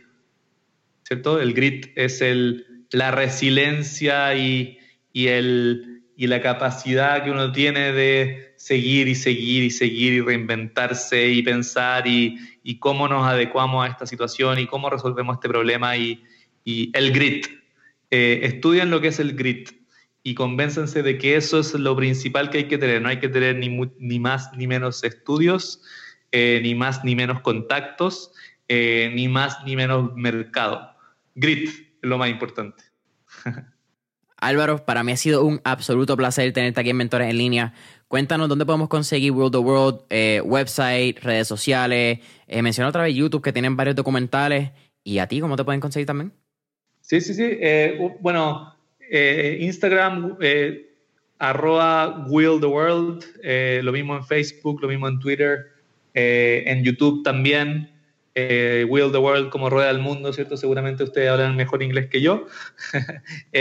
¿Cierto? 1.02 1.40
El 1.40 1.54
grit 1.54 1.90
es 1.96 2.22
el, 2.22 2.86
la 2.92 3.10
resiliencia 3.10 4.34
y, 4.36 4.78
el, 5.14 5.91
y 6.22 6.28
la 6.28 6.40
capacidad 6.40 7.24
que 7.24 7.32
uno 7.32 7.50
tiene 7.50 7.90
de 7.90 8.54
seguir 8.54 9.08
y 9.08 9.16
seguir 9.16 9.64
y 9.64 9.70
seguir 9.70 10.12
y 10.12 10.20
reinventarse 10.20 11.28
y 11.30 11.42
pensar 11.42 12.06
y, 12.06 12.38
y 12.62 12.78
cómo 12.78 13.08
nos 13.08 13.26
adecuamos 13.26 13.84
a 13.84 13.88
esta 13.88 14.06
situación 14.06 14.60
y 14.60 14.68
cómo 14.68 14.88
resolvemos 14.88 15.34
este 15.34 15.48
problema 15.48 15.96
y, 15.96 16.22
el 16.64 17.12
grit. 17.12 17.48
Eh, 18.12 18.38
estudian 18.44 18.88
lo 18.88 19.00
que 19.00 19.08
es 19.08 19.18
el 19.18 19.34
grit 19.34 19.70
y 20.22 20.36
convéncense 20.36 21.02
de 21.02 21.18
que 21.18 21.34
eso 21.34 21.58
es 21.58 21.74
lo 21.74 21.96
principal 21.96 22.50
que 22.50 22.58
hay 22.58 22.68
que 22.68 22.78
tener. 22.78 23.02
No 23.02 23.08
hay 23.08 23.18
que 23.18 23.28
tener 23.28 23.56
ni, 23.56 23.68
ni 23.98 24.20
más 24.20 24.48
ni 24.56 24.68
menos 24.68 25.02
estudios, 25.02 25.82
eh, 26.30 26.60
ni 26.62 26.76
más 26.76 27.02
ni 27.02 27.16
menos 27.16 27.40
contactos, 27.40 28.30
eh, 28.68 29.10
ni 29.12 29.26
más 29.26 29.64
ni 29.64 29.74
menos 29.74 30.14
mercado. 30.14 30.88
Grit 31.34 31.68
es 31.68 31.74
lo 32.00 32.16
más 32.16 32.30
importante. 32.30 32.84
Álvaro, 34.42 34.84
para 34.84 35.02
mí 35.02 35.12
ha 35.12 35.16
sido 35.16 35.44
un 35.44 35.60
absoluto 35.64 36.16
placer 36.16 36.52
tenerte 36.52 36.80
aquí 36.80 36.90
en 36.90 36.96
Mentores 36.96 37.30
en 37.30 37.38
Línea. 37.38 37.74
Cuéntanos 38.08 38.48
dónde 38.48 38.66
podemos 38.66 38.88
conseguir 38.88 39.32
World 39.32 39.56
of 39.56 39.64
World, 39.64 40.00
eh, 40.10 40.42
website, 40.44 41.18
redes 41.20 41.48
sociales. 41.48 42.18
Eh, 42.46 42.62
menciona 42.62 42.88
otra 42.88 43.04
vez 43.04 43.14
YouTube 43.14 43.42
que 43.42 43.52
tienen 43.52 43.76
varios 43.76 43.96
documentales 43.96 44.72
¿Y 45.04 45.18
a 45.18 45.26
ti 45.26 45.40
cómo 45.40 45.56
te 45.56 45.64
pueden 45.64 45.80
conseguir 45.80 46.06
también? 46.06 46.32
Sí, 47.00 47.20
sí, 47.20 47.34
sí. 47.34 47.44
Eh, 47.44 47.98
bueno, 48.20 48.76
eh, 49.00 49.58
Instagram, 49.60 50.36
eh, 50.40 50.94
arroba 51.38 52.24
Will 52.28 52.60
the 52.60 52.66
World, 52.66 53.24
lo 53.82 53.92
mismo 53.92 54.16
en 54.16 54.24
Facebook, 54.24 54.80
lo 54.80 54.88
mismo 54.88 55.08
en 55.08 55.18
Twitter, 55.18 55.66
en 56.14 56.84
YouTube 56.84 57.24
también. 57.24 57.90
Will 58.34 59.12
the 59.12 59.18
World 59.18 59.50
como 59.50 59.68
rueda 59.68 59.88
del 59.88 59.98
mundo, 59.98 60.32
¿cierto? 60.32 60.56
Seguramente 60.56 61.02
ustedes 61.04 61.28
hablan 61.28 61.56
mejor 61.56 61.82
inglés 61.82 62.08
que 62.08 62.22
yo. 62.22 62.46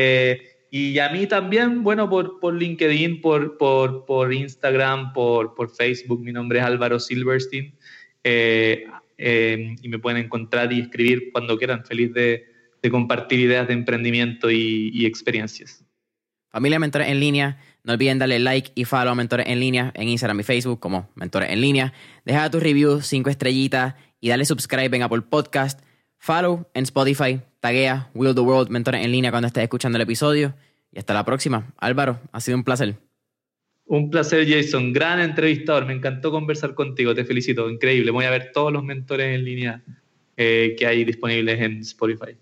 y 0.71 0.97
a 0.99 1.09
mí 1.09 1.27
también, 1.27 1.83
bueno, 1.83 2.09
por, 2.09 2.39
por 2.39 2.55
LinkedIn, 2.55 3.21
por, 3.21 3.57
por, 3.57 4.05
por 4.05 4.33
Instagram, 4.33 5.13
por, 5.13 5.53
por, 5.53 5.69
Facebook, 5.69 6.21
mi 6.21 6.31
nombre 6.31 6.59
es 6.59 6.65
Álvaro 6.65 6.99
Silverstein. 6.99 7.75
y 8.23 9.87
me 9.89 9.99
pueden 9.99 10.23
encontrar 10.25 10.73
y 10.73 10.79
escribir 10.79 11.31
cuando 11.31 11.57
quieran. 11.57 11.85
Feliz 11.85 12.13
de, 12.13 12.51
de 12.81 12.89
compartir 12.89 13.39
ideas 13.39 13.67
de 13.67 13.73
emprendimiento 13.73 14.49
y, 14.49 15.05
experiencias. 15.05 15.83
Familia 16.49 16.79
Mentores 16.79 17.07
en 17.07 17.19
Línea, 17.19 17.59
no 17.83 17.93
olviden 17.93 18.19
darle 18.19 18.39
like 18.39 18.71
y 18.75 18.85
follow 18.85 19.11
a 19.11 19.15
Mentores 19.15 19.47
en 19.47 19.59
Línea 19.59 19.91
en 19.95 20.09
Instagram 20.09 20.39
y 20.41 20.43
Facebook 20.43 20.79
como 20.79 21.09
Mentores 21.15 21.49
en 21.49 21.61
Línea. 21.61 21.93
Deja 22.25 22.49
tu 22.49 22.59
review, 22.59 23.01
cinco 23.01 23.29
estrellitas 23.29 23.95
y 24.19 24.29
dale 24.29 24.45
subscribe 24.45 24.95
en 24.95 25.03
Apple 25.03 25.21
Podcast. 25.21 25.81
Follow 26.17 26.67
en 26.73 26.83
Spotify, 26.83 27.41
taguea 27.61 28.09
Will 28.13 28.35
the 28.35 28.41
World 28.41 28.69
Mentores 28.69 29.05
en 29.05 29.11
Línea 29.11 29.31
cuando 29.31 29.47
estés 29.47 29.63
escuchando 29.63 29.97
el 29.97 30.01
episodio. 30.01 30.53
Y 30.91 30.99
hasta 30.99 31.13
la 31.13 31.23
próxima. 31.23 31.73
Álvaro, 31.77 32.19
ha 32.33 32.41
sido 32.41 32.57
un 32.57 32.65
placer. 32.65 32.95
Un 33.85 34.09
placer, 34.09 34.45
Jason. 34.49 34.91
Gran 34.91 35.21
entrevistador. 35.21 35.85
Me 35.85 35.93
encantó 35.93 36.31
conversar 36.31 36.73
contigo. 36.73 37.15
Te 37.15 37.23
felicito. 37.23 37.69
Increíble. 37.69 38.11
Voy 38.11 38.25
a 38.25 38.29
ver 38.29 38.51
todos 38.53 38.73
los 38.73 38.83
mentores 38.83 39.33
en 39.33 39.45
línea 39.45 39.81
eh, 40.35 40.75
que 40.77 40.85
hay 40.85 41.05
disponibles 41.05 41.61
en 41.61 41.79
Spotify. 41.79 42.35